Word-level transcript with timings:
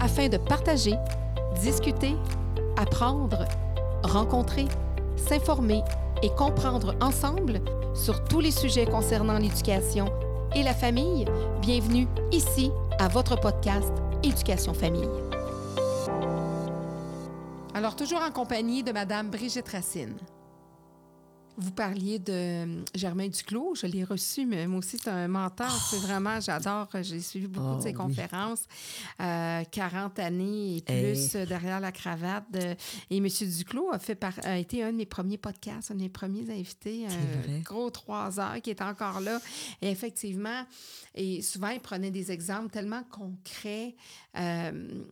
afin 0.00 0.28
de 0.28 0.38
partager, 0.38 0.94
discuter, 1.62 2.16
apprendre, 2.76 3.44
rencontrer, 4.02 4.66
s'informer 5.16 5.82
et 6.22 6.30
comprendre 6.30 6.94
ensemble 7.00 7.60
sur 7.94 8.24
tous 8.24 8.40
les 8.40 8.50
sujets 8.50 8.86
concernant 8.86 9.38
l'éducation 9.38 10.06
et 10.54 10.62
la 10.62 10.74
famille. 10.74 11.26
Bienvenue 11.60 12.08
ici 12.32 12.70
à 12.98 13.08
votre 13.08 13.38
podcast 13.38 13.92
Éducation 14.22 14.74
Famille. 14.74 15.08
Alors, 17.74 17.94
toujours 17.94 18.20
en 18.26 18.30
compagnie 18.30 18.82
de 18.82 18.92
Madame 18.92 19.30
Brigitte 19.30 19.68
Racine. 19.68 20.16
Vous 21.56 21.72
parliez 21.72 22.18
de 22.18 22.32
euh, 22.32 22.82
Germain 22.94 23.28
Duclos. 23.28 23.74
Je 23.74 23.86
l'ai 23.86 24.02
reçu, 24.04 24.46
mais 24.46 24.66
moi 24.66 24.78
aussi, 24.78 24.96
c'est 24.96 25.10
un 25.10 25.28
mentor. 25.28 25.70
C'est 25.90 25.98
vraiment, 25.98 26.40
j'adore. 26.40 26.88
J'ai 27.02 27.20
suivi 27.20 27.48
beaucoup 27.48 27.74
de 27.74 27.78
Oh, 27.78 27.80
ses 27.82 27.88
oui. 27.88 27.94
conférences. 27.94 28.62
Euh, 29.20 29.62
40 29.70 30.18
années 30.20 30.76
et 30.78 30.84
Eh. 30.88 31.02
plus 31.12 31.34
euh, 31.36 31.44
derrière 31.44 31.78
la 31.80 31.92
cravate. 31.92 32.44
Et 33.10 33.16
M. 33.18 33.26
Duclos 33.28 33.90
a, 33.92 33.98
fait 33.98 34.14
par- 34.14 34.38
a 34.44 34.56
été 34.56 34.82
un 34.82 34.92
de 34.92 34.96
mes 34.96 35.06
premiers 35.06 35.36
podcasts, 35.36 35.90
un 35.90 35.94
de 35.96 36.00
mes 36.00 36.08
premiers 36.08 36.50
invités. 36.50 37.06
Un 37.06 37.58
gros 37.60 37.90
trois 37.90 38.40
heures 38.40 38.60
qui 38.62 38.70
est 38.70 38.80
encore 38.80 39.20
là. 39.20 39.38
Et 39.82 39.90
effectivement, 39.90 40.64
et 41.14 41.42
souvent, 41.42 41.68
il 41.68 41.80
prenait 41.80 42.10
des 42.10 42.32
exemples 42.32 42.70
tellement 42.70 43.02
concrets. 43.10 43.94
euh, 44.38 45.02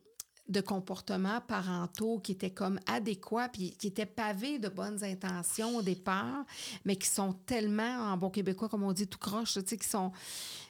de 0.48 0.60
comportements 0.60 1.40
parentaux 1.46 2.18
qui 2.20 2.32
étaient 2.32 2.50
comme 2.50 2.80
adéquats, 2.86 3.48
puis 3.52 3.72
qui 3.72 3.88
étaient 3.88 4.06
pavés 4.06 4.58
de 4.58 4.68
bonnes 4.68 5.02
intentions 5.04 5.76
au 5.76 5.82
départ, 5.82 6.44
mais 6.84 6.96
qui 6.96 7.06
sont 7.08 7.34
tellement, 7.44 8.12
en 8.12 8.16
bon 8.16 8.30
québécois, 8.30 8.68
comme 8.68 8.82
on 8.82 8.92
dit, 8.92 9.06
tout 9.06 9.18
croche, 9.18 9.54
tu 9.54 9.60
sais, 9.66 9.76
qui 9.76 9.86
sont, 9.88 10.10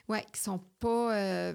ouais, 0.08 0.24
qui 0.32 0.40
sont 0.40 0.60
pas 0.80 1.14
euh, 1.16 1.54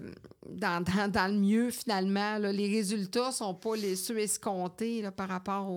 dans, 0.50 0.84
dans- 1.12 1.28
le 1.34 1.38
mieux, 1.40 1.70
finalement. 1.70 2.38
Les 2.38 2.70
résultats 2.70 3.32
sont 3.32 3.54
pas 3.56 3.76
les, 3.76 3.96
ceux 3.98 4.18
escomptés 4.20 5.10
par 5.12 5.28
rapport 5.28 5.70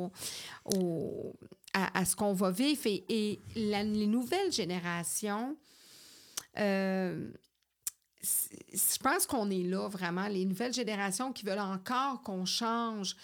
au, 0.65 1.33
à, 1.75 1.99
à 1.99 2.05
ce 2.05 2.15
qu'on 2.15 2.33
va 2.33 2.51
vivre. 2.53 2.83
Et, 2.87 3.41
les 3.57 4.07
nouvelles 4.07 4.53
générations... 4.53 5.57
euh, 6.59 7.29
je 8.73 8.99
pense 8.99 9.27
qu'on 9.27 9.51
est 9.51 9.63
là 9.63 9.89
vraiment, 9.89 10.29
les 10.29 10.45
nouvelles 10.45 10.75
générations 10.75 11.33
qui 11.33 11.45
veulent 11.45 11.59
encore 11.59 12.23
qu'on 12.23 12.45
change 12.45 13.17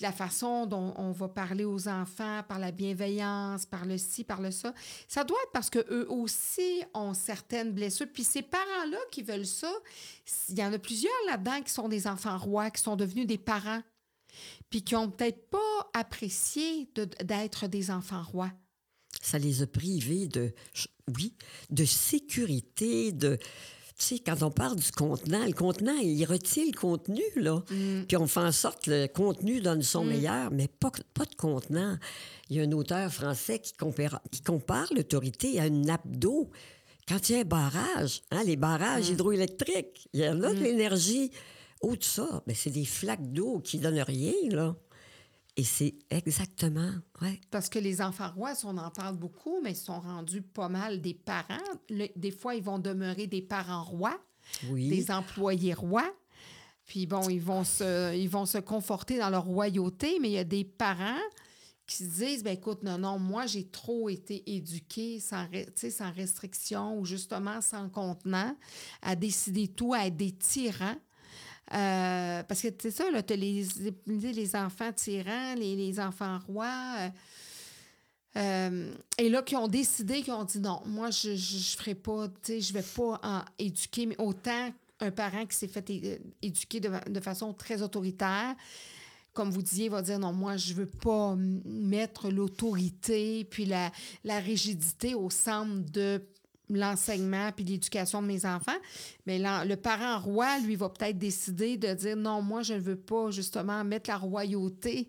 la 0.00 0.12
façon 0.12 0.66
dont 0.66 0.92
on 0.96 1.12
va 1.12 1.28
parler 1.28 1.64
aux 1.64 1.88
enfants, 1.88 2.42
par 2.48 2.58
la 2.58 2.72
bienveillance, 2.72 3.64
par 3.64 3.84
le 3.84 3.96
ci, 3.96 4.24
par 4.24 4.40
le 4.40 4.50
ça. 4.50 4.74
Ça 5.06 5.22
doit 5.22 5.38
être 5.44 5.52
parce 5.52 5.70
qu'eux 5.70 6.06
aussi 6.08 6.82
ont 6.94 7.14
certaines 7.14 7.72
blessures. 7.72 8.08
Puis 8.12 8.24
ces 8.24 8.42
parents-là 8.42 8.98
qui 9.12 9.22
veulent 9.22 9.46
ça, 9.46 9.72
il 10.48 10.58
y 10.58 10.64
en 10.64 10.72
a 10.72 10.78
plusieurs 10.78 11.12
là-dedans 11.28 11.62
qui 11.62 11.72
sont 11.72 11.88
des 11.88 12.06
enfants 12.06 12.38
rois, 12.38 12.70
qui 12.70 12.82
sont 12.82 12.96
devenus 12.96 13.26
des 13.26 13.38
parents, 13.38 13.82
puis 14.68 14.82
qui 14.82 14.96
ont 14.96 15.10
peut-être 15.10 15.48
pas 15.48 15.90
apprécié 15.92 16.90
d'être 17.22 17.68
des 17.68 17.90
enfants 17.90 18.24
rois. 18.24 18.50
Ça 19.22 19.38
les 19.38 19.62
a 19.62 19.66
privés 19.66 20.26
de, 20.26 20.52
oui, 21.16 21.34
de 21.70 21.84
sécurité, 21.84 23.12
de... 23.12 23.38
Tu 23.96 24.04
sais, 24.04 24.18
quand 24.18 24.42
on 24.42 24.50
parle 24.50 24.76
du 24.76 24.90
contenant, 24.90 25.46
le 25.46 25.52
contenant, 25.52 25.96
il 26.02 26.24
retient 26.24 26.64
le 26.66 26.76
contenu, 26.76 27.22
là. 27.36 27.62
Puis 28.08 28.16
on 28.16 28.26
fait 28.26 28.40
en 28.40 28.50
sorte 28.50 28.84
que 28.84 28.90
le 28.90 29.06
contenu 29.06 29.60
donne 29.60 29.82
son 29.82 30.04
meilleur, 30.04 30.50
mais 30.50 30.66
pas, 30.66 30.90
pas 31.14 31.24
de 31.24 31.34
contenant. 31.36 31.96
Il 32.50 32.56
y 32.56 32.60
a 32.60 32.64
un 32.64 32.72
auteur 32.72 33.12
français 33.12 33.60
qui 33.60 33.72
compare, 33.72 34.20
qui 34.32 34.42
compare 34.42 34.92
l'autorité 34.94 35.60
à 35.60 35.66
une 35.66 35.82
nappe 35.82 36.06
d'eau. 36.06 36.50
Quand 37.06 37.28
il 37.28 37.36
y 37.36 37.38
a 37.38 37.42
un 37.42 37.44
barrage, 37.44 38.22
hein, 38.32 38.42
les 38.44 38.56
barrages 38.56 39.10
hydroélectriques, 39.10 40.08
il 40.12 40.20
y 40.20 40.28
en 40.28 40.42
a 40.42 40.52
de 40.52 40.60
l'énergie. 40.60 41.30
Au 41.80 41.94
de 41.94 42.02
ça, 42.02 42.42
mais 42.46 42.54
c'est 42.54 42.70
des 42.70 42.86
flaques 42.86 43.32
d'eau 43.32 43.60
qui 43.62 43.78
donnent 43.78 44.00
rien, 44.00 44.32
là. 44.50 44.74
Et 45.56 45.62
c'est 45.64 45.94
exactement, 46.10 46.90
ouais. 47.22 47.40
Parce 47.50 47.68
que 47.68 47.78
les 47.78 48.00
enfants 48.02 48.30
rois, 48.34 48.54
on 48.64 48.76
en 48.76 48.90
parle 48.90 49.16
beaucoup, 49.16 49.60
mais 49.62 49.70
ils 49.72 49.76
sont 49.76 50.00
rendus 50.00 50.42
pas 50.42 50.68
mal 50.68 51.00
des 51.00 51.14
parents. 51.14 51.62
Le- 51.88 52.08
des 52.16 52.32
fois, 52.32 52.56
ils 52.56 52.62
vont 52.62 52.80
demeurer 52.80 53.28
des 53.28 53.42
parents 53.42 53.84
rois, 53.84 54.18
Oui. 54.68 54.88
des 54.88 55.10
employés 55.12 55.74
rois. 55.74 56.12
Puis 56.86 57.06
bon, 57.06 57.28
ils 57.28 57.40
vont, 57.40 57.62
se, 57.64 58.16
ils 58.16 58.28
vont 58.28 58.46
se 58.46 58.58
conforter 58.58 59.16
dans 59.18 59.30
leur 59.30 59.44
royauté, 59.44 60.18
mais 60.20 60.28
il 60.28 60.32
y 60.34 60.38
a 60.38 60.44
des 60.44 60.64
parents 60.64 61.20
qui 61.86 61.98
se 61.98 62.02
disent, 62.24 62.42
ben 62.42 62.54
écoute, 62.54 62.82
non, 62.82 62.98
non, 62.98 63.18
moi, 63.18 63.46
j'ai 63.46 63.68
trop 63.68 64.08
été 64.08 64.42
éduqué 64.56 65.20
sans, 65.20 65.46
sans 65.90 66.10
restriction 66.12 66.98
ou 66.98 67.04
justement 67.04 67.60
sans 67.60 67.88
contenant, 67.90 68.56
à 69.02 69.14
décider 69.14 69.68
tout, 69.68 69.94
à 69.94 70.06
être 70.06 70.16
des 70.16 70.32
tyrans. 70.32 70.96
Euh, 71.74 72.42
parce 72.44 72.62
que 72.62 72.68
c'est 72.78 72.90
ça, 72.90 73.04
tu 73.22 73.32
as 73.32 73.36
les, 73.36 73.66
les 74.06 74.56
enfants 74.56 74.92
tyrans, 74.92 75.54
les, 75.56 75.74
les 75.74 76.00
enfants 76.00 76.38
rois. 76.46 76.96
euh, 77.00 77.08
euh, 78.36 78.92
et 79.18 79.28
là, 79.28 79.42
qui 79.42 79.56
ont 79.56 79.68
décidé, 79.68 80.22
qui 80.22 80.30
ont 80.30 80.44
dit 80.44 80.60
non, 80.60 80.82
moi, 80.86 81.10
je 81.10 81.30
ne 81.30 81.76
ferai 81.76 81.94
pas, 81.94 82.28
tu 82.28 82.34
sais, 82.44 82.60
je 82.60 82.72
vais 82.72 82.82
pas 82.82 83.44
éduquer, 83.58 84.08
autant 84.18 84.72
un 85.00 85.10
parent 85.10 85.46
qui 85.46 85.56
s'est 85.56 85.68
fait 85.68 85.84
éduquer 86.42 86.80
de, 86.80 86.90
de 87.10 87.20
façon 87.20 87.52
très 87.52 87.82
autoritaire, 87.82 88.54
comme 89.32 89.50
vous 89.50 89.62
disiez, 89.62 89.88
va 89.88 90.02
dire 90.02 90.18
non, 90.18 90.32
moi, 90.32 90.56
je 90.56 90.74
veux 90.74 90.86
pas 90.86 91.36
mettre 91.64 92.30
l'autorité 92.30 93.44
puis 93.44 93.66
la, 93.66 93.90
la 94.22 94.38
rigidité 94.38 95.14
au 95.14 95.28
centre 95.30 95.90
de 95.90 96.22
l'enseignement 96.70 97.50
puis 97.52 97.64
l'éducation 97.64 98.22
de 98.22 98.26
mes 98.26 98.44
enfants. 98.46 98.72
Mais 99.26 99.38
le 99.38 99.74
parent 99.76 100.18
roi, 100.20 100.58
lui, 100.60 100.76
va 100.76 100.88
peut-être 100.88 101.18
décider 101.18 101.76
de 101.76 101.92
dire 101.94 102.16
non, 102.16 102.42
moi, 102.42 102.62
je 102.62 102.74
ne 102.74 102.80
veux 102.80 102.96
pas 102.96 103.30
justement 103.30 103.84
mettre 103.84 104.10
la 104.10 104.16
royauté 104.16 105.08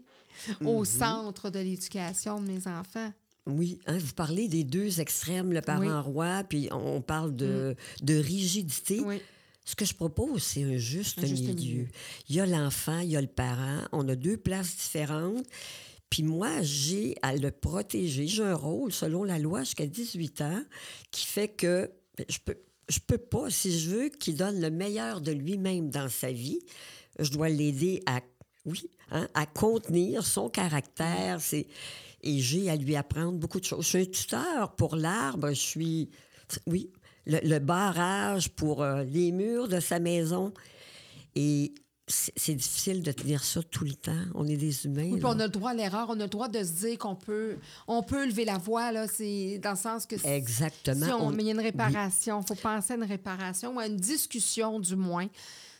au 0.63 0.83
centre 0.85 1.49
de 1.49 1.59
l'éducation 1.59 2.41
de 2.41 2.47
mes 2.47 2.67
enfants. 2.67 3.11
Oui, 3.47 3.79
hein, 3.85 3.97
vous 3.99 4.13
parlez 4.13 4.47
des 4.47 4.63
deux 4.63 4.99
extrêmes, 4.99 5.53
le 5.53 5.61
parent 5.61 5.79
Oui. 5.81 5.87
Mm. 5.87 5.99
roi, 5.99 6.43
puis 6.49 6.67
on 6.71 6.99
parle 7.01 7.35
de, 7.35 7.75
de 8.01 8.15
rigidité. 8.15 8.99
Oui. 9.01 9.21
Ce 9.63 9.75
que 9.75 9.85
je 9.85 9.93
propose, 9.95 10.43
c'est 10.43 10.63
un 10.63 10.77
juste, 10.77 11.19
Un 11.23 11.25
juste 11.27 11.43
milieu. 11.43 11.53
milieu. 11.55 11.87
Il 12.29 12.35
y 12.35 12.39
a 12.39 12.45
l'enfant, 12.45 12.99
il 12.99 13.09
y 13.09 13.17
a 13.17 13.21
le 13.21 13.27
parent. 13.27 13.79
On 13.91 14.07
a 14.09 14.15
deux 14.15 14.37
places 14.37 14.75
différentes. 14.75 15.45
Puis 16.15 16.23
moi, 16.23 16.61
j'ai 16.61 17.17
à 17.21 17.35
le 17.35 17.51
protéger. 17.51 18.25
J'ai 18.25 18.41
un 18.41 18.55
rôle, 18.55 18.93
selon 18.93 19.25
la 19.25 19.37
loi, 19.37 19.65
jusqu'à 19.65 19.85
18 19.85 20.39
ans, 20.39 20.63
qui 21.11 21.25
fait 21.25 21.49
que 21.49 21.91
je 22.29 22.37
peux, 22.39 22.55
je 22.87 22.99
peux 23.05 23.17
pas, 23.17 23.49
si 23.49 23.77
je 23.77 23.89
veux 23.89 24.07
qu'il 24.07 24.37
donne 24.37 24.61
le 24.61 24.69
meilleur 24.69 25.19
de 25.19 25.33
lui-même 25.33 25.89
dans 25.89 26.07
sa 26.07 26.31
vie, 26.31 26.61
je 27.19 27.29
dois 27.31 27.49
l'aider 27.49 28.01
à, 28.05 28.21
oui, 28.63 28.89
hein, 29.11 29.27
à 29.33 29.45
contenir 29.45 30.25
son 30.25 30.47
caractère. 30.47 31.41
C'est, 31.41 31.67
et 32.21 32.39
j'ai 32.39 32.69
à 32.69 32.77
lui 32.77 32.95
apprendre 32.95 33.37
beaucoup 33.37 33.59
de 33.59 33.65
choses. 33.65 33.83
Je 33.83 33.89
suis 33.89 33.97
un 33.97 34.05
tuteur 34.05 34.75
pour 34.77 34.95
l'arbre. 34.95 35.49
Je 35.49 35.59
suis, 35.59 36.09
oui, 36.65 36.93
le, 37.25 37.39
le 37.43 37.59
barrage 37.59 38.47
pour 38.51 38.83
euh, 38.83 39.03
les 39.03 39.33
murs 39.33 39.67
de 39.67 39.81
sa 39.81 39.99
maison. 39.99 40.53
Et 41.35 41.73
c'est 42.07 42.53
difficile 42.53 43.01
de 43.01 43.11
tenir 43.11 43.43
ça 43.43 43.61
tout 43.63 43.83
le 43.83 43.93
temps. 43.93 44.11
On 44.35 44.47
est 44.47 44.57
des 44.57 44.85
humains. 44.85 45.09
Oui, 45.11 45.19
on 45.23 45.39
a 45.39 45.45
le 45.45 45.49
droit 45.49 45.71
à 45.71 45.73
l'erreur, 45.73 46.07
on 46.09 46.19
a 46.19 46.23
le 46.23 46.27
droit 46.29 46.47
de 46.47 46.63
se 46.63 46.71
dire 46.85 46.97
qu'on 46.99 47.15
peut, 47.15 47.57
on 47.87 48.03
peut 48.03 48.27
lever 48.27 48.45
la 48.45 48.57
voix, 48.59 48.91
là, 48.91 49.07
c'est 49.07 49.59
dans 49.63 49.71
le 49.71 49.75
sens 49.75 50.05
que 50.05 50.17
si- 50.17 50.27
Exactement. 50.27 51.05
si 51.05 51.11
on, 51.13 51.27
On- 51.27 51.31
mais 51.31 51.41
il 51.43 51.45
y 51.47 51.49
a 51.49 51.53
une 51.53 51.59
réparation, 51.61 52.41
il 52.41 52.47
faut 52.47 52.55
penser 52.61 52.93
à 52.93 52.95
une 52.97 53.03
réparation 53.05 53.75
ou 53.75 53.79
à 53.79 53.87
une 53.87 53.97
discussion 53.97 54.79
du 54.79 54.95
moins. 54.95 55.27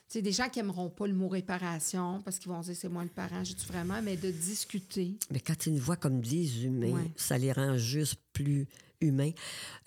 Tu 0.08 0.20
sais, 0.20 0.22
des 0.22 0.32
gens 0.32 0.50
qui 0.50 0.60
n'aimeront 0.60 0.90
pas 0.90 1.08
le 1.08 1.14
mot 1.14 1.28
réparation 1.28 2.22
parce 2.24 2.38
qu'ils 2.38 2.52
vont 2.52 2.62
dire 2.62 2.76
c'est 2.76 2.90
moi 2.90 3.04
le 3.04 3.10
parent, 3.10 3.44
j'ai-tu 3.44 3.66
vraiment, 3.66 4.02
mais 4.04 4.16
de 4.18 4.30
discuter. 4.30 5.18
Mais 5.32 5.40
quand 5.40 5.66
ils 5.66 5.74
nous 5.74 5.82
voient 5.82 5.96
comme 5.98 6.22
des 6.22 6.64
humains, 6.66 6.92
Ouais. 6.94 7.12
ça 7.16 7.38
les 7.40 7.52
rend 7.52 7.76
juste 7.78 8.16
plus 8.32 8.68
humains. 9.02 9.32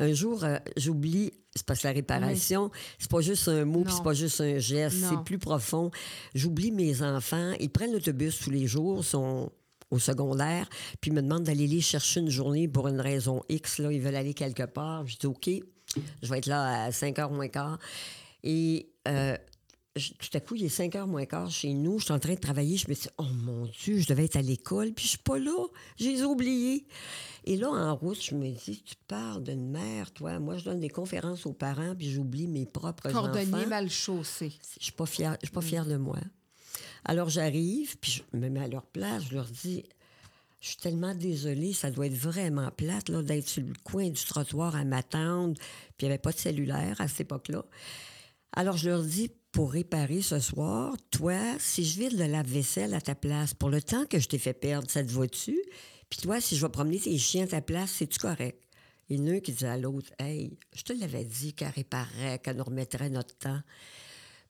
Un 0.00 0.12
jour, 0.12 0.42
euh, 0.44 0.58
j'oublie, 0.76 1.30
c'est 1.54 1.64
parce 1.64 1.80
que 1.82 1.86
la 1.86 1.92
réparation, 1.94 2.70
c'est 2.98 3.10
pas 3.10 3.20
juste 3.20 3.46
un 3.48 3.64
mot, 3.64 3.84
puis 3.84 3.94
c'est 3.96 4.02
pas 4.02 4.12
juste 4.12 4.40
un 4.40 4.58
geste, 4.58 4.96
c'est 5.08 5.22
plus 5.24 5.38
profond. 5.38 5.90
J'oublie 6.34 6.72
mes 6.72 7.00
enfants, 7.02 7.52
ils 7.60 7.70
prennent 7.70 7.92
l'autobus 7.92 8.38
tous 8.40 8.50
les 8.50 8.66
jours, 8.66 9.04
sont 9.04 9.52
au 9.90 9.98
secondaire, 10.00 10.68
puis 11.00 11.10
ils 11.10 11.14
me 11.14 11.22
demandent 11.22 11.44
d'aller 11.44 11.66
les 11.68 11.80
chercher 11.80 12.20
une 12.20 12.28
journée 12.28 12.66
pour 12.68 12.88
une 12.88 13.00
raison 13.00 13.42
X. 13.48 13.78
Là, 13.78 13.90
ils 13.92 14.00
veulent 14.00 14.16
aller 14.16 14.34
quelque 14.34 14.64
part. 14.64 15.06
Je 15.06 15.16
dis 15.16 15.26
OK, 15.26 15.48
je 16.22 16.28
vais 16.28 16.38
être 16.38 16.46
là 16.46 16.84
à 16.84 16.92
5 16.92 17.16
h 17.16 17.32
moins 17.32 17.48
quart. 17.48 17.78
Et 18.44 18.90
euh, 19.08 19.36
je- 19.98 20.12
tout 20.14 20.28
à 20.34 20.40
coup, 20.40 20.54
il 20.54 20.64
est 20.64 20.68
5 20.68 20.94
h 20.94 21.06
moins 21.06 21.26
quart 21.26 21.50
chez 21.50 21.72
nous. 21.74 21.98
Je 21.98 22.04
suis 22.06 22.12
en 22.14 22.18
train 22.18 22.34
de 22.34 22.38
travailler. 22.40 22.76
Je 22.76 22.88
me 22.88 22.94
dis, 22.94 23.08
oh 23.18 23.24
mon 23.44 23.66
Dieu, 23.66 23.98
je 23.98 24.06
devais 24.08 24.24
être 24.24 24.36
à 24.36 24.42
l'école, 24.42 24.92
puis 24.92 25.04
je 25.04 25.08
suis 25.10 25.18
pas 25.18 25.38
là. 25.38 25.66
Je 25.98 26.04
les 26.06 26.20
ai 26.20 26.24
oubliés. 26.24 26.86
Et 27.44 27.56
là, 27.56 27.68
en 27.70 27.94
route, 27.94 28.22
je 28.22 28.34
me 28.34 28.48
dis, 28.50 28.82
tu 28.84 28.94
parles 29.06 29.42
d'une 29.42 29.70
mère, 29.70 30.10
toi. 30.12 30.38
Moi, 30.38 30.56
je 30.58 30.64
donne 30.64 30.80
des 30.80 30.88
conférences 30.88 31.44
aux 31.46 31.52
parents, 31.52 31.94
puis 31.96 32.10
j'oublie 32.10 32.46
mes 32.46 32.66
propres 32.66 33.10
Cordonnier 33.10 33.54
enfants. 33.54 33.66
mal 33.68 33.90
chaussé. 33.90 34.52
Je 34.78 34.84
suis 34.84 34.92
pas 34.92 35.06
fière, 35.06 35.36
je 35.42 35.46
suis 35.46 35.54
pas 35.54 35.60
fière 35.60 35.84
de 35.86 35.96
moi. 35.96 36.18
Alors 37.04 37.28
j'arrive, 37.30 37.96
puis 37.98 38.22
je 38.32 38.36
me 38.38 38.48
mets 38.50 38.60
à 38.64 38.68
leur 38.68 38.84
place, 38.84 39.24
je 39.30 39.34
leur 39.34 39.46
dis 39.46 39.84
je 40.60 40.68
suis 40.70 40.76
tellement 40.76 41.14
désolée, 41.14 41.72
ça 41.72 41.90
doit 41.92 42.06
être 42.08 42.14
vraiment 42.16 42.70
plate 42.72 43.08
là, 43.08 43.22
d'être 43.22 43.46
sur 43.48 43.62
le 43.62 43.72
coin 43.84 44.08
du 44.10 44.24
trottoir 44.24 44.74
à 44.74 44.84
m'attendre, 44.84 45.54
puis 45.54 45.62
il 46.00 46.04
n'y 46.06 46.10
avait 46.10 46.18
pas 46.20 46.32
de 46.32 46.38
cellulaire 46.38 47.00
à 47.00 47.06
cette 47.06 47.20
époque-là. 47.20 47.64
Alors 48.52 48.76
je 48.76 48.90
leur 48.90 49.02
dis 49.04 49.30
pour 49.58 49.72
réparer 49.72 50.22
ce 50.22 50.38
soir, 50.38 50.94
toi, 51.10 51.34
si 51.58 51.84
je 51.84 51.98
vide 51.98 52.16
le 52.16 52.26
lave-vaisselle 52.26 52.94
à 52.94 53.00
ta 53.00 53.16
place, 53.16 53.54
pour 53.54 53.70
le 53.70 53.82
temps 53.82 54.06
que 54.06 54.20
je 54.20 54.28
t'ai 54.28 54.38
fait 54.38 54.52
perdre, 54.52 54.88
ça 54.88 55.02
te 55.02 55.10
va-tu? 55.10 55.60
Puis 56.08 56.20
toi, 56.20 56.40
si 56.40 56.54
je 56.54 56.64
vais 56.64 56.70
promener 56.70 57.00
tes 57.00 57.18
chiens 57.18 57.42
à 57.42 57.48
ta 57.48 57.60
place, 57.60 57.90
c'est-tu 57.90 58.20
correct? 58.20 58.62
Il 59.08 59.18
y 59.18 59.20
en 59.20 59.26
a 59.26 59.30
un 59.34 59.40
qui 59.40 59.50
disait 59.50 59.66
à 59.66 59.76
l'autre, 59.76 60.12
Hey, 60.20 60.56
je 60.76 60.84
te 60.84 60.92
l'avais 60.92 61.24
dit 61.24 61.54
qu'elle 61.54 61.72
réparerait, 61.74 62.38
qu'elle 62.38 62.56
nous 62.56 62.62
remettrait 62.62 63.10
notre 63.10 63.36
temps. 63.36 63.60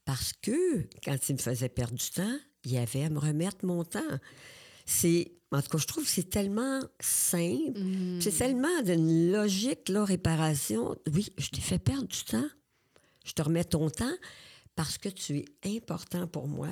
Parce 0.04 0.34
que 0.34 0.82
quand 1.02 1.16
il 1.30 1.36
me 1.36 1.38
faisait 1.38 1.70
perdre 1.70 1.94
du 1.94 2.10
temps, 2.10 2.38
il 2.66 2.72
y 2.72 2.76
avait 2.76 3.04
à 3.04 3.08
me 3.08 3.18
remettre 3.18 3.64
mon 3.64 3.84
temps. 3.84 4.18
C'est, 4.84 5.32
en 5.52 5.62
tout 5.62 5.70
cas, 5.70 5.78
je 5.78 5.86
trouve 5.86 6.04
que 6.04 6.10
c'est 6.10 6.28
tellement 6.28 6.80
simple. 7.00 7.80
C'est 8.20 8.36
tellement 8.36 8.82
d'une 8.82 9.32
logique, 9.32 9.88
là, 9.88 10.04
réparation. 10.04 10.96
Oui, 11.10 11.32
je 11.38 11.48
t'ai 11.48 11.62
fait 11.62 11.78
perdre 11.78 12.08
du 12.08 12.24
temps. 12.24 12.48
Je 13.24 13.32
te 13.32 13.40
remets 13.40 13.64
ton 13.64 13.88
temps 13.88 14.14
parce 14.78 14.96
que 14.96 15.08
tu 15.08 15.38
es 15.38 15.76
important 15.76 16.28
pour 16.28 16.46
moi. 16.46 16.68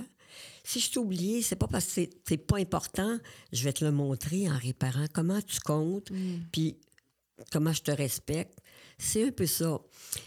Si 0.63 0.79
je 0.79 0.93
t'ai 0.93 1.01
oublié, 1.01 1.43
c'est 1.43 1.57
pas 1.57 1.67
parce 1.67 1.93
que 1.93 2.03
c'est 2.25 2.37
pas 2.37 2.59
important, 2.59 3.19
je 3.53 3.65
vais 3.65 3.73
te 3.73 3.85
le 3.85 3.91
montrer 3.91 4.49
en 4.49 4.57
réparant 4.57 5.07
comment 5.13 5.43
tu 5.43 5.59
comptes, 5.59 6.13
puis 6.53 6.77
comment 7.51 7.73
je 7.73 7.83
te 7.83 7.91
respecte. 7.91 8.61
C'est 8.97 9.27
un 9.27 9.33
peu 9.33 9.47
ça. 9.47 9.81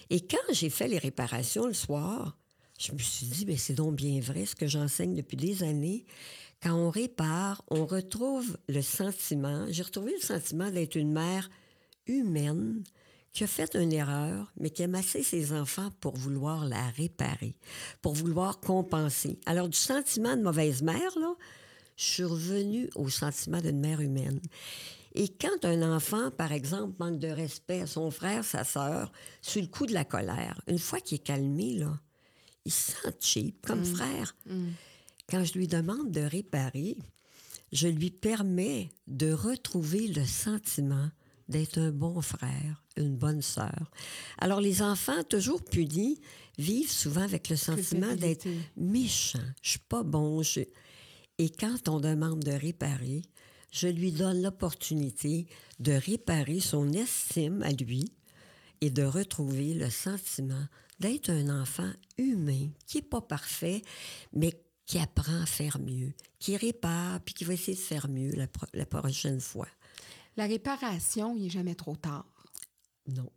Et 0.10 0.20
quand 0.20 0.52
j'ai 0.52 0.70
fait 0.70 0.90
les 0.90 0.98
réparations 0.98 1.68
le 1.68 1.74
soir, 1.74 2.38
je 2.78 2.92
me 2.92 2.98
suis 2.98 3.28
dit, 3.28 3.46
mais 3.46 3.56
c'est 3.56 3.76
donc 3.76 3.96
bien 3.96 4.20
vrai 4.20 4.46
ce 4.46 4.58
que 4.58 4.68
j'enseigne 4.68 5.16
depuis 5.16 5.38
des 5.38 5.64
années. 5.64 6.06
Quand 6.62 6.76
on 6.76 6.90
répare, 6.90 7.64
on 7.70 7.86
retrouve 7.86 8.58
le 8.68 8.82
sentiment, 8.82 9.68
j'ai 9.70 9.84
retrouvé 9.84 10.12
le 10.12 10.26
sentiment 10.26 10.70
d'être 10.70 10.98
une 10.98 11.14
mère 11.14 11.50
humaine 12.08 12.84
qui 13.40 13.46
a 13.46 13.48
fait 13.48 13.74
une 13.76 13.94
erreur, 13.94 14.52
mais 14.60 14.70
qui 14.70 14.84
a 14.84 14.88
massé 14.90 15.24
ses 15.24 15.54
enfants 15.54 15.92
pour 16.02 16.18
vouloir 16.18 16.66
la 16.66 16.90
réparer, 16.90 17.56
pour 18.02 18.14
vouloir 18.14 18.60
compenser. 18.60 19.40
Alors, 19.46 19.70
du 19.70 19.78
sentiment 19.78 20.36
de 20.36 20.42
mauvaise 20.42 20.82
mère, 20.82 21.18
là, 21.18 21.34
je 21.96 22.04
suis 22.04 22.24
revenue 22.26 22.90
au 22.96 23.08
sentiment 23.08 23.62
d'une 23.62 23.80
mère 23.80 24.02
humaine. 24.02 24.42
Et 25.16 25.30
quand 25.30 25.64
un 25.64 25.96
enfant, 25.96 26.32
par 26.32 26.52
exemple, 26.52 26.96
manque 27.00 27.20
de 27.20 27.30
respect 27.30 27.80
à 27.80 27.88
son 27.88 28.12
frère, 28.12 28.44
sa 28.44 28.66
sœur, 28.66 29.10
sur 29.42 29.62
le 29.62 29.70
coup 29.70 29.86
de 29.86 29.94
la 29.94 30.04
colère, 30.04 30.62
une 30.68 30.78
fois 30.78 31.00
qu'il 31.00 31.16
est 31.16 31.20
calmé, 31.20 31.76
là, 31.76 31.98
il 32.66 32.74
se 32.74 32.92
sent 32.92 33.16
cheap 33.22 33.66
comme 33.66 33.86
frère. 33.86 34.36
Quand 35.30 35.46
je 35.46 35.54
lui 35.54 35.70
demande 35.70 36.12
de 36.12 36.20
réparer, 36.20 36.98
je 37.72 37.88
lui 37.88 38.12
permets 38.12 38.90
de 39.08 39.32
retrouver 39.32 40.10
le 40.10 40.26
sentiment 40.26 41.10
d'être 41.50 41.78
un 41.80 41.92
bon 41.92 42.22
frère, 42.22 42.84
une 42.96 43.16
bonne 43.18 43.42
sœur. 43.42 43.92
Alors, 44.38 44.62
les 44.62 44.82
enfants, 44.82 45.24
toujours 45.24 45.64
punis, 45.64 46.22
vivent 46.58 46.92
souvent 46.92 47.22
avec 47.24 47.50
le 47.50 47.56
sentiment 47.56 48.16
d'être 48.16 48.48
méchant. 48.78 49.40
Je 49.62 49.72
suis 49.72 49.80
pas 49.80 50.04
bon. 50.04 50.42
je- 50.44 50.62
Et 51.38 51.50
quand 51.50 51.88
on 51.90 52.00
demande 52.00 52.42
de 52.44 52.52
réparer, 52.52 53.22
je 53.72 53.88
lui 53.88 54.12
donne 54.12 54.42
l'opportunité 54.42 55.48
de 55.80 55.94
réparer 55.94 56.60
son 56.60 56.92
estime 56.94 57.62
à 57.64 57.72
lui 57.72 58.12
et 58.82 58.90
de 58.90 59.04
retrouver 59.04 59.74
le 59.74 59.90
sentiment 59.90 60.66
d'être 61.00 61.30
un 61.30 61.62
enfant 61.62 61.92
humain 62.18 62.70
qui 62.88 62.98
n'est 62.98 63.04
pas 63.04 63.22
parfait, 63.22 63.82
mais 64.34 64.54
qui 64.86 64.98
apprend 65.00 65.42
à 65.42 65.46
faire 65.46 65.80
mieux, 65.80 66.14
qui 66.40 66.58
répare, 66.58 67.22
puis 67.22 67.34
qui 67.36 67.44
va 67.46 67.54
essayer 67.54 67.76
de 67.78 67.82
faire 67.82 68.10
mieux 68.10 68.32
la, 68.32 68.48
pro- 68.48 68.66
la 68.74 68.86
prochaine 68.86 69.40
fois. 69.40 69.68
La 70.38 70.46
réparation, 70.46 71.36
il 71.36 71.44
n'est 71.44 71.50
jamais 71.50 71.76
trop 71.76 71.96
tard. 71.96 72.26
Non. 73.08 73.30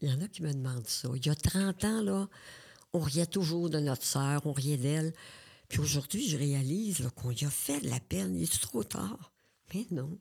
Il 0.00 0.08
y 0.08 0.12
en 0.12 0.20
a 0.20 0.28
qui 0.28 0.42
me 0.42 0.52
demandent 0.52 0.86
ça. 0.86 1.08
Il 1.14 1.24
y 1.24 1.30
a 1.30 1.34
30 1.34 1.84
ans, 1.84 2.02
là, 2.02 2.28
on 2.92 3.00
riait 3.00 3.26
toujours 3.26 3.70
de 3.70 3.78
notre 3.78 4.04
sœur, 4.04 4.46
on 4.46 4.52
riait 4.52 4.76
d'elle. 4.76 5.12
Puis 5.68 5.80
aujourd'hui, 5.80 6.28
je 6.28 6.36
réalise 6.36 7.08
qu'on 7.16 7.30
y 7.30 7.44
a 7.44 7.50
fait 7.50 7.80
de 7.80 7.88
la 7.88 8.00
peine. 8.00 8.36
Il 8.36 8.42
est 8.44 8.60
trop 8.60 8.84
tard? 8.84 9.32
Mais 9.74 9.86
non. 9.90 10.18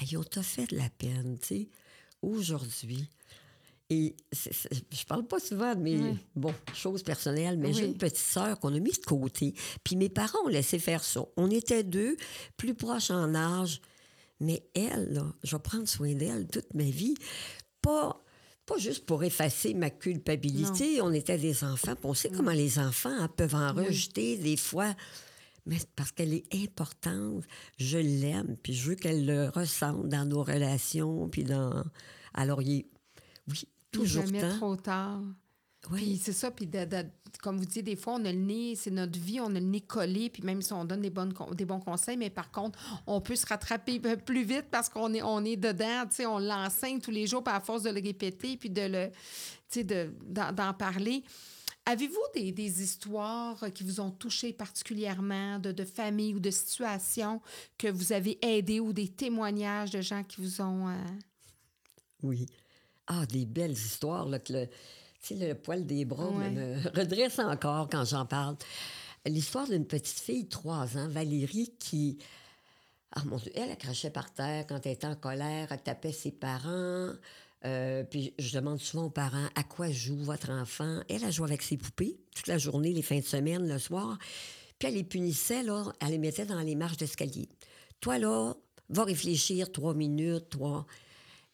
Ils 0.00 0.16
ont 0.16 0.24
fait 0.42 0.66
de 0.70 0.76
la 0.76 0.88
peine, 0.88 1.38
tu 1.38 1.46
sais, 1.46 1.68
aujourd'hui. 2.22 3.08
Et 3.90 4.16
je 4.32 5.04
parle 5.04 5.26
pas 5.26 5.38
souvent 5.38 5.74
de 5.74 5.80
mes 5.80 5.98
Oui. 5.98 6.18
bon, 6.34 6.54
choses 6.72 7.02
personnelles, 7.02 7.58
mais 7.58 7.74
j'ai 7.74 7.84
une 7.84 7.98
petite 7.98 8.16
sœur 8.16 8.58
qu'on 8.58 8.74
a 8.74 8.80
mise 8.80 8.98
de 9.00 9.04
côté. 9.04 9.54
Puis 9.84 9.96
mes 9.96 10.08
parents 10.08 10.38
ont 10.46 10.48
laissé 10.48 10.78
faire 10.78 11.04
ça. 11.04 11.22
On 11.36 11.50
était 11.50 11.84
deux, 11.84 12.16
plus 12.56 12.74
proches 12.74 13.10
en 13.10 13.34
âge. 13.34 13.82
Mais 14.42 14.62
elle, 14.74 15.12
là, 15.12 15.32
je 15.42 15.56
vais 15.56 15.62
prendre 15.62 15.88
soin 15.88 16.12
d'elle 16.14 16.46
toute 16.48 16.74
ma 16.74 16.82
vie. 16.84 17.14
Pas, 17.80 18.20
pas 18.66 18.76
juste 18.78 19.06
pour 19.06 19.22
effacer 19.24 19.72
ma 19.74 19.90
culpabilité. 19.90 21.00
On 21.00 21.12
était 21.12 21.38
des 21.38 21.64
enfants. 21.64 21.94
on 22.02 22.14
sait 22.14 22.30
comment 22.30 22.52
les 22.52 22.78
enfants 22.78 23.14
hein, 23.16 23.28
peuvent 23.28 23.54
en 23.54 23.72
rejeter 23.72 24.36
des 24.36 24.56
fois. 24.56 24.94
Mais 25.64 25.78
parce 25.94 26.10
qu'elle 26.10 26.34
est 26.34 26.52
importante, 26.56 27.44
je 27.78 27.98
l'aime, 27.98 28.56
puis 28.62 28.72
je 28.74 28.88
veux 28.90 28.94
qu'elle 28.96 29.24
le 29.26 29.48
ressente 29.48 30.08
dans 30.08 30.24
nos 30.24 30.42
relations, 30.42 31.28
puis 31.28 31.44
dans... 31.44 31.84
Alors, 32.34 32.62
il 32.62 32.84
oui, 33.48 33.62
toujours 33.92 34.26
jamais 34.26 34.40
temps. 34.40 34.56
trop 34.56 34.76
tard. 34.76 35.22
Oui. 35.90 36.00
Puis 36.00 36.20
c'est 36.24 36.32
ça, 36.32 36.50
puis 36.50 36.66
de- 36.66 36.84
de- 36.84 37.06
comme 37.40 37.58
vous 37.58 37.64
dites, 37.64 37.84
des 37.84 37.96
fois, 37.96 38.14
on 38.14 38.24
a 38.24 38.32
le 38.32 38.38
nez, 38.38 38.74
c'est 38.76 38.90
notre 38.90 39.18
vie, 39.18 39.40
on 39.40 39.46
a 39.54 39.60
le 39.60 39.66
nez 39.66 39.80
collé, 39.80 40.28
puis 40.30 40.42
même 40.42 40.60
si 40.62 40.72
on 40.72 40.84
donne 40.84 41.00
des, 41.00 41.10
bonnes, 41.10 41.32
des 41.54 41.64
bons 41.64 41.80
conseils, 41.80 42.16
mais 42.16 42.30
par 42.30 42.50
contre, 42.50 42.78
on 43.06 43.20
peut 43.20 43.36
se 43.36 43.46
rattraper 43.46 43.98
p- 44.00 44.16
plus 44.16 44.44
vite 44.44 44.66
parce 44.70 44.88
qu'on 44.88 45.12
est, 45.14 45.22
on 45.22 45.44
est 45.44 45.56
dedans, 45.56 46.04
tu 46.08 46.16
sais, 46.16 46.26
on 46.26 46.38
l'enseigne 46.38 47.00
tous 47.00 47.10
les 47.10 47.26
jours, 47.26 47.42
puis 47.42 47.54
à 47.54 47.60
force 47.60 47.82
de 47.82 47.90
le 47.90 48.00
répéter, 48.00 48.56
puis 48.56 48.70
de 48.70 48.82
le, 48.82 49.08
tu 49.10 49.80
sais, 49.80 49.84
de- 49.84 50.12
d'en 50.30 50.74
parler. 50.74 51.24
Avez-vous 51.84 52.22
des, 52.34 52.52
des 52.52 52.80
histoires 52.82 53.64
qui 53.74 53.82
vous 53.82 53.98
ont 53.98 54.12
touché 54.12 54.52
particulièrement, 54.52 55.58
de, 55.58 55.72
de 55.72 55.84
familles 55.84 56.34
ou 56.34 56.38
de 56.40 56.50
situations 56.52 57.40
que 57.76 57.88
vous 57.88 58.12
avez 58.12 58.38
aidées 58.40 58.78
ou 58.78 58.92
des 58.92 59.08
témoignages 59.08 59.90
de 59.90 60.00
gens 60.00 60.22
qui 60.22 60.40
vous 60.40 60.60
ont... 60.60 60.88
euh, 60.90 60.94
Oui. 62.22 62.46
Ah, 63.08 63.26
des 63.26 63.46
belles 63.46 63.72
histoires, 63.72 64.28
là, 64.28 64.38
que 64.38 64.68
tu 65.22 65.36
sais, 65.38 65.48
le 65.48 65.54
poil 65.54 65.86
des 65.86 66.04
bras 66.04 66.30
me- 66.30 66.38
Ouais. 66.38 66.50
me 66.50 66.88
redresse 66.98 67.38
encore 67.38 67.88
quand 67.88 68.04
j'en 68.04 68.26
parle. 68.26 68.56
L'histoire 69.26 69.68
d'une 69.68 69.86
petite 69.86 70.18
fille, 70.18 70.48
trois 70.48 70.96
ans, 70.98 71.08
Valérie, 71.08 71.72
qui... 71.78 72.18
Ah, 73.12 73.22
mon 73.26 73.36
Dieu, 73.36 73.52
elle, 73.54 73.70
elle 73.70 73.76
crachait 73.78 74.10
par 74.10 74.32
terre 74.32 74.66
quand 74.66 74.84
elle 74.86 74.92
était 74.92 75.06
en 75.06 75.14
colère, 75.14 75.68
elle 75.70 75.82
tapait 75.82 76.12
ses 76.12 76.32
parents. 76.32 77.10
Euh, 77.64 78.02
puis 78.02 78.34
je 78.38 78.52
demande 78.58 78.80
souvent 78.80 79.04
aux 79.04 79.10
parents 79.10 79.46
à 79.54 79.62
quoi 79.62 79.90
joue 79.90 80.16
votre 80.16 80.50
enfant. 80.50 81.00
Elle, 81.08 81.22
elle 81.22 81.30
joue 81.32 81.44
avec 81.44 81.62
ses 81.62 81.76
poupées 81.76 82.18
toute 82.34 82.48
la 82.48 82.58
journée, 82.58 82.92
les 82.92 83.02
fins 83.02 83.18
de 83.20 83.24
semaine, 83.24 83.68
le 83.68 83.78
soir. 83.78 84.18
Puis 84.78 84.88
elle 84.88 84.94
les 84.94 85.04
punissait, 85.04 85.62
là, 85.62 85.92
elle 86.00 86.08
les 86.08 86.18
mettait 86.18 86.46
dans 86.46 86.58
les 86.60 86.74
marches 86.74 86.96
d'escalier. 86.96 87.48
Toi, 88.00 88.18
là, 88.18 88.54
va 88.88 89.04
réfléchir 89.04 89.70
trois 89.70 89.94
minutes, 89.94 90.48
trois. 90.50 90.86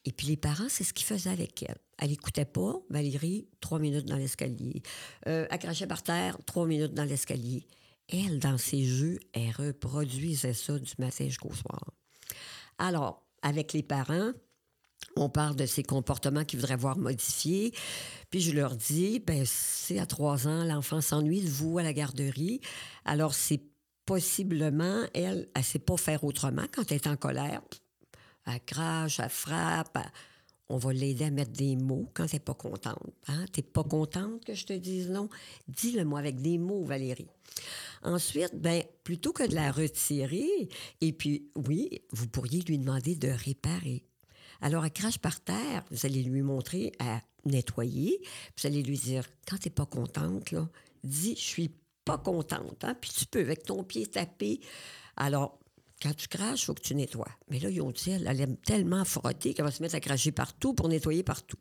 Et 0.09 0.13
puis 0.13 0.27
les 0.27 0.39
parents, 0.39 0.71
c'est 0.71 0.85
ce 0.85 0.95
qu'ils 0.95 1.07
faisaient 1.07 1.29
avec 1.29 1.63
elle. 1.63 1.77
Elle 1.99 2.09
n'écoutait 2.09 2.47
pas, 2.47 2.81
Valérie, 2.89 3.47
trois 3.61 3.79
minutes 3.79 4.07
dans 4.07 4.17
l'escalier. 4.17 4.83
Euh, 5.27 5.47
elle 5.51 5.59
crachait 5.59 5.87
par 5.87 6.03
terre, 6.03 6.39
trois 6.47 6.67
minutes 6.67 6.95
dans 6.95 7.05
l'escalier. 7.05 7.67
Elle, 8.09 8.39
dans 8.39 8.57
ses 8.57 8.87
jeux, 8.87 9.19
elle 9.35 9.51
reproduisait 9.51 10.55
ça 10.55 10.79
du 10.79 10.95
matin 10.97 11.27
jusqu'au 11.27 11.53
soir. 11.53 11.85
Alors, 12.79 13.23
avec 13.43 13.75
les 13.75 13.83
parents, 13.83 14.33
on 15.15 15.29
parle 15.29 15.57
de 15.57 15.67
ces 15.67 15.83
comportements 15.83 16.47
qu'ils 16.47 16.59
voudraient 16.59 16.77
voir 16.77 16.97
modifiés. 16.97 17.75
Puis 18.31 18.41
je 18.41 18.53
leur 18.53 18.77
dis, 18.77 19.19
ben 19.19 19.45
c'est 19.45 19.99
à 19.99 20.07
trois 20.07 20.49
ans, 20.49 20.65
l'enfant 20.65 21.03
s'ennuie 21.03 21.43
de 21.43 21.51
vous 21.51 21.77
à 21.77 21.83
la 21.83 21.93
garderie. 21.93 22.63
Alors, 23.05 23.35
c'est 23.35 23.61
possiblement, 24.07 25.03
elle, 25.13 25.51
elle 25.55 25.61
ne 25.61 25.63
sait 25.63 25.79
pas 25.79 25.99
faire 25.99 26.25
autrement 26.25 26.65
quand 26.73 26.91
elle 26.91 26.97
est 26.97 27.07
en 27.07 27.17
colère. 27.17 27.61
Crache, 28.67 29.21
elle 29.21 29.29
frappe. 29.29 29.99
On 30.71 30.77
va 30.77 30.93
l'aider 30.93 31.25
à 31.25 31.31
mettre 31.31 31.53
des 31.53 31.77
mots 31.77 32.11
quand 32.13 32.31
n'est 32.33 32.41
pas 32.41 32.55
contente. 32.55 33.15
Hein? 33.27 33.47
Tu 33.53 33.61
n'es 33.61 33.67
pas 33.67 33.85
contente 33.85 34.45
que 34.45 34.55
je 34.55 34.67
te 34.67 34.73
dise 34.75 35.09
non? 35.09 35.29
Dis-le-moi 35.69 36.19
avec 36.19 36.41
des 36.41 36.59
mots, 36.59 36.85
Valérie. 36.85 37.29
Ensuite, 38.03 38.55
ben, 38.55 38.83
plutôt 39.03 39.33
que 39.33 39.47
de 39.47 39.55
la 39.55 39.73
retirer, 39.73 40.69
et 41.01 41.13
puis, 41.13 41.51
oui, 41.57 42.03
vous 42.13 42.29
pourriez 42.29 42.61
lui 42.63 42.79
demander 42.79 43.17
de 43.17 43.29
réparer. 43.29 44.05
Alors, 44.61 44.85
elle 44.85 44.93
crache 44.93 45.19
par 45.19 45.41
terre, 45.41 45.85
vous 45.91 46.05
allez 46.05 46.23
lui 46.23 46.43
montrer 46.43 46.93
à 46.99 47.21
nettoyer, 47.45 48.21
vous 48.57 48.67
allez 48.67 48.83
lui 48.83 48.99
dire, 48.99 49.25
quand 49.49 49.57
tu 49.57 49.69
n'es 49.69 49.75
pas 49.75 49.87
contente, 49.87 50.51
là, 50.51 50.69
dis, 51.03 51.35
je 51.37 51.43
suis 51.43 51.71
pas 52.05 52.19
contente, 52.19 52.85
hein? 52.85 52.95
puis 53.01 53.11
tu 53.11 53.27
peux, 53.27 53.41
avec 53.41 53.65
ton 53.65 53.85
pied 53.85 54.07
taper. 54.07 54.61
Alors, 55.17 55.58
quand 56.03 56.15
tu 56.15 56.29
craches, 56.29 56.63
il 56.63 56.65
faut 56.67 56.75
que 56.75 56.83
tu 56.83 56.95
nettoies. 56.95 57.29
Mais 57.51 57.59
là, 57.59 57.71
ils 57.71 57.81
ont 57.81 57.91
dit, 57.91 58.11
elle, 58.11 58.41
aime 58.41 58.57
tellement 58.57 59.05
frotter 59.05 59.55
qu'elle 59.55 59.65
va 59.65 59.71
se 59.71 59.83
mettre 59.83 59.95
à 59.95 60.01
cracher 60.01 60.33
partout 60.33 60.75
pour 60.75 60.89
nettoyer 60.89 61.23
partout. 61.23 61.59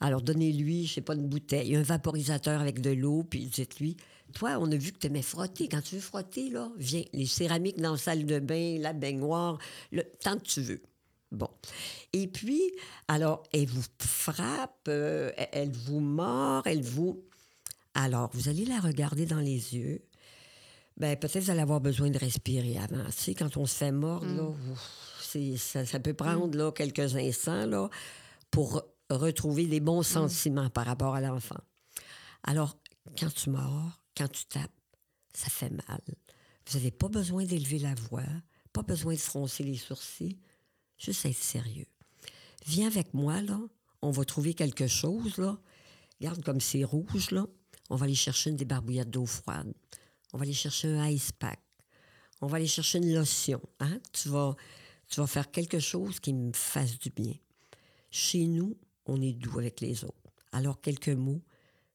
Alors, 0.00 0.22
donnez-lui, 0.22 0.86
je 0.86 0.94
sais 0.94 1.00
pas, 1.00 1.14
une 1.14 1.28
bouteille, 1.28 1.74
un 1.76 1.82
vaporisateur 1.82 2.60
avec 2.60 2.80
de 2.80 2.90
l'eau, 2.90 3.24
puis 3.24 3.46
dites-lui, 3.46 3.96
toi, 4.34 4.58
on 4.60 4.70
a 4.70 4.76
vu 4.76 4.92
que 4.92 4.98
tu 4.98 5.06
aimais 5.06 5.22
frotter. 5.22 5.68
Quand 5.68 5.82
tu 5.82 5.96
veux 5.96 6.00
frotter, 6.00 6.50
là, 6.50 6.70
viens. 6.76 7.02
Les 7.12 7.26
céramiques 7.26 7.80
dans 7.80 7.92
la 7.92 7.98
salle 7.98 8.26
de 8.26 8.38
bain, 8.38 8.78
la 8.78 8.92
baignoire, 8.92 9.58
le, 9.90 10.04
tant 10.20 10.38
que 10.38 10.44
tu 10.44 10.60
veux. 10.60 10.82
Bon. 11.32 11.48
Et 12.12 12.26
puis, 12.26 12.62
alors, 13.06 13.42
elle 13.52 13.66
vous 13.66 13.84
frappe, 13.98 14.86
euh, 14.88 15.30
elle 15.52 15.72
vous 15.72 16.00
mord, 16.00 16.66
elle 16.66 16.82
vous... 16.82 17.22
Alors, 17.94 18.30
vous 18.32 18.48
allez 18.48 18.64
la 18.64 18.80
regarder 18.80 19.26
dans 19.26 19.40
les 19.40 19.74
yeux. 19.74 20.02
Ben, 20.98 21.16
peut-être 21.16 21.38
vous 21.44 21.50
allez 21.50 21.60
avoir 21.60 21.80
besoin 21.80 22.10
de 22.10 22.18
respirer 22.18 22.76
avant. 22.78 23.04
Tu 23.06 23.12
sais, 23.12 23.34
quand 23.34 23.56
on 23.56 23.66
se 23.66 23.74
fait 23.76 23.92
mordre, 23.92 24.26
là, 24.26 24.42
ouf, 24.42 25.18
c'est- 25.22 25.56
ça, 25.56 25.86
ça 25.86 26.00
peut 26.00 26.14
prendre 26.14 26.56
là, 26.58 26.72
quelques 26.72 27.14
instants 27.16 27.66
là, 27.66 27.88
pour 28.50 28.82
retrouver 29.10 29.66
des 29.66 29.80
bons 29.80 30.02
sentiments 30.02 30.70
par 30.70 30.86
rapport 30.86 31.14
à 31.14 31.20
l'enfant. 31.20 31.60
Alors, 32.42 32.76
quand 33.18 33.32
tu 33.32 33.50
mords, 33.50 34.00
quand 34.16 34.28
tu 34.30 34.44
tapes, 34.46 34.72
ça 35.32 35.48
fait 35.48 35.70
mal. 35.70 36.00
Vous 36.68 36.76
n'avez 36.78 36.90
pas 36.90 37.08
besoin 37.08 37.44
d'élever 37.44 37.78
la 37.78 37.94
voix, 37.94 38.24
pas 38.72 38.82
besoin 38.82 39.14
de 39.14 39.18
froncer 39.20 39.62
les 39.62 39.76
sourcils, 39.76 40.38
juste 40.98 41.24
être 41.26 41.36
sérieux. 41.36 41.86
Viens 42.66 42.88
avec 42.88 43.14
moi, 43.14 43.40
là. 43.40 43.58
On 44.02 44.10
va 44.10 44.24
trouver 44.24 44.52
quelque 44.54 44.86
chose, 44.88 45.36
là. 45.38 45.56
Regarde 46.20 46.42
comme 46.44 46.60
c'est 46.60 46.84
rouge, 46.84 47.30
là. 47.30 47.46
On 47.88 47.96
va 47.96 48.04
aller 48.04 48.14
chercher 48.14 48.50
une 48.50 48.56
des 48.56 48.64
barbouillettes 48.64 49.10
d'eau 49.10 49.26
froide. 49.26 49.72
On 50.32 50.38
va 50.38 50.42
aller 50.44 50.52
chercher 50.52 50.88
un 50.88 51.08
ice 51.08 51.32
pack. 51.32 51.60
On 52.40 52.46
va 52.46 52.56
aller 52.56 52.66
chercher 52.66 52.98
une 52.98 53.14
lotion. 53.14 53.60
Hein? 53.80 53.98
Tu, 54.12 54.28
vas, 54.28 54.56
faire 55.26 55.50
quelque 55.50 55.80
chose 55.80 56.20
qui 56.20 56.32
me 56.32 56.52
fasse 56.52 56.98
du 56.98 57.10
bien. 57.10 57.34
Chez 58.10 58.46
nous, 58.46 58.76
on 59.06 59.20
est 59.20 59.32
doux 59.32 59.58
avec 59.58 59.80
les 59.80 60.04
autres. 60.04 60.14
Alors, 60.52 60.80
quelques 60.80 61.08
mots, 61.08 61.42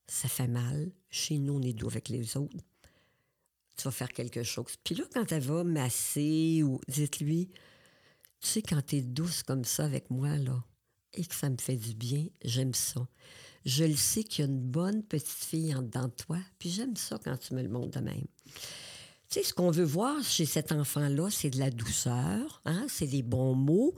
ça 0.08 0.28
fait 0.28 0.48
mal. 0.48 0.92
Chez 1.10 1.38
nous, 1.38 1.54
on 1.54 1.62
est 1.62 1.74
doux 1.74 1.88
avec 1.88 2.10
les 2.10 2.36
autres. 2.38 2.58
Tu 3.76 3.84
vas 3.84 3.92
faire 3.92 4.12
quelque 4.12 4.44
chose. 4.44 4.76
Puis 4.84 4.96
là, 4.96 5.06
quand 5.14 5.32
elle 5.32 5.42
va 5.42 5.64
masser 5.64 6.62
ou 6.64 6.80
dites-lui, 6.88 7.50
tu 8.40 8.48
sais, 8.48 8.62
quand 8.62 8.86
tu 8.86 8.98
es 8.98 9.02
douce 9.02 9.42
comme 9.44 9.64
ça 9.64 9.86
avec 9.86 10.10
moi, 10.12 10.36
là, 10.38 10.64
et 11.14 11.24
que 11.26 11.36
ça 11.36 11.50
me 11.50 11.58
fait 11.58 11.78
du 11.78 11.94
bien, 11.94 12.28
j'aime 12.44 12.74
ça. 12.74 13.08
Je 13.66 13.86
le 13.86 13.96
sais 13.96 14.24
qu'il 14.24 14.46
y 14.46 14.48
a 14.48 14.52
une 14.52 14.60
bonne 14.60 15.04
petite 15.04 15.28
fille 15.28 15.74
en 15.74 15.82
dedans 15.82 16.08
de 16.08 16.14
toi, 16.14 16.38
puis 16.60 16.70
j'aime 16.70 16.96
ça 16.96 17.18
quand 17.24 17.38
tu 17.38 17.54
me 17.54 17.62
le 17.62 17.70
montres 17.70 18.00
de 18.00 18.04
même. 18.04 18.26
Tu 18.46 19.40
sais, 19.40 19.44
ce 19.44 19.54
qu'on 19.54 19.72
veut 19.72 19.86
voir 19.86 20.22
chez 20.24 20.46
cet 20.46 20.72
enfant-là, 20.72 21.30
c'est 21.32 21.50
de 21.50 21.60
la 21.60 21.72
douceur, 21.72 22.62
hein? 22.66 22.86
c'est 22.90 23.08
des 23.08 23.24
bons 23.24 23.56
mots. 23.56 23.96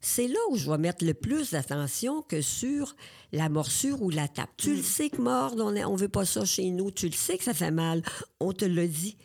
C'est 0.00 0.28
là 0.28 0.38
où 0.50 0.56
je 0.56 0.70
vais 0.70 0.78
mettre 0.78 1.04
le 1.04 1.12
plus 1.12 1.50
d'attention 1.50 2.22
que 2.22 2.40
sur 2.40 2.96
la 3.32 3.50
morsure 3.50 4.00
ou 4.00 4.08
la 4.08 4.28
tape. 4.28 4.50
Tu 4.56 4.76
le 4.76 4.82
sais 4.82 5.10
que 5.10 5.20
mordre, 5.20 5.64
on 5.66 5.72
ne 5.72 5.98
veut 5.98 6.08
pas 6.08 6.24
ça 6.24 6.46
chez 6.46 6.70
nous. 6.70 6.90
Tu 6.90 7.06
le 7.06 7.12
sais 7.12 7.36
que 7.36 7.44
ça 7.44 7.52
fait 7.52 7.70
mal. 7.70 8.02
On 8.38 8.54
te 8.54 8.64
l'a 8.64 8.86
dit. 8.86 9.18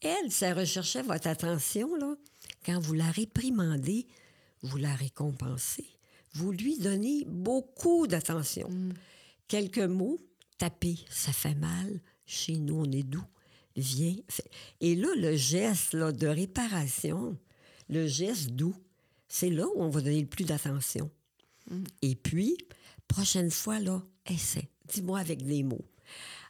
Elle, 0.00 0.32
ça 0.32 0.54
recherchait 0.54 1.02
votre 1.02 1.28
attention, 1.28 1.94
là. 1.96 2.16
Quand 2.64 2.80
vous 2.80 2.94
la 2.94 3.10
réprimandez, 3.10 4.06
vous 4.62 4.78
la 4.78 4.94
récompensez. 4.94 5.86
Vous 6.34 6.50
lui 6.50 6.78
donnez 6.78 7.24
beaucoup 7.26 8.06
d'attention. 8.06 8.70
Quelques 9.52 9.80
mots, 9.80 10.18
taper, 10.56 10.96
ça 11.10 11.30
fait 11.30 11.54
mal. 11.54 12.00
Chez 12.24 12.56
nous, 12.56 12.86
on 12.86 12.90
est 12.90 13.02
doux. 13.02 13.26
Viens. 13.76 14.16
Et 14.80 14.94
là, 14.94 15.08
le 15.14 15.36
geste 15.36 15.92
là, 15.92 16.10
de 16.10 16.26
réparation, 16.26 17.36
le 17.90 18.06
geste 18.06 18.52
doux, 18.52 18.74
c'est 19.28 19.50
là 19.50 19.66
où 19.66 19.82
on 19.82 19.90
va 19.90 20.00
donner 20.00 20.22
le 20.22 20.26
plus 20.26 20.46
d'attention. 20.46 21.10
Et 22.00 22.14
puis, 22.14 22.56
prochaine 23.08 23.50
fois, 23.50 23.78
là, 23.78 24.02
essaie. 24.24 24.70
Dis-moi 24.88 25.18
avec 25.18 25.44
des 25.44 25.62
mots. 25.62 25.84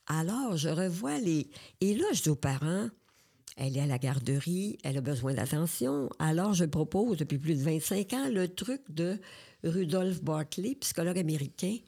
Alors, 0.06 0.56
je 0.56 0.68
revois 0.68 1.18
les... 1.18 1.50
Et 1.80 1.96
là, 1.96 2.04
je 2.12 2.22
dis 2.22 2.28
aux 2.28 2.36
parents, 2.36 2.88
elle 3.56 3.76
est 3.76 3.80
à 3.80 3.86
la 3.86 3.98
garderie, 3.98 4.78
elle 4.84 4.98
a 4.98 5.00
besoin 5.00 5.34
d'attention. 5.34 6.08
Alors, 6.20 6.54
je 6.54 6.66
propose 6.66 7.16
depuis 7.16 7.38
plus 7.38 7.56
de 7.56 7.64
25 7.64 8.12
ans 8.12 8.28
le 8.28 8.46
truc 8.46 8.80
de 8.90 9.18
Rudolph 9.64 10.22
Bartley, 10.22 10.76
psychologue 10.76 11.18
américain, 11.18 11.78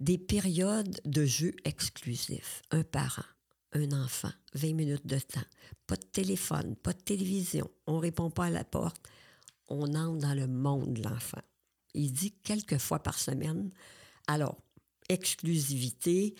des 0.00 0.18
périodes 0.18 1.00
de 1.04 1.24
jeu 1.24 1.52
exclusifs. 1.64 2.62
Un 2.70 2.82
parent, 2.82 3.24
un 3.72 3.92
enfant, 3.92 4.32
20 4.54 4.74
minutes 4.74 5.06
de 5.06 5.18
temps. 5.18 5.40
Pas 5.86 5.96
de 5.96 6.04
téléphone, 6.04 6.76
pas 6.76 6.92
de 6.92 7.00
télévision. 7.00 7.70
On 7.86 7.98
répond 7.98 8.30
pas 8.30 8.46
à 8.46 8.50
la 8.50 8.64
porte. 8.64 9.02
On 9.68 9.94
entre 9.94 10.18
dans 10.18 10.34
le 10.34 10.46
monde 10.46 10.94
de 10.94 11.02
l'enfant. 11.02 11.42
Il 11.94 12.12
dit 12.12 12.32
quelques 12.42 12.78
fois 12.78 13.02
par 13.02 13.18
semaine. 13.18 13.70
Alors, 14.26 14.56
exclusivité, 15.08 16.34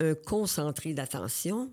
un 0.00 0.14
concentré 0.14 0.94
d'attention, 0.94 1.72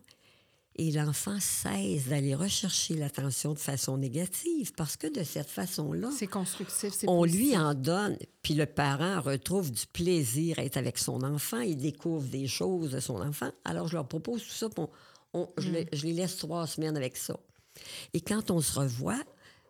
et 0.78 0.92
l'enfant 0.92 1.40
cesse 1.40 2.08
d'aller 2.08 2.36
rechercher 2.36 2.96
l'attention 2.96 3.54
de 3.54 3.60
façon 3.60 3.98
négative 3.98 4.74
parce 4.78 4.96
que 4.98 5.08
de 5.08 5.24
cette 5.24 5.50
façon-là, 5.50 6.10
C'est 6.16 6.28
constructif, 6.28 6.94
c'est 6.94 7.08
on 7.10 7.22
positif. 7.22 7.42
lui 7.42 7.58
en 7.58 7.74
donne, 7.74 8.18
puis 8.44 8.54
le 8.54 8.66
parent 8.66 9.22
retrouve 9.22 9.72
du 9.72 9.88
plaisir 9.88 10.60
à 10.60 10.64
être 10.64 10.78
avec 10.78 10.98
son 10.98 11.24
enfant, 11.24 11.60
il 11.62 11.78
découvre 11.78 12.28
des 12.28 12.48
choses 12.48 12.92
de 12.92 13.00
son 13.00 13.22
enfant. 13.22 13.50
Alors, 13.66 13.88
je 13.88 13.94
leur 13.96 14.08
propose 14.08 14.44
tout 14.44 14.50
ça, 14.50 14.68
on- 14.78 14.90
on- 15.34 15.50
je, 15.58 15.70
les, 15.72 15.88
je 15.94 16.06
les 16.06 16.14
laisse 16.14 16.38
trois 16.38 16.68
semaines 16.68 16.96
avec 16.98 17.18
ça. 17.18 17.38
Et 18.14 18.22
quand 18.22 18.52
on 18.52 18.62
se 18.62 18.80
revoit, 18.80 19.22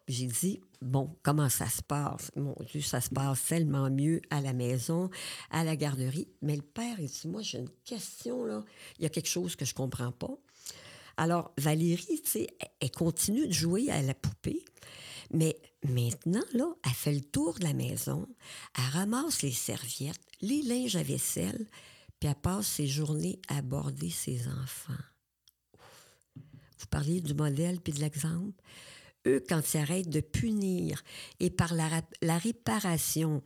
j'ai 0.07 0.27
dit, 0.27 0.61
bon, 0.81 1.13
comment 1.23 1.49
ça 1.49 1.67
se 1.67 1.81
passe? 1.81 2.31
Mon 2.37 2.55
Dieu, 2.71 2.79
ça 2.81 3.01
se 3.01 3.09
passe 3.09 3.43
tellement 3.45 3.89
mieux 3.89 4.21
à 4.29 4.39
la 4.39 4.53
maison, 4.53 5.09
à 5.51 5.65
la 5.65 5.75
garderie. 5.75 6.29
Mais 6.41 6.55
le 6.55 6.61
père, 6.61 6.97
il 6.99 7.07
dit, 7.09 7.27
moi, 7.27 7.41
j'ai 7.41 7.57
une 7.59 7.69
question, 7.83 8.45
là. 8.45 8.63
Il 8.99 9.03
y 9.03 9.05
a 9.05 9.09
quelque 9.09 9.27
chose 9.27 9.55
que 9.57 9.65
je 9.65 9.73
comprends 9.73 10.13
pas. 10.13 10.37
Alors, 11.17 11.51
Valérie, 11.57 12.21
tu 12.23 12.29
sais, 12.29 12.47
elle- 12.79 12.91
continue 12.91 13.47
de 13.47 13.53
jouer 13.53 13.89
à 13.89 14.01
la 14.01 14.13
poupée, 14.13 14.63
mais 15.31 15.59
maintenant, 15.83 16.43
là, 16.53 16.73
elle 16.85 16.91
fait 16.91 17.13
le 17.13 17.21
tour 17.21 17.55
de 17.59 17.63
la 17.63 17.73
maison, 17.73 18.27
elle 18.77 18.83
ramasse 18.91 19.41
les 19.41 19.51
serviettes, 19.51 20.21
les 20.41 20.61
linges 20.61 20.95
à 20.95 21.03
vaisselle, 21.03 21.67
puis 22.19 22.29
elle 22.29 22.35
passe 22.35 22.67
ses 22.67 22.87
journées 22.87 23.39
à 23.47 23.57
aborder 23.57 24.09
ses 24.09 24.47
enfants. 24.47 24.93
Ouf. 25.73 26.37
Vous 26.79 26.87
parliez 26.87 27.21
du 27.21 27.33
modèle 27.33 27.79
puis 27.81 27.93
de 27.93 27.99
l'exemple. 27.99 28.61
Eux, 29.25 29.43
quand 29.49 29.73
ils 29.73 29.77
arrêtent 29.77 30.09
de 30.09 30.21
punir 30.21 31.03
et 31.39 31.49
par 31.49 31.73
la, 31.73 32.01
la 32.21 32.37
réparation, 32.37 33.43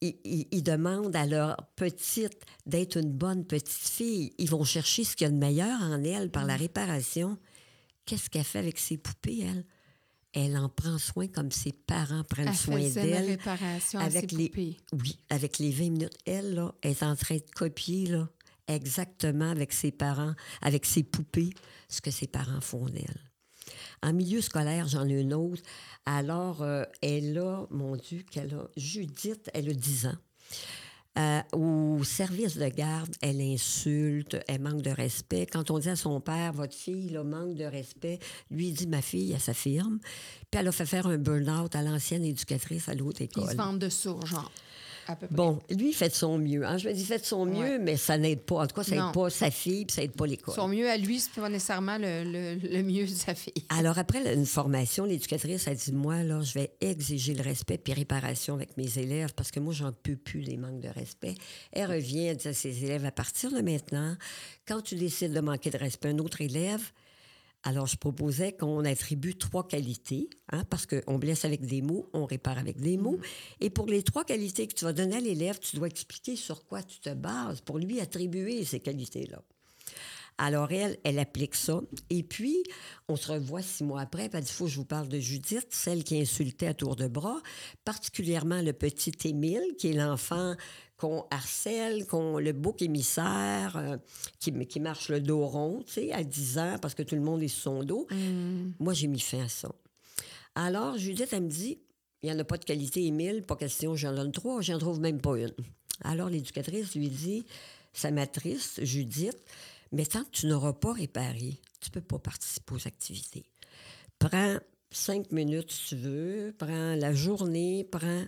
ils, 0.00 0.16
ils- 0.24 0.48
ils 0.50 0.62
demandent 0.62 1.14
à 1.16 1.26
leur 1.26 1.56
petite 1.76 2.42
d'être 2.66 2.96
une 2.96 3.12
bonne 3.12 3.44
petite 3.44 3.68
fille. 3.68 4.32
Ils 4.38 4.48
vont 4.50 4.64
chercher 4.64 5.04
ce 5.04 5.14
qu'il 5.16 5.26
y 5.26 5.28
a 5.28 5.32
de 5.32 5.36
meilleur 5.36 5.80
en 5.82 6.02
elle 6.02 6.30
par 6.30 6.44
la 6.44 6.56
réparation. 6.56 7.38
Qu'est-ce 8.06 8.30
qu'elle 8.30 8.44
fait 8.44 8.58
avec 8.60 8.78
ses 8.78 8.96
poupées, 8.96 9.40
elle? 9.40 9.64
Elle 10.32 10.56
en 10.56 10.68
prend 10.68 10.96
soin 10.98 11.26
comme 11.26 11.50
ses 11.50 11.72
parents 11.72 12.22
prennent 12.24 12.48
Elle 12.48 12.54
soin 12.54 12.78
d'elle. 12.88 13.26
réparation 13.30 13.98
à 13.98 14.04
avec 14.04 14.30
ses 14.30 14.36
les- 14.36 14.48
poupées. 14.48 14.76
Oui, 14.92 15.18
avec 15.28 15.58
les 15.58 15.70
20 15.72 15.90
minutes. 15.90 16.16
Elle, 16.24 16.54
là, 16.54 16.72
est 16.82 17.02
en 17.02 17.16
train 17.16 17.36
de 17.36 17.44
copier, 17.54 18.06
là, 18.06 18.28
exactement 18.68 19.50
avec 19.50 19.72
ses 19.72 19.90
parents, 19.90 20.34
avec 20.62 20.86
ses 20.86 21.02
poupées, 21.02 21.50
ce 21.88 22.00
que 22.00 22.10
ses 22.12 22.28
parents 22.28 22.60
font 22.60 22.86
d'elle. 22.86 23.29
En 24.02 24.12
milieu 24.12 24.40
scolaire, 24.40 24.88
j'en 24.88 25.06
ai 25.08 25.20
une 25.20 25.34
autre. 25.34 25.62
Alors, 26.06 26.62
euh, 26.62 26.84
elle 27.02 27.38
a, 27.38 27.66
mon 27.70 27.96
Dieu, 27.96 28.24
qu'elle 28.30 28.54
a, 28.54 28.68
Judith, 28.76 29.50
elle 29.52 29.68
a 29.68 29.74
10 29.74 30.06
ans. 30.06 30.16
Euh, 31.18 31.40
au 31.52 32.04
service 32.04 32.56
de 32.56 32.68
garde, 32.68 33.10
elle 33.20 33.40
insulte, 33.40 34.38
elle 34.46 34.60
manque 34.60 34.82
de 34.82 34.90
respect. 34.90 35.44
Quand 35.44 35.70
on 35.70 35.78
dit 35.78 35.88
à 35.88 35.96
son 35.96 36.20
père, 36.20 36.52
votre 36.52 36.74
fille 36.74 37.08
là, 37.10 37.24
manque 37.24 37.56
de 37.56 37.64
respect, 37.64 38.20
lui 38.50 38.68
il 38.68 38.74
dit, 38.74 38.86
ma 38.86 39.02
fille, 39.02 39.32
elle 39.32 39.40
s'affirme. 39.40 39.98
Puis 40.50 40.60
elle 40.60 40.68
a 40.68 40.72
fait 40.72 40.86
faire 40.86 41.08
un 41.08 41.18
burn-out 41.18 41.74
à 41.74 41.82
l'ancienne 41.82 42.24
éducatrice 42.24 42.88
à 42.88 42.94
l'autre 42.94 43.22
école. 43.22 43.50
se 43.50 43.56
vendent 43.56 43.80
de 43.80 43.90
genre. 43.90 44.52
À 45.10 45.16
peu 45.16 45.26
près. 45.26 45.34
Bon, 45.36 45.58
lui, 45.70 45.88
il 45.88 45.92
fait 45.94 46.08
de 46.08 46.14
son 46.14 46.38
mieux. 46.38 46.64
Hein? 46.64 46.78
Je 46.78 46.88
me 46.88 46.94
dis, 46.94 47.04
fait 47.04 47.18
de 47.18 47.24
son 47.24 47.44
mieux, 47.46 47.58
Ouais. 47.58 47.78
mais 47.78 47.96
ça 47.96 48.16
n'aide 48.16 48.40
pas. 48.42 48.56
En 48.62 48.66
tout 48.66 48.74
cas, 48.76 48.82
ça 48.84 48.94
n'aide 48.94 49.12
pas 49.12 49.28
sa 49.30 49.50
fille, 49.50 49.84
puis 49.84 49.94
ça 49.94 50.02
n'aide 50.02 50.12
pas 50.12 50.26
l'école. 50.26 50.54
Son 50.54 50.68
mieux 50.68 50.88
à 50.88 50.96
lui, 50.96 51.18
c'est 51.18 51.32
pas 51.40 51.48
nécessairement 51.48 51.98
le, 51.98 52.22
le- 52.24 52.54
le 52.68 52.82
mieux 52.82 53.04
de 53.06 53.10
sa 53.14 53.34
fille. 53.34 53.52
Alors, 53.70 53.98
après 53.98 54.34
une 54.34 54.46
formation, 54.46 55.04
l'éducatrice 55.04 55.66
a 55.68 55.74
dit 55.74 55.92
Moi, 55.92 56.22
là, 56.22 56.40
je 56.42 56.54
vais 56.54 56.70
exiger 56.80 57.34
le 57.34 57.42
respect 57.42 57.78
puis 57.78 57.92
réparation 57.92 58.54
avec 58.54 58.76
mes 58.76 58.98
élèves 58.98 59.34
parce 59.34 59.50
que 59.50 59.58
moi, 59.60 59.72
j'en 59.72 59.92
peux 59.92 60.16
plus 60.16 60.42
des 60.44 60.56
manques 60.56 60.80
de 60.80 60.88
respect. 60.88 61.34
Elle 61.72 61.90
revient, 61.90 62.26
elle 62.26 62.36
dit 62.36 62.48
à 62.48 62.54
ses 62.54 62.84
élèves 62.84 63.04
À 63.04 63.10
partir 63.12 63.50
de 63.50 63.60
maintenant, 63.60 64.16
quand 64.68 64.80
tu 64.82 64.94
décides 64.94 65.32
de 65.32 65.40
manquer 65.40 65.70
de 65.70 65.78
respect 65.78 66.08
à 66.08 66.12
un 66.12 66.18
autre 66.18 66.40
élève, 66.40 66.82
alors 67.62 67.86
je 67.86 67.96
proposais 67.96 68.52
qu'on 68.52 68.84
attribue 68.84 69.36
trois 69.36 69.68
qualités, 69.68 70.30
hein, 70.50 70.64
parce 70.70 70.86
qu'on 70.86 71.18
blesse 71.18 71.44
avec 71.44 71.66
des 71.66 71.82
mots, 71.82 72.08
on 72.14 72.24
répare 72.24 72.58
avec 72.58 72.80
des 72.80 72.96
mots. 72.96 73.18
Et 73.60 73.68
pour 73.68 73.86
les 73.86 74.02
trois 74.02 74.24
qualités 74.24 74.66
que 74.66 74.74
tu 74.74 74.84
vas 74.84 74.92
donner 74.92 75.16
à 75.16 75.20
l'élève, 75.20 75.58
tu 75.58 75.76
dois 75.76 75.88
expliquer 75.88 76.36
sur 76.36 76.64
quoi 76.64 76.82
tu 76.82 77.00
te 77.00 77.12
bases 77.12 77.60
pour 77.60 77.78
lui 77.78 78.00
attribuer 78.00 78.64
ces 78.64 78.80
qualités-là. 78.80 79.42
Alors, 80.38 80.72
elle, 80.72 80.96
elle 81.04 81.18
applique 81.18 81.54
ça. 81.54 81.82
Et 82.08 82.22
puis, 82.22 82.62
on 83.08 83.16
se 83.16 83.30
revoit 83.30 83.60
six 83.60 83.84
mois 83.84 84.00
après. 84.00 84.30
Elle 84.32 84.40
dit, 84.40 84.50
faut 84.50 84.64
que 84.64 84.70
je 84.70 84.76
vous 84.76 84.86
parle 84.86 85.08
de 85.08 85.18
Judith, 85.18 85.66
celle 85.68 86.02
qui 86.02 86.18
insultait 86.18 86.68
à 86.68 86.72
tour 86.72 86.96
de 86.96 87.08
bras, 87.08 87.42
particulièrement 87.84 88.62
le 88.62 88.72
petit 88.72 89.12
Émile, 89.24 89.74
qui 89.76 89.88
est 89.88 89.92
l'enfant 89.92 90.54
qu'on 91.00 91.24
harcèle, 91.30 92.06
qu'on 92.06 92.38
le 92.38 92.52
bouc 92.52 92.82
émissaire, 92.82 93.76
euh, 93.76 93.96
qui, 94.38 94.52
qui 94.66 94.80
marche 94.80 95.08
le 95.08 95.20
dos 95.20 95.46
rond, 95.46 95.82
tu 95.86 95.94
sais, 95.94 96.12
à 96.12 96.22
10 96.22 96.58
ans, 96.58 96.76
parce 96.80 96.94
que 96.94 97.02
tout 97.02 97.14
le 97.14 97.22
monde 97.22 97.42
est 97.42 97.48
sur 97.48 97.62
son 97.62 97.82
dos. 97.82 98.06
Moi, 98.78 98.92
j'ai 98.92 99.06
mis 99.06 99.18
fin 99.18 99.44
à 99.44 99.48
ça. 99.48 99.72
Alors, 100.54 100.98
Judith, 100.98 101.30
elle 101.32 101.44
me 101.44 101.48
dit, 101.48 101.78
il 102.22 102.28
n'y 102.28 102.36
en 102.36 102.38
a 102.38 102.44
pas 102.44 102.58
de 102.58 102.66
qualité, 102.66 103.06
Émile, 103.06 103.42
pas 103.42 103.56
question, 103.56 103.96
j'en 103.96 104.12
donne 104.12 104.30
trois, 104.30 104.60
j'en 104.60 104.78
trouve 104.78 105.00
même 105.00 105.22
pas 105.22 105.38
une. 105.38 105.54
Alors, 106.02 106.28
l'éducatrice 106.28 106.94
lui 106.94 107.08
dit, 107.08 107.46
ça 107.94 108.10
m'attriste, 108.10 108.84
Judith, 108.84 109.38
Mais 109.92 110.04
tant 110.04 110.22
que 110.24 110.30
tu 110.30 110.46
n'auras 110.46 110.74
pas 110.74 110.92
réparé, 110.92 111.58
tu 111.80 111.88
ne 111.88 111.94
peux 111.94 112.02
pas 112.02 112.18
participer 112.18 112.74
aux 112.74 112.86
activités. 112.86 113.44
Prends 114.18 114.58
cinq 114.90 115.32
minutes 115.32 115.72
si 115.72 115.88
tu 115.88 115.96
veux, 115.96 116.54
prends 116.58 116.94
la 116.94 117.14
journée, 117.14 117.84
prends. 117.90 118.26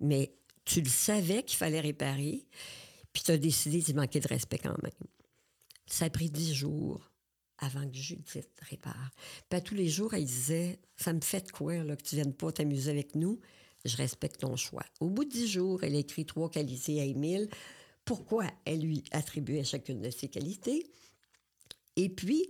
Mais 0.00 0.32
tu 0.64 0.80
le 0.80 0.88
savais 0.88 1.42
qu'il 1.42 1.56
fallait 1.56 1.80
réparer, 1.80 2.46
puis 3.12 3.22
tu 3.22 3.30
as 3.30 3.38
décidé 3.38 3.80
d'y 3.80 3.94
manquer 3.94 4.20
de 4.20 4.28
respect 4.28 4.58
quand 4.58 4.80
même. 4.82 4.92
Ça 5.86 6.06
a 6.06 6.10
pris 6.10 6.30
dix 6.30 6.54
jours 6.54 7.10
avant 7.58 7.88
que 7.88 7.96
Judith 7.96 8.48
répare. 8.68 9.10
Puis 9.48 9.62
tous 9.62 9.74
les 9.74 9.88
jours, 9.88 10.14
elle 10.14 10.24
disait 10.24 10.80
Ça 10.96 11.12
me 11.12 11.20
fait 11.20 11.50
quoi 11.50 11.76
là, 11.84 11.96
que 11.96 12.02
tu 12.02 12.16
viennes 12.16 12.34
pas 12.34 12.52
t'amuser 12.52 12.90
avec 12.90 13.14
nous? 13.14 13.40
Je 13.84 13.96
respecte 13.96 14.40
ton 14.40 14.56
choix. 14.56 14.84
Au 15.00 15.08
bout 15.08 15.24
de 15.24 15.30
dix 15.30 15.48
jours, 15.48 15.82
elle 15.82 15.94
a 15.96 15.98
écrit 15.98 16.24
trois 16.24 16.50
qualités 16.50 17.00
à 17.00 17.04
Émile. 17.04 17.48
Pourquoi 18.04 18.46
elle 18.64 18.80
lui 18.80 19.04
attribuait 19.10 19.64
chacune 19.64 20.00
de 20.00 20.10
ses 20.10 20.28
qualités 20.28 20.86
Et 21.96 22.08
puis, 22.08 22.46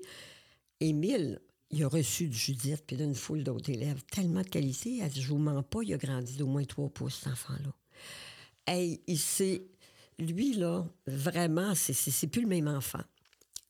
Émile, 0.81 1.41
il 1.71 1.85
a 1.85 1.89
reçu 1.89 2.29
de 2.29 2.35
Judith 2.35 2.85
puis 2.87 2.97
d'une 2.97 3.15
foule 3.15 3.45
d'autres 3.45 3.71
élèves 3.71 4.03
tellement 4.11 4.43
de 4.43 4.49
qualités. 4.49 4.99
Elle 5.03 5.11
dit 5.11 5.23
Je 5.23 5.29
vous 5.29 5.39
mens 5.39 5.63
pas, 5.63 5.83
il 5.83 5.95
a 5.95 5.99
grandi 5.99 6.37
d'au 6.37 6.47
moins 6.47 6.65
trois 6.65 6.91
pouces, 6.91 7.21
cet 7.23 7.33
enfant-là. 7.33 7.73
Hey, 8.67 9.01
il. 9.07 9.19
Lui, 10.19 10.55
là, 10.55 10.85
vraiment, 11.07 11.75
c'est 11.75 12.27
plus 12.29 12.43
le 12.43 12.49
même 12.49 12.69
enfant. 12.69 13.03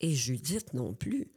Et 0.01 0.13
Judith 0.13 0.75
non 0.75 0.93
plus. 0.93 1.31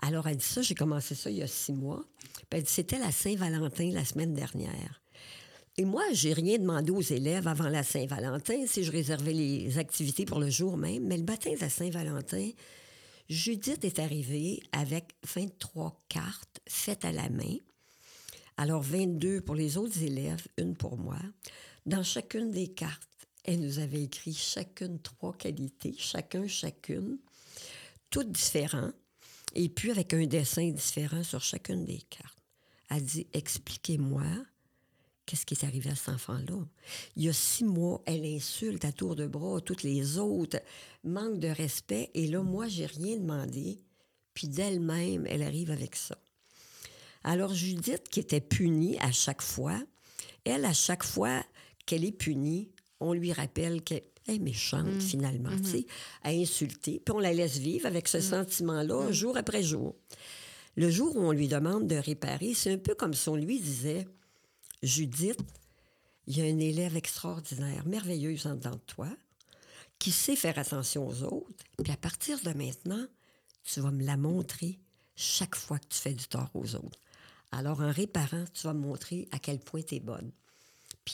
Alors, 0.00 0.26
elle 0.26 0.36
dit 0.36 0.44
ça, 0.44 0.62
j'ai 0.62 0.74
commencé 0.74 1.14
ça 1.14 1.30
il 1.30 1.36
y 1.36 1.42
a 1.42 1.46
six 1.46 1.72
mois. 1.72 2.04
Puis 2.48 2.58
elle 2.58 2.62
dit 2.62 2.72
C'était 2.72 2.98
la 2.98 3.12
Saint-Valentin 3.12 3.90
la 3.92 4.04
semaine 4.04 4.34
dernière. 4.34 5.00
Et 5.76 5.84
moi, 5.84 6.02
j'ai 6.12 6.32
rien 6.32 6.58
demandé 6.58 6.90
aux 6.90 7.00
élèves 7.00 7.46
avant 7.46 7.68
la 7.68 7.84
Saint-Valentin, 7.84 8.66
si 8.66 8.82
je 8.82 8.90
réservais 8.90 9.32
les 9.32 9.78
activités 9.78 10.24
pour 10.24 10.40
le 10.40 10.50
jour 10.50 10.76
même. 10.76 11.04
Mais 11.04 11.16
le 11.16 11.24
matin 11.24 11.52
de 11.54 11.60
la 11.60 11.70
Saint-Valentin, 11.70 12.50
Judith 13.28 13.84
est 13.84 14.00
arrivée 14.00 14.60
avec 14.72 15.14
23 15.36 15.96
cartes 16.08 16.60
faites 16.66 17.04
à 17.04 17.12
la 17.12 17.28
main. 17.28 17.56
Alors, 18.56 18.82
22 18.82 19.40
pour 19.42 19.54
les 19.54 19.76
autres 19.76 20.02
élèves, 20.02 20.48
une 20.56 20.74
pour 20.74 20.96
moi. 20.96 21.18
Dans 21.88 22.02
chacune 22.02 22.50
des 22.50 22.68
cartes, 22.68 23.08
elle 23.44 23.60
nous 23.60 23.78
avait 23.78 24.02
écrit 24.02 24.34
chacune 24.34 24.98
trois 25.00 25.32
qualités, 25.32 25.94
chacun 25.96 26.46
chacune, 26.46 27.16
toutes 28.10 28.30
différentes, 28.30 28.94
et 29.54 29.70
puis 29.70 29.90
avec 29.90 30.12
un 30.12 30.26
dessin 30.26 30.68
différent 30.68 31.24
sur 31.24 31.40
chacune 31.40 31.86
des 31.86 32.02
cartes. 32.10 32.44
Elle 32.90 33.06
dit 33.06 33.26
Expliquez-moi 33.32 34.22
qu'est-ce 35.24 35.46
qui 35.46 35.54
est 35.54 35.64
arrivé 35.64 35.88
à 35.88 35.94
cet 35.94 36.10
enfant-là. 36.10 36.62
Il 37.16 37.24
y 37.24 37.30
a 37.30 37.32
six 37.32 37.64
mois, 37.64 38.02
elle 38.04 38.26
insulte 38.26 38.84
à 38.84 38.92
tour 38.92 39.16
de 39.16 39.26
bras 39.26 39.62
toutes 39.62 39.82
les 39.82 40.18
autres, 40.18 40.60
manque 41.04 41.38
de 41.38 41.48
respect, 41.48 42.10
et 42.12 42.26
là, 42.26 42.42
moi, 42.42 42.68
j'ai 42.68 42.84
rien 42.84 43.16
demandé, 43.16 43.78
puis 44.34 44.46
d'elle-même, 44.46 45.26
elle 45.26 45.42
arrive 45.42 45.70
avec 45.70 45.96
ça. 45.96 46.18
Alors, 47.24 47.54
Judith, 47.54 48.10
qui 48.10 48.20
était 48.20 48.42
punie 48.42 48.98
à 48.98 49.10
chaque 49.10 49.40
fois, 49.40 49.80
elle, 50.44 50.66
à 50.66 50.74
chaque 50.74 51.02
fois 51.02 51.42
qu'elle 51.88 52.04
est 52.04 52.12
punie, 52.12 52.70
on 53.00 53.14
lui 53.14 53.32
rappelle 53.32 53.82
qu'elle 53.82 54.02
est 54.28 54.38
méchante, 54.38 54.86
mm. 54.86 55.00
finalement, 55.00 55.50
mm-hmm. 55.50 55.62
tu 55.62 55.70
sais, 55.70 55.86
à 56.22 56.28
insulter, 56.30 57.00
puis 57.04 57.14
on 57.14 57.18
la 57.18 57.32
laisse 57.32 57.56
vivre 57.56 57.86
avec 57.86 58.06
ce 58.06 58.18
mm. 58.18 58.22
sentiment-là, 58.22 59.08
mm. 59.08 59.12
jour 59.12 59.36
après 59.38 59.62
jour. 59.62 59.96
Le 60.76 60.90
jour 60.90 61.16
où 61.16 61.20
on 61.20 61.32
lui 61.32 61.48
demande 61.48 61.88
de 61.88 61.96
réparer, 61.96 62.52
c'est 62.54 62.72
un 62.72 62.78
peu 62.78 62.94
comme 62.94 63.14
si 63.14 63.28
on 63.30 63.36
lui 63.36 63.58
disait 63.58 64.06
Judith, 64.82 65.40
il 66.26 66.38
y 66.38 66.42
a 66.42 66.44
un 66.44 66.58
élève 66.58 66.94
extraordinaire, 66.94 67.86
merveilleuse 67.86 68.46
en 68.46 68.54
dedans 68.54 68.72
de 68.72 68.86
toi, 68.86 69.08
qui 69.98 70.12
sait 70.12 70.36
faire 70.36 70.58
attention 70.58 71.08
aux 71.08 71.22
autres. 71.22 71.64
Puis 71.82 71.92
à 71.92 71.96
partir 71.96 72.38
de 72.40 72.50
maintenant, 72.50 73.06
tu 73.64 73.80
vas 73.80 73.90
me 73.90 74.04
la 74.04 74.16
montrer 74.16 74.78
chaque 75.16 75.56
fois 75.56 75.78
que 75.78 75.86
tu 75.88 75.98
fais 75.98 76.12
du 76.12 76.28
tort 76.28 76.50
aux 76.54 76.76
autres. 76.76 77.00
Alors, 77.50 77.80
en 77.80 77.90
réparant, 77.90 78.44
tu 78.52 78.66
vas 78.66 78.74
me 78.74 78.80
montrer 78.80 79.26
à 79.32 79.38
quel 79.38 79.58
point 79.58 79.80
tu 79.82 79.96
es 79.96 80.00
bonne. 80.00 80.30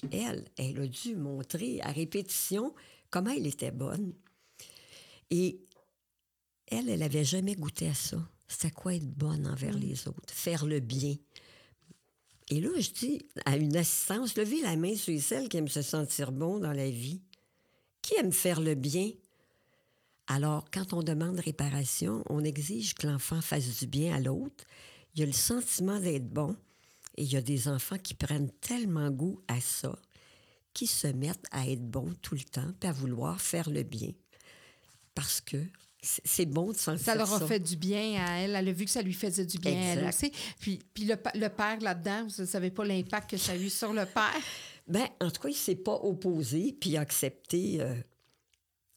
Puis 0.01 0.19
elle, 0.19 0.45
elle 0.57 0.81
a 0.81 0.87
dû 0.87 1.17
montrer 1.17 1.81
à 1.83 1.93
répétition 1.93 2.75
comment 3.11 3.31
elle 3.31 3.47
était 3.47 3.71
bonne. 3.71 4.13
Et 5.31 5.61
elle, 6.67 6.89
elle 6.89 7.01
n'avait 7.01 7.25
jamais 7.25 7.55
goûté 7.55 7.89
à 7.89 7.95
ça. 7.95 8.19
C'était 8.49 8.71
quoi 8.71 8.95
être 8.95 9.07
bonne 9.07 9.47
envers 9.47 9.77
mm. 9.77 9.81
les 9.81 10.09
autres, 10.09 10.33
faire 10.35 10.67
le 10.67 10.81
bien. 10.81 11.17
Et 12.51 12.61
là, 12.61 12.69
je 12.79 12.91
dis 12.91 13.27
à 13.47 13.57
une 13.57 13.77
assistance, 13.77 14.37
levez 14.37 14.61
la 14.61 14.77
main 14.77 14.95
sur 14.97 15.19
celle 15.21 15.49
qui 15.49 15.57
aime 15.57 15.69
se 15.69 15.83
sentir 15.83 16.31
bon 16.31 16.59
dans 16.59 16.73
la 16.73 16.91
vie. 16.91 17.23
Qui 18.03 18.17
aime 18.17 18.33
faire 18.33 18.61
le 18.61 18.75
bien? 18.75 19.11
Alors, 20.27 20.71
quand 20.71 20.93
on 20.93 21.03
demande 21.03 21.41
réparation, 21.41 22.23
on 22.29 22.45
exige 22.45 22.95
que 22.95 23.07
l'enfant 23.07 23.41
fasse 23.41 23.79
du 23.79 23.87
bien 23.87 24.15
à 24.15 24.21
l'autre. 24.21 24.65
Il 25.15 25.21
y 25.21 25.23
a 25.23 25.27
le 25.27 25.33
sentiment 25.33 26.01
d'être 26.01 26.29
bon. 26.29 26.57
Et 27.17 27.23
il 27.23 27.33
y 27.33 27.37
a 27.37 27.43
des 27.43 27.69
enfants 27.69 27.99
qui 27.99 28.15
prennent 28.15 28.51
tellement 28.61 29.11
goût 29.11 29.41
à 29.49 29.61
ça, 29.61 29.97
qui 30.73 30.87
se 30.87 31.07
mettent 31.07 31.47
à 31.51 31.69
être 31.69 31.85
bons 31.85 32.13
tout 32.23 32.35
le 32.35 32.43
temps, 32.43 32.73
puis 32.81 32.89
à 32.89 32.93
vouloir 32.93 33.41
faire 33.41 33.71
le 33.71 33.83
bien. 33.83 34.11
Parce 35.15 35.41
que 35.41 35.59
c'est 36.03 36.47
bon 36.47 36.73
de 36.73 36.77
sentir 36.77 37.05
ça. 37.05 37.13
Ça 37.13 37.15
leur 37.15 37.33
a 37.33 37.47
fait 37.47 37.61
du 37.61 37.77
bien 37.77 38.25
à 38.25 38.41
elle. 38.41 38.57
Elle 38.57 38.69
a 38.69 38.73
vu 38.73 38.85
que 38.85 38.91
ça 38.91 39.03
lui 39.03 39.13
faisait 39.13 39.47
du 39.47 39.59
bien 39.59 39.73
à 39.73 39.85
elle 39.93 40.09
aussi. 40.09 40.33
Puis, 40.61 40.81
puis 40.93 41.05
le, 41.05 41.17
le 41.35 41.49
père 41.49 41.81
là-dedans, 41.81 42.27
vous 42.27 42.43
ne 42.43 42.47
savez 42.47 42.71
pas 42.71 42.85
l'impact 42.85 43.31
que 43.31 43.37
ça 43.37 43.53
a 43.53 43.57
eu 43.57 43.71
sur 43.71 43.93
le 43.93 44.05
père? 44.05 44.35
Bien, 44.87 45.09
en 45.21 45.31
tout 45.31 45.41
cas, 45.41 45.49
il 45.49 45.53
ne 45.53 45.57
s'est 45.57 45.77
pas 45.77 45.95
opposé, 45.95 46.77
puis 46.79 46.97
accepté. 46.97 47.81
Euh, 47.81 47.95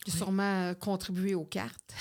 il 0.05 0.13
a 0.13 0.17
sûrement 0.17 0.73
contribué 0.75 1.35
aux 1.35 1.45
cartes. 1.45 1.93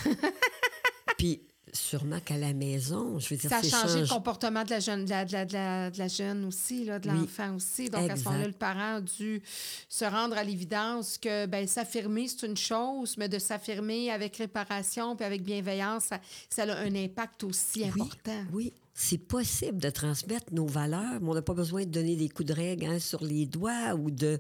puis 1.19 1.43
sûrement 1.77 2.21
qu'à 2.21 2.37
la 2.37 2.53
maison, 2.53 3.19
je 3.19 3.31
veux 3.31 3.37
dire, 3.37 3.51
ça 3.51 3.59
a 3.59 3.63
changé 3.63 4.01
le 4.01 4.07
comportement 4.09 4.65
de 4.65 4.71
la 4.71 4.81
jeune, 4.81 5.05
de 5.05 5.11
la, 5.11 5.25
de 5.25 5.99
la, 5.99 6.09
jeune 6.09 6.45
aussi, 6.45 6.85
là, 6.85 6.99
de 6.99 7.09
l'enfant 7.09 7.55
aussi. 7.55 7.89
Donc, 7.89 8.11
à 8.11 8.17
ce 8.17 8.25
moment-là, 8.25 8.47
le 8.47 8.53
parent 8.53 8.95
a 8.97 9.01
dû 9.01 9.43
se 9.89 10.05
rendre 10.05 10.37
à 10.37 10.45
l'évidence 10.45 11.19
que 11.19 11.47
ben, 11.47 11.67
s'affirmer, 11.67 12.29
c'est 12.29 12.47
une 12.47 12.57
chose, 12.57 13.17
mais 13.19 13.29
de 13.29 13.39
s'affirmer 13.39 14.11
avec 14.11 14.37
réparation 14.37 15.15
puis 15.17 15.25
avec 15.25 15.43
bienveillance, 15.43 16.05
ça, 16.05 16.21
ça, 16.49 16.63
a 16.63 16.79
un 16.79 16.95
impact 16.95 17.45
aussi 17.45 17.85
important. 17.85 18.45
Oui, 18.53 18.73
c'est 18.95 19.19
possible 19.19 19.79
de 19.79 19.91
transmettre 19.91 20.53
nos 20.53 20.67
valeurs, 20.67 21.21
mais 21.21 21.29
on 21.29 21.35
n'a 21.35 21.43
pas 21.43 21.55
besoin 21.55 21.85
de 21.85 21.91
donner 21.91 22.17
des 22.17 22.29
coups 22.29 22.49
de 22.49 22.55
règle 22.55 22.87
hein, 22.87 22.99
sur 22.99 23.23
les 23.23 23.47
doigts 23.47 23.95
ou 23.95 24.11
de... 24.11 24.39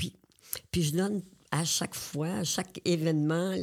Oui. 0.00 0.12
Puis 0.70 0.84
je 0.84 0.92
donne 0.92 1.22
à 1.50 1.64
chaque 1.64 1.94
fois, 1.94 2.28
à 2.28 2.44
chaque 2.44 2.80
événement, 2.84 3.54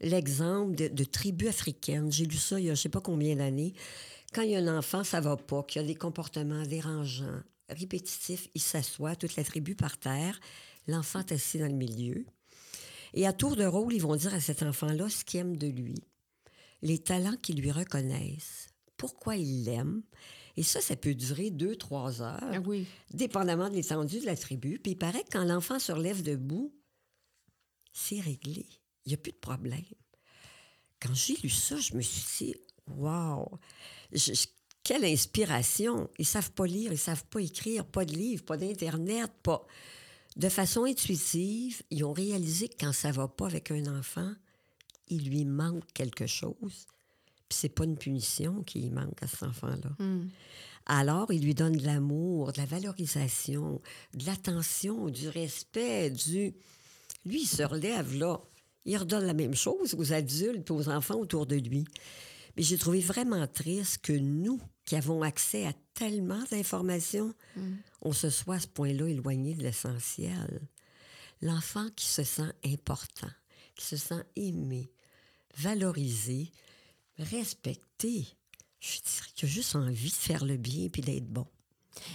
l'exemple 0.00 0.74
de, 0.74 1.04
tribus 1.04 1.48
africaines. 1.48 2.10
J'ai 2.10 2.26
lu 2.26 2.36
ça 2.36 2.58
il 2.58 2.66
y 2.66 2.70
a 2.70 2.74
je 2.74 2.80
ne 2.80 2.82
sais 2.82 2.88
pas 2.88 3.00
combien 3.00 3.36
d'années. 3.36 3.74
Quand 4.34 4.42
il 4.42 4.50
y 4.50 4.56
a 4.56 4.58
un 4.58 4.78
enfant, 4.78 5.04
ça 5.04 5.20
va 5.20 5.36
pas, 5.36 5.62
qu'il 5.62 5.82
y 5.82 5.84
a 5.84 5.88
des 5.88 5.94
comportements 5.94 6.62
dérangeants, 6.62 7.40
répétitifs, 7.68 8.48
il 8.54 8.62
s'assoit, 8.62 9.14
toute 9.14 9.36
la 9.36 9.44
tribu 9.44 9.74
par 9.74 9.98
terre, 9.98 10.40
l'enfant 10.86 11.20
est 11.20 11.32
assis 11.32 11.58
dans 11.58 11.66
le 11.66 11.74
milieu. 11.74 12.24
Et 13.14 13.26
à 13.26 13.32
tour 13.32 13.56
de 13.56 13.64
rôle, 13.64 13.92
ils 13.92 14.00
vont 14.00 14.16
dire 14.16 14.32
à 14.32 14.40
cet 14.40 14.62
enfant-là 14.62 15.08
ce 15.10 15.24
qu'ils 15.24 15.40
aiment 15.40 15.56
de 15.56 15.66
lui, 15.66 16.02
les 16.80 16.98
talents 16.98 17.36
qu'ils 17.42 17.60
lui 17.60 17.70
reconnaissent, 17.70 18.68
pourquoi 18.96 19.36
ils 19.36 19.64
l'aiment. 19.64 20.02
Et 20.56 20.62
ça, 20.62 20.80
ça 20.80 20.96
peut 20.96 21.14
durer 21.14 21.50
deux, 21.50 21.76
trois 21.76 22.20
heures, 22.20 22.38
ah 22.40 22.60
oui. 22.66 22.86
dépendamment 23.12 23.70
de 23.70 23.74
l'étendue 23.74 24.20
de 24.20 24.26
la 24.26 24.36
tribu. 24.36 24.78
Puis 24.78 24.92
il 24.92 24.98
paraît 24.98 25.24
que 25.24 25.30
quand 25.32 25.44
l'enfant 25.44 25.78
se 25.78 25.92
relève 25.92 26.22
debout, 26.22 26.74
c'est 27.92 28.20
réglé. 28.20 28.66
Il 29.04 29.08
n'y 29.08 29.14
a 29.14 29.18
plus 29.18 29.32
de 29.32 29.38
problème. 29.38 29.82
Quand 31.00 31.14
j'ai 31.14 31.36
lu 31.42 31.48
ça, 31.48 31.76
je 31.78 31.94
me 31.94 32.02
suis 32.02 32.46
dit, 32.46 32.54
wow, 32.86 33.48
quelle 34.84 35.04
inspiration. 35.04 36.10
Ils 36.18 36.26
savent 36.26 36.52
pas 36.52 36.66
lire, 36.66 36.92
ils 36.92 36.98
savent 36.98 37.24
pas 37.26 37.40
écrire, 37.40 37.84
pas 37.86 38.04
de 38.04 38.12
livres, 38.12 38.44
pas 38.44 38.56
d'Internet, 38.56 39.30
pas... 39.42 39.66
De 40.34 40.48
façon 40.48 40.84
intuitive, 40.84 41.82
ils 41.90 42.04
ont 42.04 42.14
réalisé 42.14 42.68
que 42.68 42.76
quand 42.80 42.92
ça 42.94 43.10
va 43.10 43.28
pas 43.28 43.44
avec 43.44 43.70
un 43.70 43.84
enfant, 43.98 44.32
il 45.08 45.28
lui 45.28 45.44
manque 45.44 45.84
quelque 45.92 46.26
chose 46.26 46.86
c'est 47.52 47.68
pas 47.68 47.84
une 47.84 47.96
punition 47.96 48.62
qui 48.62 48.90
manque 48.90 49.22
à 49.22 49.26
cet 49.26 49.42
enfant-là. 49.44 49.90
Hmm. 49.98 50.28
Alors, 50.86 51.32
il 51.32 51.44
lui 51.44 51.54
donne 51.54 51.76
de 51.76 51.86
l'amour, 51.86 52.52
de 52.52 52.58
la 52.58 52.66
valorisation, 52.66 53.80
de 54.14 54.26
l'attention, 54.26 55.08
du 55.08 55.28
respect, 55.28 56.10
du... 56.10 56.54
Lui, 57.24 57.42
il 57.42 57.46
se 57.46 57.62
relève, 57.62 58.16
là. 58.16 58.40
Il 58.84 58.96
redonne 58.96 59.24
la 59.24 59.34
même 59.34 59.54
chose 59.54 59.94
aux 59.94 60.12
adultes 60.12 60.70
aux 60.72 60.88
enfants 60.88 61.14
autour 61.14 61.46
de 61.46 61.54
lui. 61.54 61.84
Mais 62.56 62.64
j'ai 62.64 62.78
trouvé 62.78 63.00
vraiment 63.00 63.46
triste 63.46 63.98
que 64.02 64.12
nous, 64.12 64.60
qui 64.84 64.96
avons 64.96 65.22
accès 65.22 65.66
à 65.66 65.72
tellement 65.94 66.42
d'informations, 66.50 67.32
hmm. 67.56 67.74
on 68.02 68.12
se 68.12 68.28
soit 68.28 68.56
à 68.56 68.60
ce 68.60 68.66
point-là 68.66 69.06
éloigné 69.06 69.54
de 69.54 69.62
l'essentiel. 69.62 70.60
L'enfant 71.40 71.88
qui 71.94 72.06
se 72.06 72.24
sent 72.24 72.52
important, 72.64 73.30
qui 73.76 73.86
se 73.86 73.96
sent 73.96 74.22
aimé, 74.36 74.90
valorisé, 75.56 76.50
respecter. 77.22 78.26
Je 78.80 78.98
dirais 79.00 79.28
qu'il 79.34 79.48
a 79.48 79.52
juste 79.52 79.76
envie 79.76 80.10
de 80.10 80.14
faire 80.14 80.44
le 80.44 80.56
bien 80.56 80.88
puis 80.88 81.02
d'être 81.02 81.28
bon. 81.28 81.46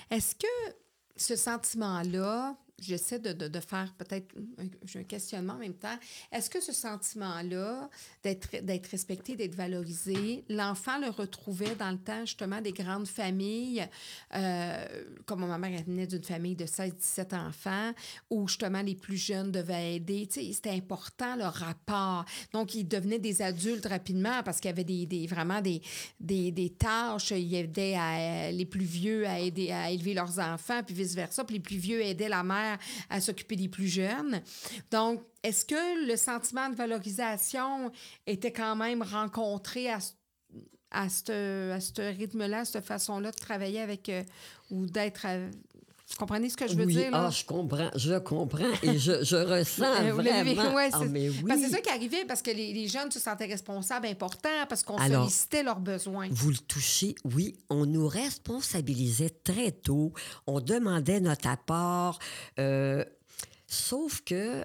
Est-ce 0.10 0.36
que 0.36 0.76
ce 1.16 1.36
sentiment-là, 1.36 2.58
j'essaie 2.80 3.20
de, 3.20 3.34
de, 3.34 3.48
de, 3.48 3.60
faire 3.60 3.94
peut-être 3.98 4.36
un, 4.60 5.04
questionnement 5.04 5.54
en 5.54 5.58
même 5.58 5.74
temps. 5.74 5.98
Est-ce 6.32 6.50
que 6.50 6.62
ce 6.62 6.72
sentiment-là 6.72 7.90
d'être 8.24 8.88
respecté, 8.92 9.36
d'être 9.36 9.56
valorisé, 9.56 10.44
l'enfant 10.50 11.00
le 11.00 11.10
retrouvait 11.10 11.76
dans 11.76 11.92
le 11.92 11.98
temps 11.98 12.22
justement 12.22 12.62
des 12.62 12.74
grandes 12.74 13.08
familles, 13.08 13.88
euh, 14.36 14.86
comme 15.26 15.46
ma 15.48 15.58
mère 15.58 15.82
venait 15.84 16.08
d'une 16.08 16.24
famille 16.24 16.56
de 16.56 16.66
16-17 16.66 17.36
enfants, 17.36 17.92
où 18.30 18.48
justement 18.48 18.82
les 18.82 18.96
plus 18.96 19.18
jeunes 19.18 19.52
devaient 19.52 19.96
aider? 19.96 20.28
C'était 20.30 20.72
important 20.72 21.36
le 21.36 21.46
rapport. 21.46 22.26
Donc, 22.54 22.76
ils 22.76 22.88
devenaient 22.88 23.20
des 23.20 23.42
adultes 23.42 23.86
rapidement 23.86 24.44
parce 24.44 24.60
qu'il 24.60 24.70
y 24.70 24.74
avait 24.74 24.84
des, 24.84 25.06
des 25.06 25.26
vraiment 25.26 25.62
des, 25.62 25.82
des, 26.20 26.52
des, 26.52 26.70
tâches. 26.70 27.32
Ils 27.32 27.56
aidaient 27.56 27.96
à, 27.96 28.52
les 28.52 28.66
plus 28.66 28.86
vieux 28.86 29.28
à 29.28 29.40
aider 29.40 29.72
à 29.72 29.90
élever 29.90 30.14
leurs 30.14 30.40
enfants, 30.40 30.82
puis 30.84 30.94
vice-versa. 30.94 31.44
Puis 31.44 31.56
les 31.56 31.62
plus 31.62 31.78
vieux 31.78 32.02
aidaient 32.02 32.30
la 32.30 32.44
mère 32.44 32.67
à 33.10 33.22
s'occuper 33.22 33.56
des 33.56 33.70
plus 33.70 33.88
jeunes. 33.88 34.42
Donc, 34.92 35.22
est-ce 35.44 35.66
que 35.66 36.08
le 36.08 36.16
sentiment 36.18 36.70
de 36.70 36.76
valorisation 36.76 37.92
était 38.26 38.52
quand 38.52 38.76
même 38.76 39.02
rencontré 39.02 39.90
à, 39.90 40.00
à 40.92 41.10
ce 41.10 42.18
rythme-là, 42.18 42.60
à 42.60 42.66
cette 42.66 42.86
façon-là 42.86 43.32
de 43.32 43.38
travailler 43.38 43.82
avec 43.82 44.10
euh, 44.10 44.24
ou 44.72 44.86
d'être. 44.86 45.26
Vous 46.10 46.16
comprenez 46.16 46.50
ce 46.50 46.56
que 46.56 46.68
je 46.68 46.74
veux 46.74 46.86
oui, 46.86 46.96
dire? 46.96 47.12
Là? 47.12 47.26
Ah, 47.28 47.30
je 47.30 47.44
comprends, 47.44 47.90
je 47.96 48.18
comprends 48.20 48.72
et 48.82 48.98
je, 48.98 49.24
je 49.24 49.36
ressens 49.60 50.14
vraiment. 50.14 50.74
Ouais, 50.74 50.90
ah, 50.94 51.00
mais 51.10 51.30
oui. 51.30 51.44
Parce 51.46 51.60
que 51.60 51.68
c'est 51.68 51.74
ça 51.74 51.82
qui 51.82 51.90
arrivait, 51.90 52.24
parce 52.26 52.42
que 52.42 52.52
les, 52.52 52.74
les, 52.74 52.88
jeunes 52.88 53.12
se 53.12 53.20
sentaient 53.20 53.46
responsables, 53.46 54.08
importants, 54.08 54.50
parce 54.70 54.84
qu'on 54.84 54.98
sollicitait 54.98 55.64
leurs 55.64 55.82
besoins. 55.82 56.28
Vous 56.32 56.52
le 56.52 56.58
touchez, 56.58 57.16
oui. 57.26 57.58
On 57.70 57.86
nous 57.86 58.08
responsabilisait 58.08 59.32
très 59.44 59.72
tôt. 59.72 60.14
On 60.46 60.62
demandait 60.62 61.20
notre 61.20 61.50
apport. 61.50 62.20
Euh, 62.58 63.04
sauf 63.68 64.22
que 64.22 64.64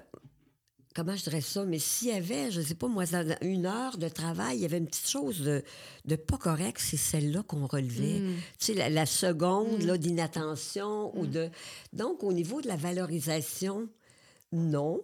comment 0.93 1.15
je 1.15 1.23
dirais 1.23 1.41
ça, 1.41 1.65
mais 1.65 1.79
s'il 1.79 2.09
y 2.09 2.11
avait, 2.11 2.51
je 2.51 2.59
ne 2.61 2.65
sais 2.65 2.75
pas, 2.75 2.87
moi, 2.87 3.05
une 3.41 3.65
heure 3.65 3.97
de 3.97 4.07
travail, 4.07 4.57
il 4.57 4.61
y 4.61 4.65
avait 4.65 4.77
une 4.77 4.87
petite 4.87 5.09
chose 5.09 5.41
de, 5.41 5.63
de 6.05 6.15
pas 6.15 6.37
correct, 6.37 6.79
c'est 6.79 6.97
celle-là 6.97 7.43
qu'on 7.43 7.65
relevait. 7.65 8.19
Mm. 8.19 8.35
Tu 8.59 8.65
sais, 8.65 8.73
la, 8.73 8.89
la 8.89 9.05
seconde 9.05 9.83
mm. 9.83 9.87
là, 9.87 9.97
d'inattention 9.97 11.11
mm. 11.13 11.19
ou 11.19 11.25
de... 11.25 11.49
Donc, 11.93 12.23
au 12.23 12.33
niveau 12.33 12.61
de 12.61 12.67
la 12.67 12.75
valorisation, 12.75 13.87
non. 14.51 15.01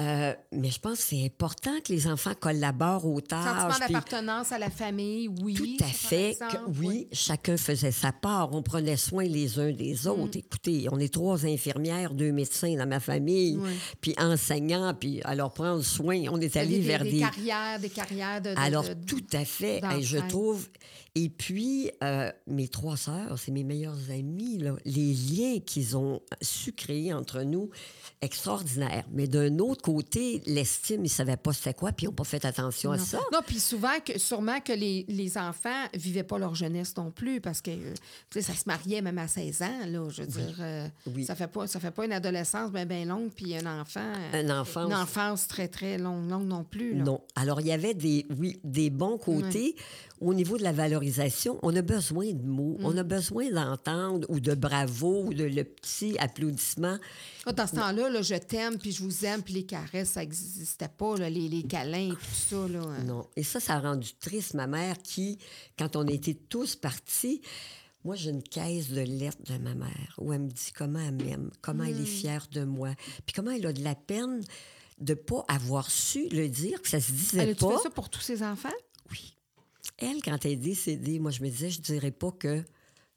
Euh, 0.00 0.32
mais 0.52 0.70
je 0.70 0.78
pense 0.78 0.98
que 0.98 1.04
c'est 1.04 1.24
important 1.24 1.72
que 1.84 1.92
les 1.92 2.06
enfants 2.06 2.34
collaborent 2.38 3.06
aux 3.06 3.20
tâches. 3.20 3.44
Sentiment 3.44 3.86
d'appartenance 3.86 4.52
à 4.52 4.58
la 4.58 4.70
famille, 4.70 5.28
oui. 5.42 5.54
Tout 5.54 5.84
à 5.84 5.88
fait. 5.88 6.36
Que, 6.38 6.56
oui, 6.68 6.86
oui, 6.86 7.08
chacun 7.12 7.56
faisait 7.56 7.90
sa 7.90 8.12
part. 8.12 8.54
On 8.54 8.62
prenait 8.62 8.96
soin 8.96 9.24
les 9.24 9.58
uns 9.58 9.72
des 9.72 10.06
autres. 10.06 10.36
Mm. 10.36 10.38
Écoutez, 10.38 10.86
on 10.92 11.00
est 11.00 11.12
trois 11.12 11.46
infirmières, 11.46 12.14
deux 12.14 12.30
médecins 12.30 12.76
dans 12.76 12.86
ma 12.86 13.00
famille, 13.00 13.58
oui. 13.60 13.70
puis 14.00 14.14
enseignants, 14.18 14.94
puis 14.94 15.20
alors 15.24 15.52
prendre 15.52 15.82
soin. 15.82 16.22
On 16.30 16.40
est 16.40 16.56
allé 16.56 16.78
vers 16.78 17.02
des, 17.02 17.10
des... 17.10 17.18
carrières, 17.18 17.80
des 17.80 17.90
carrières 17.90 18.40
de. 18.40 18.50
de 18.50 18.58
alors, 18.58 18.84
de, 18.84 18.94
tout 18.94 19.26
à 19.32 19.44
fait. 19.44 19.80
Et 19.98 20.02
je 20.02 20.18
trouve. 20.18 20.68
Et 21.20 21.30
puis, 21.30 21.90
euh, 22.04 22.30
mes 22.46 22.68
trois 22.68 22.96
sœurs, 22.96 23.36
c'est 23.38 23.50
mes 23.50 23.64
meilleures 23.64 24.10
amies, 24.10 24.58
là, 24.58 24.76
les 24.84 25.12
liens 25.14 25.58
qu'ils 25.58 25.96
ont 25.96 26.20
su 26.40 26.72
créer 26.72 27.12
entre 27.12 27.42
nous, 27.42 27.70
extraordinaire. 28.20 29.04
Mais 29.10 29.26
d'un 29.26 29.58
autre 29.58 29.82
côté, 29.88 30.42
l'estime, 30.44 31.00
ils 31.00 31.04
ne 31.04 31.08
savaient 31.08 31.38
pas 31.38 31.54
c'était 31.54 31.72
quoi, 31.72 31.92
puis 31.92 32.04
ils 32.04 32.08
n'ont 32.10 32.14
pas 32.14 32.24
fait 32.24 32.44
attention 32.44 32.90
non. 32.90 32.96
à 32.96 32.98
ça. 32.98 33.18
Non, 33.32 33.40
puis 33.46 33.58
souvent, 33.58 33.98
que, 34.04 34.18
sûrement 34.18 34.60
que 34.60 34.74
les, 34.74 35.06
les 35.08 35.38
enfants 35.38 35.84
ne 35.94 35.98
vivaient 35.98 36.24
pas 36.24 36.38
leur 36.38 36.54
jeunesse 36.54 36.94
non 36.98 37.10
plus, 37.10 37.40
parce 37.40 37.62
que 37.62 37.70
euh, 37.70 37.94
ça 38.42 38.52
se 38.52 38.64
mariait 38.66 39.00
même 39.00 39.16
à 39.16 39.28
16 39.28 39.62
ans, 39.62 39.86
là, 39.86 40.08
je 40.10 40.22
veux 40.22 40.28
oui. 40.28 40.44
dire. 40.44 40.56
Euh, 40.60 40.88
oui. 41.06 41.24
Ça 41.24 41.32
ne 41.32 41.38
fait, 41.38 41.48
pas, 41.48 41.66
ça 41.66 41.80
fait 41.80 41.90
pas 41.90 42.04
une 42.04 42.12
adolescence 42.12 42.70
bien 42.70 42.84
ben 42.84 43.08
longue, 43.08 43.30
puis 43.34 43.56
un 43.56 43.80
enfant... 43.80 44.12
Un 44.34 44.60
enfant. 44.60 44.86
Une 44.88 44.94
enfance 44.94 45.48
très, 45.48 45.68
très 45.68 45.96
longue, 45.96 46.28
longue 46.28 46.46
non 46.46 46.64
plus. 46.64 46.94
Là. 46.94 47.04
Non. 47.04 47.22
Alors, 47.34 47.62
il 47.62 47.68
y 47.68 47.72
avait 47.72 47.94
des, 47.94 48.26
oui, 48.38 48.60
des 48.64 48.90
bons 48.90 49.16
côtés. 49.16 49.74
Oui. 49.74 49.82
Au 50.20 50.34
niveau 50.34 50.58
de 50.58 50.64
la 50.64 50.72
valorisation, 50.72 51.60
on 51.62 51.74
a 51.76 51.82
besoin 51.82 52.32
de 52.32 52.42
mots, 52.42 52.76
mm. 52.80 52.84
on 52.84 52.96
a 52.96 53.04
besoin 53.04 53.50
d'entendre 53.50 54.26
ou 54.28 54.40
de 54.40 54.54
bravo 54.54 55.22
ou 55.26 55.34
de 55.34 55.44
le 55.44 55.62
petit 55.62 56.16
applaudissement. 56.18 56.98
Dans 57.46 57.66
ce 57.66 57.76
temps-là, 57.76 58.10
là, 58.10 58.20
je 58.22 58.34
t'aime, 58.34 58.78
puis 58.78 58.90
je 58.90 59.02
vous 59.02 59.24
aime, 59.24 59.42
puis 59.42 59.54
les 59.54 59.64
ça 60.04 60.20
n'existait 60.20 60.88
pas, 60.88 61.16
là, 61.16 61.30
les, 61.30 61.48
les, 61.48 61.62
câlins 61.62 62.12
et 62.12 62.16
tout 62.16 62.34
ça. 62.34 62.68
Là. 62.68 62.80
Non. 63.04 63.26
Et 63.36 63.42
ça, 63.42 63.60
ça 63.60 63.74
a 63.74 63.80
rendu 63.80 64.14
triste 64.14 64.54
ma 64.54 64.66
mère 64.66 64.98
qui, 64.98 65.38
quand 65.78 65.96
on 65.96 66.06
était 66.06 66.34
tous 66.34 66.76
partis, 66.76 67.42
moi, 68.04 68.14
j'ai 68.14 68.30
une 68.30 68.42
caisse 68.42 68.90
de 68.90 69.00
lettres 69.00 69.42
de 69.44 69.58
ma 69.58 69.74
mère 69.74 70.14
où 70.18 70.32
elle 70.32 70.42
me 70.42 70.50
dit 70.50 70.72
comment 70.74 71.00
elle 71.00 71.14
m'aime, 71.14 71.50
comment 71.60 71.84
mm. 71.84 71.88
elle 71.88 72.00
est 72.00 72.06
fière 72.06 72.46
de 72.52 72.64
moi, 72.64 72.90
puis 73.26 73.34
comment 73.34 73.50
elle 73.50 73.66
a 73.66 73.72
de 73.72 73.82
la 73.82 73.94
peine 73.94 74.42
de 74.98 75.12
ne 75.12 75.18
pas 75.18 75.44
avoir 75.48 75.90
su 75.90 76.28
le 76.28 76.48
dire, 76.48 76.80
que 76.82 76.88
ça 76.88 77.00
se 77.00 77.12
disait 77.12 77.38
elle 77.38 77.56
pas. 77.56 77.66
Elle 77.66 77.74
a 77.74 77.76
fait 77.78 77.82
ça 77.84 77.90
pour 77.90 78.08
tous 78.08 78.20
ses 78.20 78.42
enfants? 78.42 78.68
Oui. 79.10 79.34
Elle, 79.98 80.22
quand 80.22 80.44
elle 80.44 80.52
est 80.52 80.56
décédée, 80.56 81.18
moi, 81.18 81.30
je 81.30 81.42
me 81.42 81.48
disais, 81.48 81.70
je 81.70 81.80
dirais 81.80 82.10
pas 82.10 82.32
que 82.32 82.64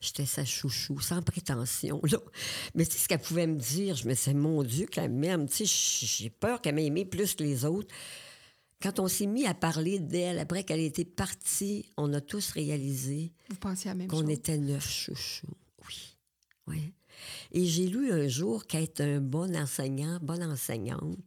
j'étais 0.02 0.26
sa 0.26 0.44
chouchou, 0.44 1.00
sans 1.00 1.22
prétention, 1.22 2.02
là. 2.04 2.18
Mais 2.76 2.86
tu 2.86 2.94
sais, 2.94 3.00
ce 3.00 3.08
qu'elle 3.08 3.22
pouvait 3.22 3.48
me 3.48 3.58
dire, 3.58 3.96
je 3.96 4.08
me 4.08 4.14
disais, 4.14 4.34
mon 4.34 4.64
Dieu, 4.64 4.88
qu'elle 4.88 5.12
m'aime. 5.12 5.48
Tu 5.48 5.66
sais, 5.66 6.08
j'ai 6.08 6.30
peur 6.30 6.62
qu'elle 6.62 6.76
m'aimait 6.76 7.06
plus 7.06 7.36
que 7.36 7.44
les 7.44 7.64
autres. 7.64 7.94
Quand 8.82 9.00
on 9.00 9.08
s'est 9.08 9.28
mis 9.28 9.46
à 9.46 9.54
parler 9.54 10.00
d'elle, 10.00 10.40
après 10.40 10.64
qu'elle 10.64 10.80
était 10.80 11.06
partie, 11.06 11.86
on 11.98 12.12
a 12.14 12.22
tous 12.22 12.50
réalisé 12.52 13.32
qu'on 14.10 14.28
était 14.28 14.58
neuf 14.58 14.90
chouchous. 14.90 15.56
Oui. 15.88 16.18
Oui. 16.68 16.94
Et 17.52 17.66
j'ai 17.66 17.88
lu 17.88 18.12
un 18.12 18.28
jour 18.28 18.66
qu'être 18.66 19.02
un 19.02 19.22
bon 19.22 19.56
enseignant, 19.56 20.18
bonne 20.22 20.44
enseignante, 20.44 21.20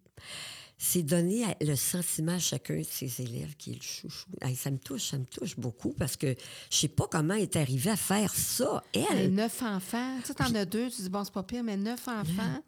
c'est 0.78 1.02
donner 1.02 1.44
le 1.60 1.76
sentiment 1.76 2.32
à 2.32 2.38
chacun 2.38 2.78
de 2.78 2.82
ses 2.82 3.22
élèves 3.22 3.56
qui 3.56 3.72
est 3.72 3.76
le 3.76 3.82
chouchou. 3.82 4.28
Hey, 4.40 4.56
ça 4.56 4.70
me 4.70 4.78
touche, 4.78 5.10
ça 5.10 5.18
me 5.18 5.24
touche 5.24 5.56
beaucoup 5.56 5.92
parce 5.92 6.16
que 6.16 6.34
je 6.70 6.76
sais 6.76 6.88
pas 6.88 7.06
comment 7.10 7.34
elle 7.34 7.42
est 7.42 7.56
arrivée 7.56 7.90
à 7.90 7.96
faire 7.96 8.34
ça, 8.34 8.82
elle. 8.92 9.02
Mais 9.14 9.28
neuf 9.28 9.62
enfants, 9.62 10.18
tu 10.20 10.28
sais, 10.28 10.34
t'en 10.34 10.54
as 10.54 10.64
deux, 10.64 10.90
tu 10.90 11.02
dis, 11.02 11.08
bon, 11.08 11.24
c'est 11.24 11.32
pas 11.32 11.42
pire, 11.42 11.62
mais 11.62 11.76
neuf 11.76 12.08
enfants, 12.08 12.62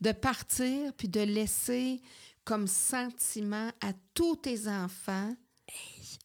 de 0.00 0.12
partir 0.12 0.92
puis 0.94 1.08
de 1.08 1.20
laisser 1.20 2.00
comme 2.44 2.66
sentiment 2.66 3.70
à 3.80 3.92
tous 4.14 4.36
tes 4.36 4.66
enfants. 4.66 5.34
Hey. 5.68 6.18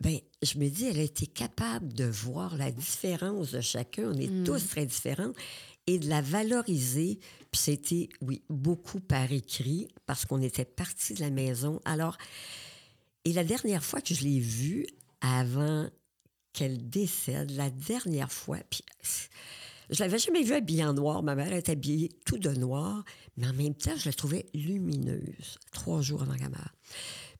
Ben, 0.00 0.18
je 0.42 0.58
me 0.58 0.68
dis, 0.68 0.86
elle 0.86 1.00
a 1.00 1.02
été 1.02 1.26
capable 1.26 1.92
de 1.92 2.04
voir 2.04 2.56
la 2.56 2.70
différence 2.70 3.50
de 3.52 3.60
chacun. 3.60 4.12
On 4.14 4.18
est 4.18 4.28
mm. 4.28 4.44
tous 4.44 4.68
très 4.68 4.86
différents 4.86 5.32
et 5.86 5.98
de 5.98 6.08
la 6.08 6.20
valoriser. 6.20 7.18
Puis 7.50 7.60
c'était, 7.60 8.08
oui, 8.20 8.42
beaucoup 8.48 9.00
par 9.00 9.32
écrit 9.32 9.88
parce 10.06 10.24
qu'on 10.24 10.40
était 10.40 10.64
partis 10.64 11.14
de 11.14 11.20
la 11.20 11.30
maison. 11.30 11.80
Alors, 11.84 12.16
et 13.24 13.32
la 13.32 13.44
dernière 13.44 13.84
fois 13.84 14.00
que 14.00 14.14
je 14.14 14.22
l'ai 14.22 14.38
vue, 14.38 14.86
avant 15.20 15.88
qu'elle 16.52 16.88
décède, 16.88 17.50
la 17.50 17.70
dernière 17.70 18.30
fois, 18.30 18.58
puis 18.70 18.84
je 19.90 20.02
l'avais 20.02 20.18
jamais 20.18 20.42
vue 20.42 20.54
habillée 20.54 20.84
en 20.84 20.92
noir. 20.92 21.22
Ma 21.22 21.34
mère 21.34 21.52
était 21.52 21.72
habillée 21.72 22.10
tout 22.24 22.38
de 22.38 22.50
noir, 22.50 23.04
mais 23.36 23.46
en 23.46 23.54
même 23.54 23.74
temps, 23.74 23.96
je 23.96 24.06
la 24.06 24.12
trouvais 24.12 24.46
lumineuse, 24.54 25.58
trois 25.72 26.02
jours 26.02 26.22
avant 26.22 26.34
la 26.34 26.48
mort. 26.48 26.72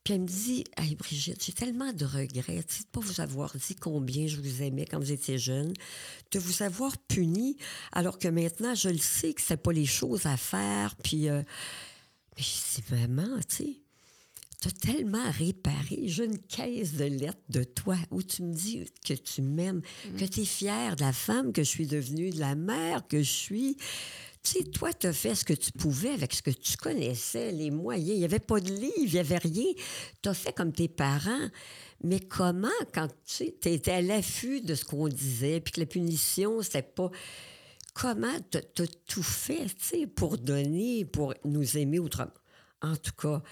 Puis 0.08 0.14
elle 0.14 0.22
me 0.22 0.26
dit 0.26 0.64
Hey 0.78 0.94
Brigitte, 0.94 1.44
j'ai 1.44 1.52
tellement 1.52 1.92
de 1.92 2.06
regrets 2.06 2.54
de 2.54 2.56
ne 2.56 2.90
pas 2.92 3.00
vous 3.00 3.20
avoir 3.20 3.54
dit 3.54 3.74
combien 3.74 4.26
je 4.26 4.38
vous 4.38 4.62
aimais 4.62 4.86
quand 4.86 4.98
vous 4.98 5.12
étiez 5.12 5.36
jeune, 5.36 5.74
de 6.30 6.38
vous 6.38 6.62
avoir 6.62 6.96
puni, 6.96 7.58
alors 7.92 8.18
que 8.18 8.28
maintenant, 8.28 8.74
je 8.74 8.88
le 8.88 8.96
sais 8.96 9.34
que 9.34 9.42
c'est 9.42 9.58
pas 9.58 9.70
les 9.70 9.84
choses 9.84 10.24
à 10.24 10.38
faire. 10.38 10.96
Puis, 11.04 11.28
euh... 11.28 11.42
mais 12.38 12.42
je 12.42 12.80
dis 12.80 13.06
Maman, 13.06 13.38
tu 13.46 13.56
sais, 13.56 13.82
tu 14.62 14.68
as 14.68 14.70
tellement 14.70 15.30
réparé. 15.30 16.04
J'ai 16.06 16.24
une 16.24 16.38
caisse 16.38 16.94
de 16.94 17.04
lettres 17.04 17.36
de 17.50 17.64
toi 17.64 17.98
où 18.10 18.22
tu 18.22 18.44
me 18.44 18.54
dis 18.54 18.86
que 19.04 19.12
tu 19.12 19.42
m'aimes, 19.42 19.82
mmh. 20.06 20.16
que 20.16 20.24
tu 20.24 20.40
es 20.40 20.46
fière 20.46 20.96
de 20.96 21.02
la 21.02 21.12
femme 21.12 21.52
que 21.52 21.62
je 21.62 21.68
suis 21.68 21.86
devenue, 21.86 22.30
de 22.30 22.40
la 22.40 22.54
mère 22.54 23.06
que 23.08 23.18
je 23.18 23.30
suis. 23.30 23.76
Tu 24.42 24.50
sais, 24.50 24.64
toi, 24.64 24.92
tu 24.92 25.06
as 25.06 25.12
fait 25.12 25.34
ce 25.34 25.44
que 25.44 25.52
tu 25.52 25.72
pouvais 25.72 26.10
avec 26.10 26.32
ce 26.32 26.42
que 26.42 26.50
tu 26.50 26.76
connaissais, 26.76 27.50
les 27.52 27.70
moyens. 27.70 28.10
Il 28.10 28.18
n'y 28.18 28.24
avait 28.24 28.38
pas 28.38 28.60
de 28.60 28.70
livre, 28.70 28.92
il 28.96 29.12
n'y 29.12 29.18
avait 29.18 29.38
rien. 29.38 29.72
Tu 30.22 30.28
as 30.28 30.34
fait 30.34 30.52
comme 30.52 30.72
tes 30.72 30.88
parents. 30.88 31.48
Mais 32.02 32.20
comment, 32.20 32.68
quand 32.94 33.08
tu 33.26 33.44
étais 33.44 33.90
à 33.90 34.00
l'affût 34.00 34.60
de 34.60 34.74
ce 34.74 34.84
qu'on 34.84 35.08
disait, 35.08 35.60
puis 35.60 35.72
que 35.72 35.80
la 35.80 35.86
punition, 35.86 36.62
c'était 36.62 36.82
pas. 36.82 37.10
Comment 37.94 38.36
tu 38.50 38.58
as 38.58 38.86
tout 39.06 39.22
fait, 39.24 39.66
tu 39.74 40.06
pour 40.06 40.38
donner, 40.38 41.04
pour 41.04 41.34
nous 41.44 41.76
aimer 41.76 41.98
autrement? 41.98 42.30
En 42.80 42.94
tout 42.94 43.14
cas, 43.20 43.42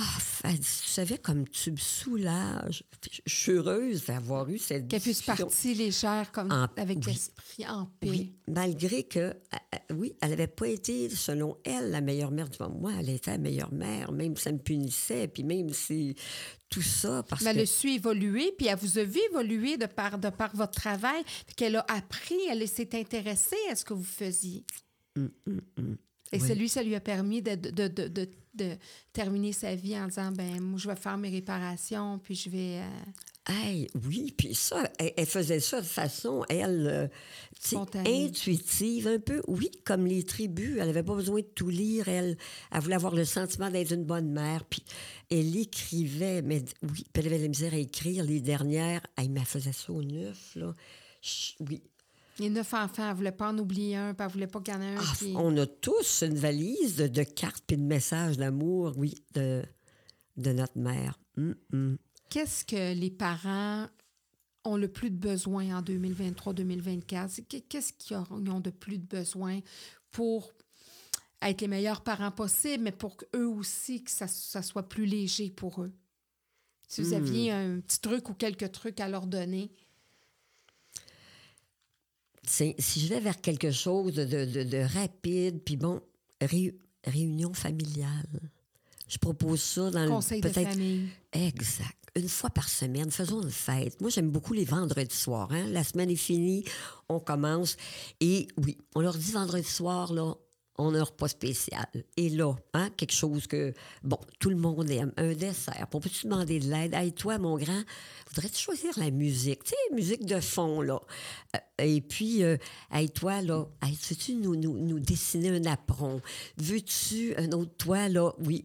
ah, 0.00 0.18
oh, 0.44 0.48
tu 0.56 0.62
savais 0.62 1.18
comme 1.18 1.48
tu 1.48 1.72
me 1.72 1.76
soulages. 1.76 2.84
Je 3.26 3.34
suis 3.34 3.52
heureuse 3.52 4.04
d'avoir 4.04 4.48
eu 4.48 4.56
cette 4.58 4.86
Qu'elle 4.86 5.00
puisse 5.00 5.22
partir 5.22 5.76
légère 5.76 6.30
comme 6.30 6.52
en, 6.52 6.68
avec 6.76 6.98
oui. 6.98 7.04
l'esprit 7.06 7.66
en 7.66 7.86
paix. 7.98 8.08
Oui, 8.08 8.32
malgré 8.46 9.02
que, 9.02 9.18
euh, 9.18 9.78
oui, 9.90 10.14
elle 10.20 10.30
n'avait 10.30 10.46
pas 10.46 10.68
été, 10.68 11.10
selon 11.10 11.56
elle, 11.64 11.90
la 11.90 12.00
meilleure 12.00 12.30
mère 12.30 12.48
du 12.48 12.56
monde. 12.60 12.80
Moi, 12.80 12.92
elle 12.96 13.08
était 13.08 13.32
la 13.32 13.38
meilleure 13.38 13.72
mère, 13.72 14.12
même 14.12 14.36
si 14.36 14.44
ça 14.44 14.52
me 14.52 14.58
punissait, 14.58 15.26
puis 15.26 15.42
même 15.42 15.70
si 15.70 16.14
tout 16.68 16.82
ça. 16.82 17.24
Parce 17.24 17.42
Mais 17.42 17.50
elle 17.50 17.56
que... 17.56 17.62
a 17.62 17.66
su 17.66 17.90
évoluer, 17.90 18.52
puis 18.56 18.68
elle 18.68 18.78
vous 18.78 18.98
a 18.98 19.04
vu 19.04 19.18
évoluer 19.32 19.78
de 19.78 19.86
par, 19.86 20.18
de 20.18 20.30
par 20.30 20.54
votre 20.54 20.80
travail, 20.80 21.24
qu'elle 21.56 21.74
a 21.74 21.84
appris, 21.88 22.38
elle 22.48 22.68
s'est 22.68 22.96
intéressée 22.96 23.56
à 23.68 23.74
ce 23.74 23.84
que 23.84 23.94
vous 23.94 24.04
faisiez. 24.04 24.64
hum, 25.16 25.30
hum, 25.48 25.60
hum. 25.76 25.96
Et 26.32 26.40
Oui. 26.40 26.48
celui, 26.48 26.68
ça 26.68 26.82
lui 26.82 26.94
a 26.94 27.00
permis 27.00 27.40
de, 27.42 27.54
de, 27.54 27.70
de, 27.88 28.08
de, 28.08 28.28
de 28.54 28.76
terminer 29.12 29.52
sa 29.52 29.74
vie 29.74 29.96
en 29.98 30.08
disant, 30.08 30.30
ben 30.32 30.60
moi, 30.60 30.78
je 30.78 30.88
vais 30.88 30.96
faire 30.96 31.16
mes 31.16 31.30
réparations, 31.30 32.18
puis 32.18 32.34
je 32.34 32.50
vais... 32.50 32.80
euh, 32.80 33.50
Hey, 33.50 33.88
oui, 34.06 34.34
puis 34.36 34.54
ça, 34.54 34.90
elle, 34.98 35.14
elle 35.16 35.24
faisait 35.24 35.60
ça 35.60 35.80
de 35.80 35.86
façon, 35.86 36.44
elle, 36.50 36.86
euh, 36.86 37.08
intuitive, 38.06 39.08
un 39.08 39.18
peu, 39.18 39.40
oui, 39.48 39.70
comme 39.86 40.06
les 40.06 40.22
tribus. 40.22 40.76
Elle 40.78 40.88
n'avait 40.88 41.02
pas 41.02 41.14
besoin 41.14 41.40
de 41.40 41.46
tout 41.54 41.70
lire. 41.70 42.08
Elle, 42.08 42.36
elle 42.70 42.80
voulait 42.80 42.96
avoir 42.96 43.14
le 43.14 43.24
sentiment 43.24 43.70
d'être 43.70 43.92
une 43.92 44.04
bonne 44.04 44.30
mère. 44.30 44.64
Puis 44.64 44.82
elle 45.30 45.56
écrivait, 45.56 46.42
mais 46.42 46.62
oui, 46.82 47.06
puis 47.10 47.22
elle 47.22 47.26
avait 47.28 47.38
de 47.38 47.42
la 47.44 47.48
misère 47.48 47.72
à 47.72 47.78
écrire. 47.78 48.22
Les 48.22 48.40
dernières, 48.42 49.00
elle 49.16 49.30
me 49.30 49.40
faisait 49.40 49.72
ça 49.72 49.92
au 49.92 50.02
neuf, 50.02 50.54
là. 50.54 50.74
Oui. 51.60 51.82
Les 52.38 52.50
neuf 52.50 52.72
enfants, 52.74 53.02
elle 53.04 53.10
ne 53.10 53.14
voulait 53.16 53.32
pas 53.32 53.48
en 53.50 53.58
oublier 53.58 53.96
un, 53.96 54.14
puis 54.14 54.22
elle 54.22 54.28
ne 54.28 54.32
voulait 54.32 54.46
pas 54.46 54.60
qu'il 54.60 54.74
y 54.74 54.76
en 54.76 54.80
ait 54.82 54.96
un 54.96 55.00
Ah, 55.00 55.12
qui... 55.18 55.32
on 55.36 55.56
a 55.56 55.66
tous 55.66 56.22
une 56.22 56.36
valise 56.38 56.96
de, 56.96 57.06
de 57.08 57.22
cartes 57.24 57.64
puis 57.66 57.76
de 57.76 57.82
messages 57.82 58.36
d'amour, 58.36 58.92
oui, 58.96 59.14
de, 59.34 59.62
de 60.36 60.52
notre 60.52 60.78
mère. 60.78 61.18
Hum, 61.36 61.54
hum. 61.72 61.98
Qu'est-ce 62.30 62.64
que 62.64 62.94
les 62.94 63.10
parents 63.10 63.86
ont 64.64 64.76
le 64.76 64.88
plus 64.88 65.10
de 65.10 65.16
besoin 65.16 65.78
en 65.78 65.82
2023-2024? 65.82 67.28
C'est 67.30 67.48
que- 67.48 67.56
Qu'est-ce 67.58 67.92
qu'ils 67.92 68.16
ont 68.16 68.60
de 68.60 68.70
plus 68.70 68.98
de 68.98 69.06
besoin 69.06 69.60
pour 70.10 70.52
être 71.42 71.60
les 71.60 71.68
meilleurs 71.68 72.02
parents 72.02 72.30
possibles, 72.32 72.84
mais 72.84 72.92
pour 72.92 73.16
eux 73.34 73.46
aussi 73.46 74.02
que 74.04 74.10
ça, 74.10 74.26
ça 74.28 74.62
soit 74.62 74.88
plus 74.88 75.06
léger 75.06 75.50
pour 75.50 75.82
eux? 75.82 75.92
Si 76.86 77.02
vous 77.02 77.10
Hmm. 77.10 77.14
aviez 77.14 77.52
un 77.52 77.80
petit 77.80 78.00
truc 78.00 78.28
ou 78.28 78.34
quelques 78.34 78.72
trucs 78.72 79.00
à 79.00 79.08
leur 79.08 79.26
donner. 79.26 79.70
Si 82.48 83.00
je 83.00 83.08
vais 83.08 83.20
vers 83.20 83.40
quelque 83.40 83.70
chose 83.70 84.14
de, 84.14 84.24
de- 84.24 84.44
de- 84.44 84.62
de 84.64 84.78
rapide, 84.78 85.60
puis 85.64 85.76
bon, 85.76 86.00
ré- 86.40 86.74
réunion 87.04 87.52
familiale. 87.54 88.26
Je 89.08 89.18
propose 89.18 89.62
ça 89.62 89.90
dans 89.90 90.06
Conseil 90.08 90.40
le 90.40 90.48
de 90.48 90.54
peut-être 90.54 90.70
famille. 90.70 91.08
exact. 91.32 91.94
Une 92.14 92.28
fois 92.28 92.50
par 92.50 92.68
semaine, 92.68 93.10
faisons 93.10 93.42
une 93.42 93.50
fête. 93.50 94.00
Moi, 94.00 94.10
j'aime 94.10 94.30
beaucoup 94.30 94.52
les 94.52 94.64
vendredis 94.64 95.14
soirs. 95.14 95.48
Hein? 95.52 95.66
La 95.68 95.84
semaine 95.84 96.10
est 96.10 96.16
finie, 96.16 96.64
on 97.08 97.20
commence. 97.20 97.76
Et 98.20 98.48
oui, 98.56 98.76
on 98.94 99.00
leur 99.00 99.16
dit 99.16 99.30
vendredi 99.30 99.68
soir, 99.68 100.12
là, 100.12 100.34
on 100.78 100.94
a 100.94 101.00
un 101.00 101.02
repas 101.02 101.28
spécial. 101.28 101.86
Et 102.16 102.28
là, 102.30 102.54
hein, 102.74 102.88
quelque 102.96 103.12
chose 103.12 103.46
que, 103.46 103.74
bon, 104.04 104.18
tout 104.38 104.48
le 104.50 104.56
monde 104.56 104.88
aime, 104.90 105.12
un 105.16 105.32
dessert. 105.34 105.86
On 105.92 106.00
peut-tu 106.00 106.26
demander 106.26 106.60
de 106.60 106.70
l'aide? 106.70 106.94
Hey, 106.94 107.12
toi, 107.12 107.38
mon 107.38 107.56
grand, 107.58 107.82
voudrais-tu 108.28 108.58
choisir 108.58 108.96
la 108.98 109.10
musique? 109.10 109.64
Tu 109.64 109.70
sais, 109.70 109.94
musique 109.94 110.24
de 110.24 110.40
fond, 110.40 110.80
là. 110.80 111.00
Euh, 111.56 111.58
et 111.84 112.00
puis, 112.00 112.44
euh, 112.44 112.56
hey, 112.92 113.10
toi, 113.10 113.42
là, 113.42 113.64
hey, 113.82 113.92
veux-tu 114.08 114.34
nous, 114.34 114.56
nous, 114.56 114.78
nous 114.78 115.00
dessiner 115.00 115.50
un 115.50 115.64
apron? 115.66 116.20
Veux-tu 116.56 117.34
un 117.36 117.50
autre? 117.52 117.72
Toi, 117.76 118.08
là? 118.08 118.32
Oui, 118.44 118.62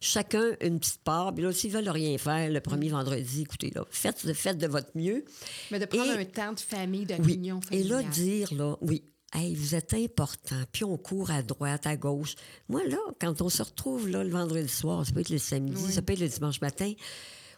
chacun 0.00 0.56
une 0.60 0.78
petite 0.78 1.02
part. 1.02 1.32
Puis 1.34 1.42
là, 1.44 1.52
s'ils 1.52 1.70
veulent 1.72 1.88
rien 1.88 2.18
faire 2.18 2.50
le 2.50 2.60
premier 2.60 2.88
Mm. 2.88 2.92
vendredi, 2.92 3.42
écoutez, 3.42 3.70
là, 3.74 3.84
faites, 3.90 4.32
faites 4.34 4.58
de 4.58 4.66
votre 4.66 4.90
mieux. 4.94 5.24
Mais 5.70 5.78
de 5.78 5.86
prendre 5.86 6.12
Et- 6.12 6.20
un 6.20 6.24
temps 6.24 6.52
de 6.52 6.60
famille, 6.60 7.06
de 7.06 7.14
Oui. 7.14 7.32
réunion 7.32 7.60
Et 7.70 7.82
là, 7.84 8.02
dire, 8.02 8.52
là, 8.54 8.76
oui, 8.80 9.02
hey, 9.32 9.54
vous 9.54 9.74
êtes 9.74 9.94
important. 9.94 10.62
Puis 10.72 10.84
on 10.84 10.96
court 10.96 11.30
à 11.30 11.42
droite, 11.42 11.86
à 11.86 11.96
gauche. 11.96 12.34
Moi, 12.68 12.84
là, 12.84 12.98
quand 13.20 13.40
on 13.42 13.48
se 13.48 13.62
retrouve, 13.62 14.08
là, 14.08 14.24
le 14.24 14.30
vendredi 14.30 14.68
soir, 14.68 15.04
ça 15.06 15.12
peut 15.12 15.20
être 15.20 15.30
le 15.30 15.38
samedi, 15.38 15.82
Oui. 15.84 15.92
ça 15.92 16.02
peut 16.02 16.12
être 16.12 16.20
le 16.20 16.28
dimanche 16.28 16.60
matin, 16.60 16.92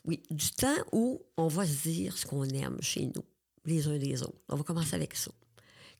oui, 0.04 0.22
du 0.30 0.50
temps 0.50 0.76
où 0.92 1.22
on 1.36 1.48
va 1.48 1.66
se 1.66 1.88
dire 1.88 2.16
ce 2.18 2.26
qu'on 2.26 2.44
aime 2.44 2.78
chez 2.80 3.06
nous, 3.06 3.24
les 3.64 3.88
uns 3.88 3.98
des 3.98 4.22
autres. 4.22 4.38
On 4.48 4.56
va 4.56 4.62
commencer 4.62 4.94
avec 4.94 5.14
ça. 5.16 5.30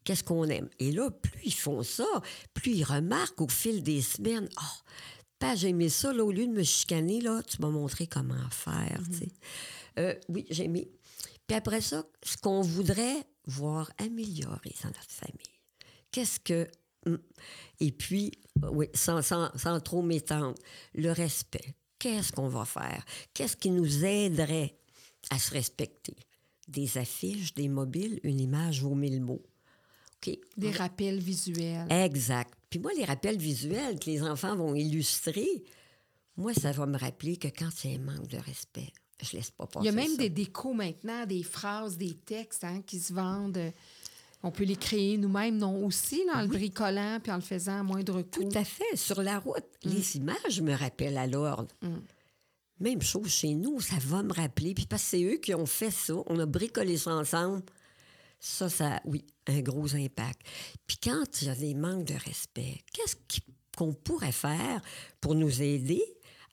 Qu'est-ce 0.05 0.23
qu'on 0.23 0.45
aime? 0.45 0.69
Et 0.79 0.93
là, 0.93 1.11
plus 1.11 1.41
ils 1.45 1.55
font 1.55 1.83
ça, 1.83 2.07
plus 2.53 2.73
ils 2.73 2.85
remarquent 2.85 3.41
au 3.41 3.49
fil 3.49 3.83
des 3.83 4.03
semaines, 4.03 4.49
oh, 4.61 4.91
pas 5.39 5.57
j'ai 5.57 5.69
aimé 5.69 5.89
ça, 5.89 6.13
là, 6.13 6.25
au 6.25 6.31
lieu 6.31 6.47
de 6.47 6.53
me 6.53 6.63
chicaner, 6.63 7.21
là, 7.23 7.43
tu 7.43 7.61
m'as 7.63 7.71
montré 7.71 8.07
comment 8.07 8.49
faire, 8.51 9.01
sais. 9.11 9.33
Euh, 9.99 10.15
oui, 10.29 10.45
j'ai 10.51 10.65
aimé. 10.65 10.91
Puis 11.47 11.57
après 11.57 11.81
ça, 11.81 12.05
ce 12.23 12.37
qu'on 12.37 12.61
voudrait 12.61 13.27
voir 13.47 13.91
améliorer 13.99 14.75
dans 14.83 14.89
notre 14.89 15.11
famille. 15.11 15.54
Qu'est-ce 16.15 16.39
que... 16.39 16.69
hum? 17.07 17.19
Et 17.81 17.91
puis, 17.91 18.31
euh, 18.63 18.69
oui, 18.71 18.87
sans, 18.95 19.21
sans, 19.21 19.51
sans 19.59 19.81
trop 19.81 20.01
m'étendre, 20.01 20.55
le 20.95 21.11
respect. 21.11 21.75
Qu'est-ce 21.99 22.31
qu'on 22.31 22.47
va 22.49 22.65
faire? 22.65 23.05
Qu'est-ce 23.33 23.57
qui 23.57 23.71
nous 23.71 24.05
aiderait 24.05 24.79
à 25.31 25.39
se 25.41 25.51
respecter? 25.53 26.15
Des 26.69 26.99
affiches, 26.99 27.53
des 27.55 27.69
mobiles, 27.69 28.21
une 28.23 28.41
image 28.41 28.81
vaut 28.83 28.95
mille 28.95 29.21
mots. 29.21 29.43
OK? 30.27 30.39
Des 30.57 30.71
rappels 30.71 31.19
visuels. 31.19 31.91
Exact. 31.91 32.55
Puis 32.71 32.79
moi, 32.79 32.93
les 32.97 33.05
rappels 33.05 33.39
visuels 33.39 33.99
que 33.99 34.09
les 34.11 34.23
enfants 34.23 34.55
vont 34.55 34.75
illustrer, 34.75 35.65
moi, 36.37 36.55
ça 36.55 36.71
va 36.73 36.87
me 36.87 36.97
rappeler 36.97 37.37
que 37.39 37.49
quand 37.49 37.71
il 37.85 37.91
y 37.91 37.95
a 37.95 37.99
un 37.99 38.03
manque 38.03 38.29
de 38.29 38.39
respect, 38.39 38.93
je 39.21 39.37
laisse 39.37 39.51
pas 39.51 39.67
passer 39.67 39.85
Il 39.85 39.87
y 39.87 39.89
a 39.89 39.93
même 39.93 40.11
ça. 40.13 40.17
des 40.17 40.31
décos 40.31 40.75
maintenant, 40.75 41.27
des 41.27 41.43
phrases, 41.43 41.97
des 41.99 42.15
textes 42.15 42.65
hein, 42.65 42.83
qui 42.87 43.01
se 43.01 43.13
vendent. 43.13 43.73
On 44.47 44.51
peut 44.51 44.65
les 44.65 44.77
créer 44.77 45.17
nous-mêmes, 45.17 45.57
non 45.57 45.85
aussi, 45.87 46.23
là, 46.27 46.39
en 46.39 46.43
le 46.43 46.49
bricolant 46.49 47.19
puis 47.23 47.33
en 47.33 47.37
le 47.37 47.41
faisant 47.41 47.81
à 47.81 47.83
moindre 47.83 48.21
coût. 48.23 48.43
Tout 48.45 48.59
à 48.59 48.63
fait. 48.65 48.95
Sur 48.95 49.23
la 49.23 49.39
route, 49.39 49.65
Mm. 49.85 49.89
les 49.91 50.17
images 50.17 50.61
me 50.61 50.75
rappellent 50.75 51.17
à 51.19 51.27
l'ordre. 51.27 51.75
Même 52.81 53.01
chose 53.03 53.29
chez 53.29 53.55
nous, 53.55 53.81
ça 53.81 53.97
va 54.01 54.23
me 54.23 54.33
rappeler. 54.33 54.75
Puis 54.75 54.87
parce 54.87 55.03
que 55.05 55.09
c'est 55.11 55.23
eux 55.25 55.37
qui 55.39 55.55
ont 55.55 55.65
fait 55.67 55.91
ça, 55.91 56.15
on 56.27 56.39
a 56.39 56.47
bricolé 56.47 56.97
ça 56.99 57.13
ensemble. 57.15 57.63
Ça, 58.41 58.69
ça, 58.69 59.01
oui, 59.07 59.25
un 59.47 59.61
gros 59.61 59.95
impact. 59.95 60.43
Puis 60.87 60.99
quand 61.03 61.25
il 61.41 61.49
y 61.49 61.51
a 61.51 61.55
des 61.55 61.75
manques 61.75 62.05
de 62.05 62.15
respect, 62.15 62.83
qu'est-ce 62.93 63.17
qu'on 63.77 63.95
pourrait 63.95 64.33
faire 64.33 64.83
pour 65.21 65.35
nous 65.35 65.63
aider 65.63 66.03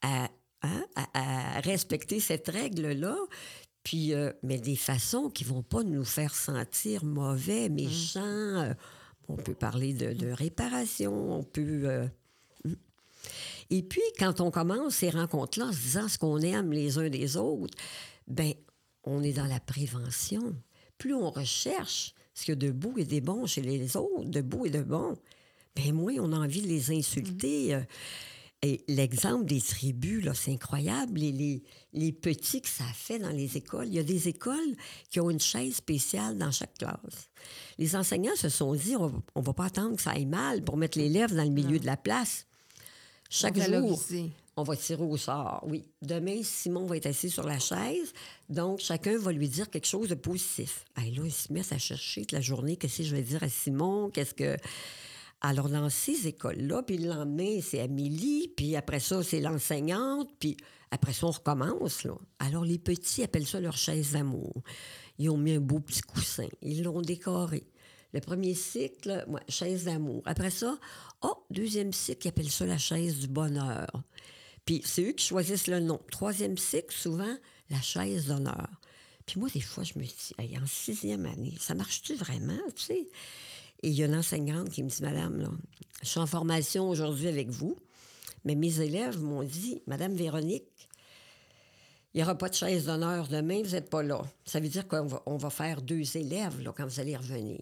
à, 0.02 0.30
hein, 0.62 0.86
à- 0.96 1.58
à 1.58 1.60
respecter 1.60 2.20
cette 2.22 2.48
règle-là? 2.48 3.18
Puis, 3.84 4.14
euh, 4.14 4.32
mais 4.44 4.60
des 4.60 4.76
façons 4.76 5.30
qui 5.30 5.44
vont 5.44 5.64
pas 5.64 5.84
nous 5.84 6.06
faire 6.06 6.36
sentir 6.36 7.04
mauvais, 7.04 7.70
méchants. 7.70 8.22
euh, 8.22 8.74
on 9.28 9.38
peut 9.38 9.56
parler 9.56 9.94
de, 9.94 10.14
de 10.14 10.32
réparation, 10.32 11.40
on 11.40 11.44
peut... 11.44 11.82
euh, 11.86 12.08
et 13.70 13.84
puis, 13.84 14.02
quand 14.20 14.42
on 14.42 14.52
commence 14.52 14.96
ces 14.96 15.10
rencontres-là 15.10 15.68
en 15.68 15.72
se 15.72 15.80
disant 15.80 16.08
ce 16.10 16.18
qu'on 16.18 16.40
aime 16.40 16.74
les 16.74 16.98
uns 16.98 17.10
des 17.10 17.38
autres, 17.38 17.78
ben, 18.28 18.54
on 19.06 19.24
est 19.24 19.32
dans 19.34 19.46
la 19.46 19.60
prévention. 19.62 20.56
Plus 20.98 21.14
on 21.14 21.30
recherche 21.32 22.14
ce 22.34 22.44
qu'il 22.46 22.52
y 22.54 22.58
a 22.58 22.60
de 22.60 22.72
beau 22.72 22.94
et 22.98 23.06
de 23.06 23.20
bon 23.22 23.46
chez 23.46 23.62
les 23.62 23.96
autres, 23.96 24.30
de 24.30 24.42
beau 24.42 24.66
et 24.66 24.70
de 24.70 24.82
bon, 24.82 25.16
ben 25.76 25.94
moins 25.94 26.16
on 26.20 26.34
a 26.34 26.38
envie 26.38 26.62
de 26.62 26.68
les 26.68 26.92
insulter. 26.92 27.76
euh. 27.76 27.82
Et 28.64 28.84
l'exemple 28.88 29.46
des 29.46 29.60
tribus, 29.60 30.24
là, 30.24 30.36
c'est 30.36 30.52
incroyable. 30.52 31.20
Les, 31.20 31.32
les, 31.32 31.64
les 31.94 32.12
petits 32.12 32.62
que 32.62 32.70
ça 32.70 32.84
fait 32.94 33.18
dans 33.18 33.32
les 33.32 33.58
écoles. 33.58 33.88
Il 33.88 33.96
y 33.96 34.00
a 34.00 34.04
des 34.04 34.28
écoles 34.28 34.76
qui 35.10 35.20
ont 35.20 35.32
une 35.32 35.40
chaise 35.40 35.76
spéciale 35.76 36.38
dans 36.38 36.52
chaque 36.52 36.78
classe. 36.78 37.32
Les 37.80 37.96
enseignants 37.96 38.36
se 38.36 38.50
sont 38.50 38.76
dit, 38.76 38.96
on 38.96 39.24
ne 39.36 39.42
va 39.44 39.54
pas 39.54 39.66
attendre 39.66 39.96
que 39.96 40.02
ça 40.04 40.12
aille 40.12 40.28
mal 40.28 40.64
pour 40.64 40.78
mettre 40.78 41.00
l'élève 41.00 41.36
dans 41.36 41.44
le 41.44 41.50
milieu 41.50 41.80
de 41.80 41.88
la 41.88 41.98
place. 41.98 42.46
Chaque 43.32 43.58
jour, 43.60 44.00
on 44.58 44.64
va 44.64 44.76
tirer 44.76 45.02
au 45.02 45.18
sort, 45.18 45.64
oui. 45.66 45.86
Demain, 46.02 46.42
Simon 46.44 46.86
va 46.86 46.98
être 46.98 47.06
assis 47.06 47.30
sur 47.30 47.48
la 47.48 47.58
chaise, 47.58 48.14
donc 48.50 48.80
chacun 48.80 49.18
va 49.18 49.32
lui 49.32 49.48
dire 49.48 49.70
quelque 49.70 49.88
chose 49.88 50.10
de 50.10 50.16
positif. 50.16 50.86
Ben 50.96 51.06
là, 51.16 51.24
il 51.26 51.32
se 51.32 51.52
met 51.52 51.64
à 51.74 51.78
chercher 51.78 52.22
toute 52.22 52.34
la 52.34 52.42
journée, 52.42 52.76
qu'est-ce 52.76 53.00
que 53.00 53.04
je 53.06 53.16
vais 53.16 53.24
dire 53.24 53.42
à 53.42 53.50
Simon, 53.50 54.10
qu'est-ce 54.10 54.34
que... 54.34 54.58
Alors, 55.42 55.70
dans 55.70 55.90
ces 55.90 56.28
écoles-là, 56.28 56.84
puis 56.84 56.98
le 56.98 57.10
lendemain, 57.10 57.60
c'est 57.62 57.80
Amélie, 57.80 58.54
puis 58.56 58.76
après 58.76 59.00
ça, 59.00 59.24
c'est 59.24 59.40
l'enseignante, 59.40 60.30
puis 60.40 60.56
après 60.92 61.14
ça, 61.14 61.26
on 61.26 61.32
recommence, 61.32 62.04
là. 62.04 62.14
Alors, 62.38 62.64
les 62.64 62.78
petits 62.78 63.24
appellent 63.24 63.48
ça 63.48 63.60
leur 63.60 63.76
chaise 63.76 64.12
d'amour. 64.12 64.62
Ils 65.18 65.30
ont 65.30 65.38
mis 65.38 65.54
un 65.54 65.60
beau 65.60 65.80
petit 65.80 66.02
coussin. 66.02 66.48
Ils 66.62 66.84
l'ont 66.84 67.02
décoré. 67.02 67.64
Le 68.14 68.20
premier 68.20 68.54
cycle, 68.54 69.26
chaise 69.48 69.86
d'amour. 69.86 70.22
Après 70.26 70.52
ça, 70.52 70.78
oh, 71.22 71.46
deuxième 71.50 71.94
cycle, 71.94 72.28
ils 72.28 72.30
appellent 72.30 72.52
ça 72.52 72.66
la 72.66 72.78
chaise 72.78 73.20
du 73.20 73.28
bonheur. 73.28 73.88
Puis 74.66 74.82
c'est 74.86 75.04
eux 75.04 75.14
qui 75.14 75.26
choisissent 75.26 75.68
le 75.68 75.80
nom. 75.80 76.00
Troisième 76.12 76.58
cycle, 76.58 76.94
souvent, 76.94 77.36
la 77.70 77.82
chaise 77.82 78.28
d'honneur. 78.28 78.70
Puis 79.26 79.40
moi, 79.40 79.50
des 79.54 79.62
fois, 79.62 79.84
je 79.84 79.98
me 79.98 80.04
dis, 80.04 80.34
Hey, 80.38 80.58
en 80.58 80.68
sixième 80.68 81.26
année, 81.26 81.56
ça 81.60 81.74
marche-tu 81.74 82.16
vraiment, 82.16 82.60
tu 82.76 82.84
sais? 82.84 83.08
Et 83.84 83.90
il 83.90 83.96
y 83.96 84.04
a 84.04 84.06
une 84.06 84.16
enseignante 84.16 84.70
qui 84.70 84.84
me 84.84 84.90
dit, 84.90 85.02
Madame, 85.02 85.40
là, 85.40 85.50
je 86.02 86.08
suis 86.08 86.20
en 86.20 86.28
formation 86.28 86.90
aujourd'hui 86.90 87.28
avec 87.28 87.50
vous, 87.50 87.78
mais 88.46 88.56
mes 88.56 88.80
élèves 88.80 89.20
m'ont 89.20 89.44
dit, 89.44 89.82
Madame 89.88 90.14
Véronique, 90.16 90.90
il 92.14 92.18
n'y 92.18 92.24
aura 92.24 92.38
pas 92.38 92.50
de 92.50 92.54
chaise 92.56 92.86
d'honneur 92.86 93.28
demain, 93.28 93.62
vous 93.64 93.72
n'êtes 93.72 93.90
pas 93.90 94.04
là. 94.04 94.22
Ça 94.46 94.60
veut 94.60 94.68
dire 94.68 94.88
qu'on 94.88 95.06
va, 95.06 95.24
on 95.26 95.38
va 95.38 95.50
faire 95.50 95.82
deux 95.82 96.18
élèves 96.18 96.62
là, 96.62 96.74
quand 96.76 96.86
vous 96.86 97.00
allez 97.00 97.16
revenir. 97.16 97.60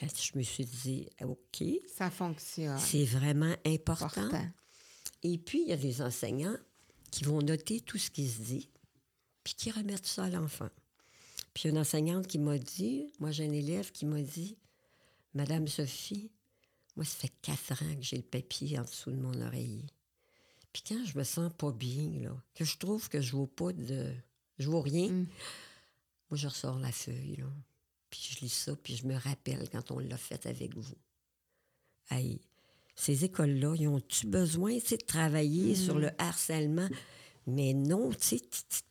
Je 0.00 0.36
me 0.36 0.42
suis 0.42 0.64
dit, 0.64 1.08
OK, 1.22 1.64
Ça 1.96 2.10
fonctionne. 2.10 2.78
c'est 2.78 3.04
vraiment 3.04 3.54
important. 3.64 4.06
important. 4.06 4.44
Et 5.22 5.38
puis, 5.38 5.62
il 5.62 5.68
y 5.68 5.72
a 5.72 5.76
des 5.76 6.02
enseignants 6.02 6.56
qui 7.12 7.22
vont 7.24 7.40
noter 7.40 7.80
tout 7.80 7.98
ce 7.98 8.10
qui 8.10 8.28
se 8.28 8.40
dit, 8.40 8.68
puis 9.44 9.54
qui 9.54 9.70
remettent 9.70 10.06
ça 10.06 10.24
à 10.24 10.30
l'enfant. 10.30 10.68
Puis, 11.54 11.64
il 11.64 11.66
y 11.66 11.68
a 11.68 11.70
une 11.72 11.78
enseignante 11.78 12.26
qui 12.26 12.38
m'a 12.38 12.58
dit, 12.58 13.12
moi, 13.20 13.30
j'ai 13.30 13.44
un 13.46 13.52
élève 13.52 13.92
qui 13.92 14.04
m'a 14.06 14.20
dit, 14.22 14.56
Madame 15.34 15.66
Sophie, 15.68 16.30
Moi, 16.94 17.06
ça 17.06 17.16
fait 17.20 17.32
quatre 17.40 17.72
ans 17.82 17.94
que 17.96 18.02
j'ai 18.02 18.16
le 18.18 18.22
papier 18.22 18.78
en 18.78 18.82
dessous 18.82 19.10
de 19.10 19.16
mon 19.16 19.40
oreiller. 19.40 19.86
Puis 20.74 20.82
quand 20.86 21.02
je 21.06 21.16
me 21.16 21.24
sens 21.24 21.50
pas 21.56 21.72
bien, 21.72 22.10
là, 22.20 22.36
que 22.54 22.64
je 22.66 22.76
trouve 22.76 23.08
que 23.08 23.20
je 23.22 23.34
ne 23.34 23.46
pas 23.46 23.72
de. 23.72 24.12
Je 24.58 24.68
vois 24.68 24.82
rien, 24.82 25.08
Mm. 25.08 25.26
moi, 26.30 26.36
je 26.36 26.48
ressors 26.48 26.78
la 26.78 26.92
feuille, 26.92 27.36
là. 27.36 27.46
Puis 28.10 28.28
je 28.30 28.40
lis 28.40 28.50
ça, 28.50 28.76
puis 28.76 28.94
je 28.96 29.06
me 29.06 29.14
rappelle 29.16 29.68
quand 29.70 29.90
on 29.90 29.98
l'a 30.00 30.18
fait 30.18 30.44
avec 30.44 30.76
vous. 30.76 30.94
Hey, 32.10 32.40
ces 32.94 33.24
écoles-là, 33.24 33.74
ils 33.78 33.88
ont-tu 33.88 34.26
besoin, 34.26 34.74
de 34.76 34.96
travailler 35.06 35.74
sur 35.74 35.98
le 35.98 36.10
harcèlement? 36.18 36.88
Mais 37.46 37.74
non, 37.74 38.10
tu 38.10 38.38
sais, 38.38 38.40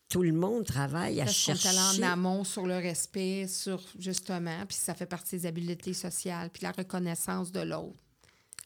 tout 0.10 0.24
le 0.24 0.34
monde 0.34 0.66
travaille 0.66 1.22
à 1.22 1.26
Parce 1.26 1.38
est 1.50 1.56
chercher... 1.56 2.04
en 2.04 2.12
amont 2.12 2.44
sur 2.44 2.66
le 2.66 2.76
respect, 2.76 3.48
sur 3.48 3.82
justement, 3.98 4.66
puis 4.68 4.78
ça 4.78 4.94
fait 4.94 5.06
partie 5.06 5.38
des 5.38 5.46
habiletés 5.46 5.94
sociales, 5.94 6.50
puis 6.50 6.64
la 6.64 6.72
reconnaissance 6.72 7.52
de 7.52 7.62
l'autre. 7.62 7.96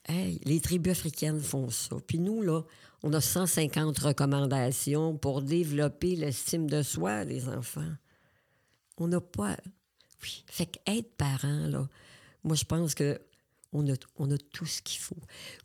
Hey, 0.08 0.39
les 0.43 0.60
tribus 0.60 0.91
africaines 0.91 1.41
font 1.41 1.69
ça. 1.69 1.98
Puis 2.08 2.19
nous, 2.19 2.41
là, 2.41 2.62
on 3.04 3.13
a 3.13 3.21
150 3.21 3.98
recommandations 4.00 5.17
pour 5.17 5.41
développer 5.41 6.15
l'estime 6.15 6.69
de 6.69 6.84
soi 6.84 7.26
des 7.26 7.48
enfants. 7.48 7.93
On 8.98 9.08
n'a 9.08 9.21
pas... 9.21 9.58
Oui. 10.24 10.43
Fait 10.48 10.65
qu'être 10.65 11.15
parent, 11.15 11.67
là, 11.67 11.88
moi, 12.43 12.56
je 12.56 12.65
pense 12.65 12.93
que 12.95 13.19
on 13.77 13.88
a, 13.91 13.95
on 14.17 14.31
a 14.31 14.38
tout 14.38 14.65
ce 14.65 14.81
qu'il 14.81 14.99
faut. 14.99 15.17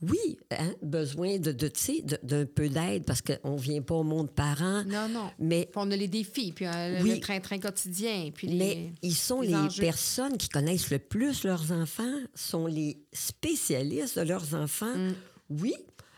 Oui, 0.02 0.38
hein, 0.50 0.74
besoin 0.82 1.38
de, 1.38 1.52
de, 1.52 1.68
tu 1.68 1.80
sais, 1.80 2.02
de- 2.02 2.18
d'un 2.22 2.44
peu 2.44 2.68
d'aide 2.68 3.04
parce 3.04 3.22
qu'on 3.22 3.54
ne 3.54 3.60
vient 3.60 3.82
pas 3.82 3.94
au 3.94 4.02
monde 4.02 4.30
parent, 4.30 4.82
Non, 4.84 5.08
non. 5.08 5.30
mais 5.38 5.66
Puis 5.66 5.74
on 5.76 5.90
a 5.90 5.96
les 5.96 6.08
défis, 6.08 6.52
puis 6.52 6.66
euh, 6.66 6.98
le- 6.98 7.04
Oui. 7.04 7.10
le 7.14 7.20
train-train 7.20 7.58
quotidien, 7.58 8.30
puis 8.34 8.48
les... 8.48 8.56
Mais 8.56 8.92
ils 9.02 9.14
sont 9.14 9.40
les 9.40 9.54
personnes 9.78 10.36
qui 10.36 10.48
connaissent 10.48 10.90
le 10.90 10.98
plus 10.98 11.44
leurs 11.44 11.70
enfants, 11.72 12.18
sont 12.34 12.66
les 12.66 13.02
spécialistes 13.12 14.18
de 14.18 14.24
leurs 14.24 14.54
enfants. 14.54 14.96
Mm. 14.96 15.14
Oui, 15.50 15.74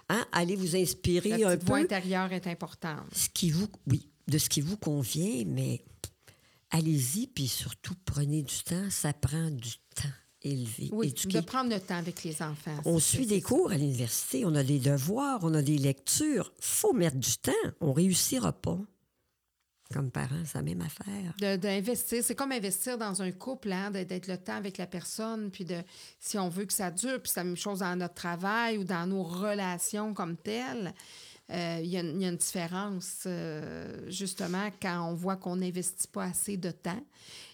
hein, 0.08 0.24
allez 0.32 0.56
vous 0.56 0.76
inspirer 0.76 1.30
la 1.38 1.48
un 1.50 1.56
petite 1.56 1.68
voix 1.68 1.78
peu 1.78 1.84
intérieure 1.84 2.32
est 2.32 2.46
importante. 2.46 3.00
ce 3.14 3.28
qui 3.28 3.50
vous, 3.50 3.68
oui, 3.86 4.08
de 4.28 4.38
ce 4.38 4.48
qui 4.48 4.60
vous 4.60 4.76
convient, 4.76 5.44
mais 5.46 5.84
allez-y, 6.70 7.26
puis 7.26 7.48
surtout 7.48 7.94
prenez 8.04 8.42
du 8.42 8.62
temps. 8.64 8.88
Ça 8.90 9.12
prend 9.12 9.50
du 9.50 9.72
temps 9.94 10.08
élevé. 10.44 10.88
Oui, 10.92 11.08
éduquer. 11.08 11.40
de 11.40 11.44
prendre 11.44 11.70
le 11.70 11.80
temps 11.80 11.96
avec 11.96 12.22
les 12.24 12.42
enfants. 12.42 12.76
On 12.84 12.98
suit 12.98 13.26
des 13.26 13.40
cours 13.40 13.70
à 13.70 13.76
l'université, 13.76 14.44
on 14.44 14.54
a 14.54 14.62
des 14.62 14.78
devoirs, 14.78 15.40
on 15.42 15.54
a 15.54 15.62
des 15.62 15.78
lectures. 15.78 16.52
faut 16.60 16.92
mettre 16.92 17.16
du 17.16 17.36
temps. 17.36 17.52
On 17.80 17.92
réussira 17.92 18.52
pas. 18.52 18.78
Comme 19.92 20.10
parents, 20.10 20.42
c'est 20.46 20.56
la 20.56 20.62
même 20.62 20.80
affaire. 20.80 21.58
d'investir. 21.58 22.24
C'est 22.24 22.34
comme 22.34 22.52
investir 22.52 22.96
dans 22.96 23.20
un 23.20 23.30
couple, 23.30 23.70
hein, 23.72 23.90
d'être 23.90 24.08
d'être 24.08 24.26
le 24.26 24.38
temps 24.38 24.56
avec 24.56 24.78
la 24.78 24.86
personne, 24.86 25.50
puis 25.50 25.64
de 25.64 25.76
si 26.18 26.38
on 26.38 26.48
veut 26.48 26.64
que 26.64 26.72
ça 26.72 26.90
dure, 26.90 27.20
puis 27.20 27.30
c'est 27.30 27.40
la 27.40 27.44
même 27.44 27.56
chose 27.56 27.80
dans 27.80 27.94
notre 27.96 28.14
travail 28.14 28.78
ou 28.78 28.84
dans 28.84 29.06
nos 29.06 29.22
relations 29.22 30.14
comme 30.14 30.36
telles. 30.36 30.94
Euh, 31.50 31.80
Il 31.82 31.88
y, 31.90 31.96
a 31.96 32.00
une- 32.00 32.20
il 32.20 32.22
y 32.22 32.24
a 32.26 32.28
une 32.30 32.36
différence, 32.36 33.24
euh, 33.26 34.08
justement, 34.10 34.70
quand 34.80 35.08
on 35.10 35.14
voit 35.14 35.36
qu'on 35.36 35.56
n'investit 35.56 36.08
pas 36.08 36.24
assez 36.24 36.56
de 36.56 36.70
temps. 36.70 37.04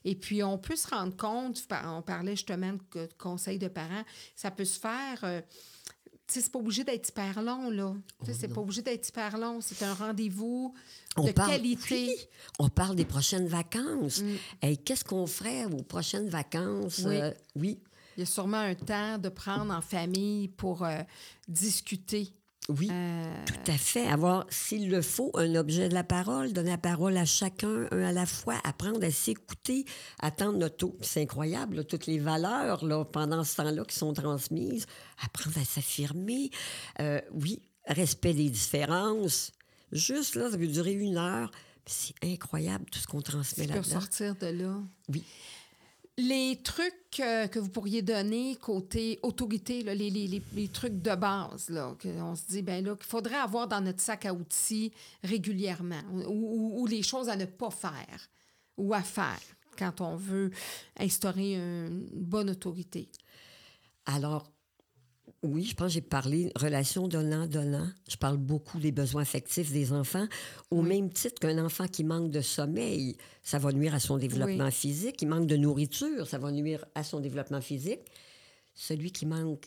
Et 0.05 0.15
puis, 0.15 0.43
on 0.43 0.59
peut 0.59 0.77
se 0.77 0.87
rendre 0.89 1.17
compte, 1.17 1.61
on 1.85 2.03
parlait 2.03 2.37
justement 2.37 2.73
de, 2.75 2.81
co- 2.91 3.01
de 3.07 3.13
conseils 3.19 3.59
de 3.59 3.69
parents, 3.69 4.05
ça 4.37 4.51
peut 4.51 4.65
se 4.67 4.79
faire. 4.79 5.19
euh, 5.25 5.41
tu 6.29 6.35
sais, 6.35 6.41
c'est 6.43 6.53
pas 6.53 6.59
obligé 6.59 6.85
d'être 6.85 7.09
hyper 7.09 7.43
long, 7.43 7.71
là. 7.71 7.95
Sais, 8.27 8.35
c'est 8.35 8.49
pas 8.49 8.61
obligé 8.61 8.83
d'être 8.83 9.09
hyper 9.09 9.39
long. 9.39 9.63
C'est 9.63 9.83
un 9.83 9.95
rendez-vous 9.95 10.75
de 11.17 11.33
qualité. 11.49 12.07
oui, 12.09 12.27
on 12.59 12.69
parle 12.69 12.97
des 12.97 13.07
prochaines 13.07 13.47
vacances. 13.49 14.21
Mm. 14.21 14.35
Hey, 14.61 14.77
Qu'est-ce 14.77 15.05
qu'on 15.05 15.27
ferait 15.27 15.65
aux 15.65 15.83
prochaines 15.83 16.29
vacances? 16.29 16.99
Oui. 17.07 17.17
Euh, 17.17 17.33
oui, 17.57 17.81
Il 18.19 18.21
y 18.21 18.23
a 18.25 18.27
sûrement 18.27 18.59
un 18.59 18.75
temps 18.75 19.17
de 19.17 19.31
prendre 19.31 19.73
en 19.73 19.81
famille 19.81 20.49
pour 20.49 20.85
euh, 20.85 20.99
discuter. 21.49 22.35
Oui. 22.69 22.89
Euh, 22.91 23.45
Tout 23.47 23.71
à 23.71 23.79
fait. 23.79 24.07
Avoir, 24.07 24.47
s'il 24.51 24.91
le 24.91 25.01
faut, 25.01 25.31
un 25.35 25.55
objet 25.55 25.89
de 25.89 25.95
la 25.95 26.05
parole, 26.05 26.53
donner 26.53 26.71
la 26.71 26.79
parole 26.79 27.17
à 27.17 27.25
chacun, 27.25 27.89
un 27.91 28.03
à 28.03 28.13
la 28.13 28.27
fois, 28.27 28.57
apprendre 28.63 29.03
à 29.05 29.11
s'écouter, 29.11 29.87
attendre 30.21 30.59
notre 30.59 30.77
tour. 30.77 30.95
C'est 31.01 31.23
incroyable, 31.23 31.77
là, 31.77 31.85
toutes 31.85 32.07
les 32.07 32.19
valeurs 32.19 32.85
là, 32.85 33.05
pendant 33.07 33.43
ce 33.43 33.57
temps-là 33.57 33.85
qui 33.85 33.97
sont 33.97 34.13
transmises, 34.13 34.87
apprendre 35.25 35.57
à 35.59 35.65
s'affirmer. 35.65 36.51
Euh, 37.01 37.21
oui, 37.33 37.63
respect 37.87 38.35
des 38.35 38.51
différences. 38.51 39.53
Juste 39.93 40.35
là, 40.35 40.51
ça 40.51 40.59
peut 40.59 40.67
durer 40.67 40.93
une 40.93 41.17
heure. 41.17 41.51
C'est 41.87 42.15
incroyable 42.23 42.85
tout 42.91 42.99
ce 42.99 43.07
qu'on 43.07 43.23
transmet 43.23 43.67
là-dedans. 43.67 43.83
sortir 43.83 44.35
de 44.37 44.49
là. 44.49 44.77
Oui. 45.09 45.25
Les 46.21 46.61
trucs 46.65 47.21
euh, 47.21 47.47
que 47.47 47.61
vous 47.61 47.69
pourriez 47.69 48.03
donner 48.03 48.57
côté 48.57 49.21
autorité, 49.23 49.85
les, 49.85 50.11
les- 50.11 50.69
trucs 50.69 51.01
de 51.01 51.15
base, 51.15 51.71
là, 51.71 51.95
qu'on 52.03 52.35
se 52.35 52.43
dit, 52.49 52.63
ben 52.63 52.85
là, 52.85 52.97
qu'il 52.97 53.07
faudrait 53.07 53.37
avoir 53.37 53.69
dans 53.69 53.81
notre 53.81 54.01
sac 54.01 54.27
à 54.27 54.35
outils 54.35 54.93
régulièrement, 55.23 56.03
ou- 56.27 56.81
ou 56.83 56.87
les 56.89 57.05
choses 57.05 57.29
à 57.29 57.37
ne 57.37 57.45
pas 57.45 57.71
faire 57.71 58.29
ou 58.77 58.93
à 58.95 59.03
faire 59.03 59.39
quand 59.79 60.01
on 60.01 60.17
veut 60.17 60.51
instaurer 60.99 61.55
une 61.55 62.09
bonne 62.13 62.51
autorité. 62.51 63.09
Alors, 64.05 64.51
oui, 65.43 65.65
je 65.65 65.75
pense 65.75 65.89
que 65.89 65.93
j'ai 65.95 66.01
parlé 66.01 66.51
relation 66.57 67.07
donnant-donnant. 67.07 67.89
Je 68.09 68.17
parle 68.17 68.39
beaucoup 68.39 68.81
des 68.81 68.91
besoins 68.91 69.23
affectifs 69.23 69.71
des 69.71 69.93
enfants. 69.93 70.27
Au 70.71 70.83
même 70.83 71.11
titre 71.11 71.39
qu'un 71.39 71.65
enfant 71.65 71.87
qui 71.87 72.03
manque 72.03 72.31
de 72.31 72.41
sommeil, 72.41 73.17
ça 73.43 73.59
va 73.59 73.73
nuire 73.73 73.95
à 73.95 74.01
son 74.01 74.17
développement 74.17 74.71
physique. 74.71 75.23
Il 75.23 75.29
manque 75.29 75.47
de 75.47 75.57
nourriture, 75.57 76.27
ça 76.27 76.39
va 76.39 76.51
nuire 76.51 76.85
à 76.97 77.05
son 77.05 77.21
développement 77.21 77.61
physique. 77.61 78.01
Celui 78.75 79.13
qui 79.13 79.27
manque 79.27 79.67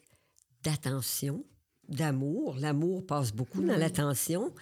d'attention, 0.63 1.45
d'amour, 1.87 2.57
l'amour 2.59 3.05
passe 3.05 3.31
beaucoup 3.31 3.61
dans 3.61 3.77
l'attention, 3.77 4.53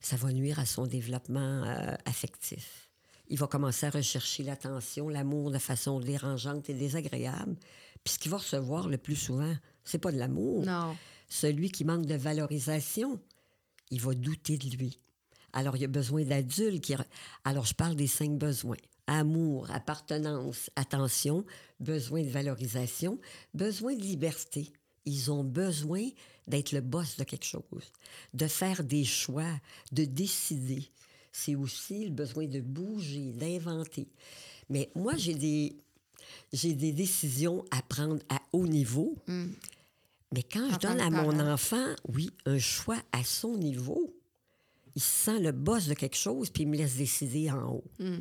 ça 0.00 0.16
va 0.16 0.32
nuire 0.32 0.58
à 0.58 0.66
son 0.66 0.86
développement 0.86 1.64
euh, 1.64 1.94
affectif. 2.04 2.90
Il 3.28 3.38
va 3.38 3.46
commencer 3.46 3.86
à 3.86 3.90
rechercher 3.90 4.42
l'attention, 4.42 5.08
l'amour 5.08 5.50
de 5.50 5.58
façon 5.58 6.00
dérangeante 6.00 6.68
et 6.68 6.74
désagréable. 6.74 7.56
Puis 8.04 8.14
ce 8.14 8.18
qu'il 8.18 8.30
va 8.30 8.38
recevoir 8.38 8.88
le 8.88 8.98
plus 8.98 9.16
souvent, 9.16 9.54
c'est 9.84 9.98
pas 9.98 10.12
de 10.12 10.18
l'amour. 10.18 10.64
Non. 10.64 10.96
Celui 11.28 11.70
qui 11.70 11.84
manque 11.84 12.06
de 12.06 12.14
valorisation, 12.14 13.20
il 13.90 14.00
va 14.00 14.14
douter 14.14 14.58
de 14.58 14.76
lui. 14.76 14.98
Alors, 15.52 15.76
il 15.76 15.82
y 15.82 15.84
a 15.84 15.88
besoin 15.88 16.24
d'adultes 16.24 16.82
qui... 16.82 16.94
Alors, 17.44 17.66
je 17.66 17.74
parle 17.74 17.94
des 17.94 18.06
cinq 18.06 18.32
besoins. 18.38 18.76
Amour, 19.06 19.70
appartenance, 19.70 20.70
attention, 20.76 21.44
besoin 21.80 22.22
de 22.22 22.28
valorisation, 22.28 23.18
besoin 23.52 23.94
de 23.94 24.02
liberté. 24.02 24.72
Ils 25.04 25.30
ont 25.30 25.44
besoin 25.44 26.08
d'être 26.46 26.72
le 26.72 26.80
boss 26.80 27.16
de 27.16 27.24
quelque 27.24 27.44
chose, 27.44 27.92
de 28.34 28.46
faire 28.46 28.84
des 28.84 29.04
choix, 29.04 29.52
de 29.90 30.04
décider. 30.04 30.90
C'est 31.32 31.54
aussi 31.54 32.04
le 32.04 32.12
besoin 32.12 32.46
de 32.46 32.60
bouger, 32.60 33.32
d'inventer. 33.32 34.08
Mais 34.68 34.90
moi, 34.94 35.16
j'ai 35.16 35.34
des, 35.34 35.76
j'ai 36.52 36.74
des 36.74 36.92
décisions 36.92 37.64
à 37.70 37.82
prendre 37.82 38.22
à 38.28 38.40
haut 38.52 38.66
niveau. 38.66 39.16
Mais 40.32 40.42
quand 40.42 40.68
je 40.70 40.78
donne 40.78 41.00
à 41.00 41.10
mon 41.10 41.30
parent. 41.30 41.52
enfant, 41.52 41.94
oui, 42.08 42.30
un 42.46 42.58
choix 42.58 42.98
à 43.12 43.22
son 43.22 43.56
niveau, 43.56 44.14
il 44.94 45.02
se 45.02 45.24
sent 45.24 45.40
le 45.40 45.52
boss 45.52 45.86
de 45.86 45.94
quelque 45.94 46.16
chose, 46.16 46.50
puis 46.50 46.62
il 46.62 46.68
me 46.68 46.76
laisse 46.76 46.96
décider 46.96 47.50
en 47.50 47.74
haut. 47.74 47.84
Hmm. 47.98 48.20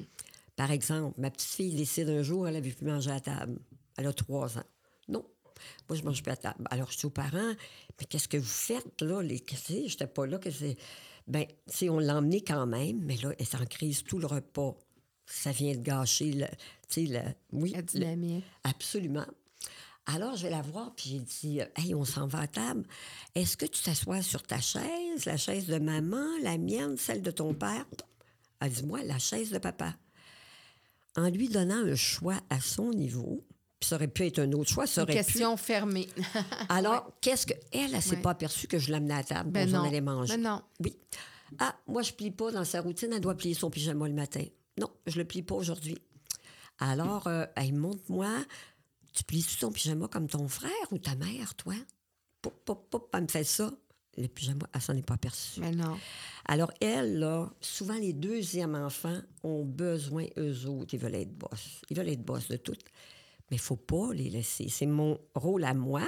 Par 0.55 0.71
exemple, 0.71 1.19
ma 1.19 1.31
petite 1.31 1.49
fille 1.49 1.75
décide 1.75 2.09
un 2.09 2.21
jour, 2.21 2.47
elle 2.47 2.55
ne 2.55 2.61
veut 2.61 2.73
plus 2.73 2.85
manger 2.85 3.11
à 3.11 3.19
table. 3.19 3.57
Elle 3.97 4.07
a 4.07 4.13
trois 4.13 4.57
ans. 4.57 4.65
Non, 5.07 5.25
moi, 5.89 5.97
je 5.97 6.03
mange 6.03 6.21
plus 6.21 6.31
à 6.31 6.35
table. 6.35 6.63
Alors, 6.69 6.91
je 6.91 6.97
dis 6.97 7.05
aux 7.05 7.11
parents, 7.11 7.53
mais 7.99 8.05
qu'est-ce 8.09 8.27
que 8.27 8.37
vous 8.37 8.43
faites, 8.43 9.01
là? 9.01 9.21
Les... 9.21 9.43
Je 9.67 9.73
n'étais 9.73 10.07
pas 10.07 10.25
là. 10.25 10.37
Que. 10.37 10.49
Ben, 11.27 11.45
si 11.67 11.89
on 11.89 11.99
l'a 11.99 12.17
emmenée 12.17 12.41
quand 12.41 12.65
même, 12.65 12.99
mais 13.03 13.15
là, 13.17 13.31
elle 13.37 13.41
est 13.41 13.55
en 13.55 13.65
crise 13.65 14.03
tout 14.03 14.19
le 14.19 14.27
repas. 14.27 14.75
Ça 15.33 15.51
vient 15.51 15.73
de 15.73 15.79
gâcher 15.81 16.31
le... 16.33 16.45
Le... 16.97 17.19
Oui, 17.53 17.71
La 17.71 17.77
le- 17.79 17.83
dynamique. 17.83 18.43
Absolument. 18.65 19.25
Alors, 20.07 20.35
je 20.35 20.43
vais 20.43 20.49
la 20.49 20.61
voir, 20.61 20.93
puis 20.95 21.11
j'ai 21.11 21.19
dit 21.19 21.59
Hey, 21.77 21.95
on 21.95 22.03
s'en 22.03 22.27
va 22.27 22.39
à 22.41 22.47
table. 22.47 22.83
Est-ce 23.35 23.55
que 23.55 23.65
tu 23.65 23.81
t'assois 23.81 24.21
sur 24.21 24.43
ta 24.43 24.59
chaise, 24.59 25.25
la 25.25 25.37
chaise 25.37 25.67
de 25.67 25.77
maman, 25.79 26.25
la 26.41 26.57
mienne, 26.57 26.97
celle 26.97 27.21
de 27.21 27.31
ton 27.31 27.53
père? 27.53 27.85
Elle 28.59 28.71
dit 28.71 28.83
Moi, 28.83 29.03
la 29.03 29.19
chaise 29.19 29.51
de 29.51 29.57
papa. 29.59 29.95
En 31.15 31.29
lui 31.29 31.47
donnant 31.49 31.85
un 31.85 31.95
choix 31.95 32.39
à 32.49 32.59
son 32.59 32.89
niveau, 32.91 33.45
puis 33.79 33.87
ça 33.87 33.95
aurait 33.95 34.07
pu 34.07 34.25
être 34.25 34.39
un 34.39 34.51
autre 34.53 34.69
choix, 34.69 34.87
ça 34.87 35.01
Une 35.01 35.09
aurait 35.09 35.13
question 35.23 35.55
fermée. 35.55 36.07
Alors, 36.69 37.11
qu'est-ce 37.21 37.45
que. 37.45 37.53
Elle, 37.71 37.93
elle 37.93 38.01
s'est 38.01 38.15
Ouais. 38.17 38.21
pas 38.21 38.31
aperçue 38.31 38.67
que 38.67 38.79
je 38.79 38.91
l'amenais 38.91 39.13
à 39.13 39.23
table, 39.23 39.51
ben 39.51 39.69
non. 39.69 39.83
allait 39.83 40.01
manger. 40.01 40.35
Ben 40.35 40.41
non. 40.41 40.61
Oui. 40.81 40.97
Ah, 41.59 41.75
moi, 41.87 42.01
je 42.01 42.11
plie 42.11 42.31
pas 42.31 42.51
dans 42.51 42.63
sa 42.65 42.81
routine. 42.81 43.11
Elle 43.13 43.21
doit 43.21 43.35
plier 43.35 43.53
son 43.53 43.69
pyjama 43.69 44.07
le 44.07 44.13
matin. 44.13 44.43
Non, 44.79 44.89
je 45.05 45.17
le 45.17 45.25
plie 45.25 45.43
pas 45.43 45.55
aujourd'hui. 45.55 45.97
Alors, 46.79 47.27
euh, 47.27 47.45
elle 47.55 47.73
montre-moi, 47.73 48.43
tu 49.13 49.23
plies-tu 49.23 49.57
ton 49.57 49.71
pyjama 49.71 50.07
comme 50.07 50.27
ton 50.27 50.47
frère 50.47 50.71
ou 50.91 50.97
ta 50.97 51.15
mère, 51.15 51.55
toi? 51.55 51.75
Poup, 52.41 52.53
poup, 52.65 52.89
poup, 52.89 53.09
elle 53.13 53.23
me 53.23 53.27
fait 53.27 53.43
ça. 53.43 53.71
Le 54.17 54.27
pyjama, 54.27 54.67
elle 54.73 54.81
s'en 54.81 54.95
est 54.95 55.05
pas 55.05 55.13
aperçue. 55.13 55.61
Ben 55.61 55.75
non. 55.75 55.97
Alors, 56.45 56.71
elle, 56.81 57.19
là, 57.19 57.49
souvent, 57.61 57.95
les 57.95 58.13
deuxièmes 58.13 58.75
enfants 58.75 59.21
ont 59.43 59.63
besoin, 59.63 60.25
eux 60.37 60.65
autres, 60.65 60.93
ils 60.93 60.99
veulent 60.99 61.15
être 61.15 61.33
boss. 61.37 61.81
Ils 61.89 61.95
veulent 61.95 62.09
être 62.09 62.23
boss 62.23 62.47
de 62.47 62.57
tout. 62.57 62.75
Mais 63.49 63.57
il 63.57 63.61
faut 63.61 63.77
pas 63.77 64.13
les 64.13 64.29
laisser. 64.29 64.67
C'est 64.69 64.85
mon 64.85 65.19
rôle 65.35 65.63
à 65.63 65.73
moi. 65.73 66.03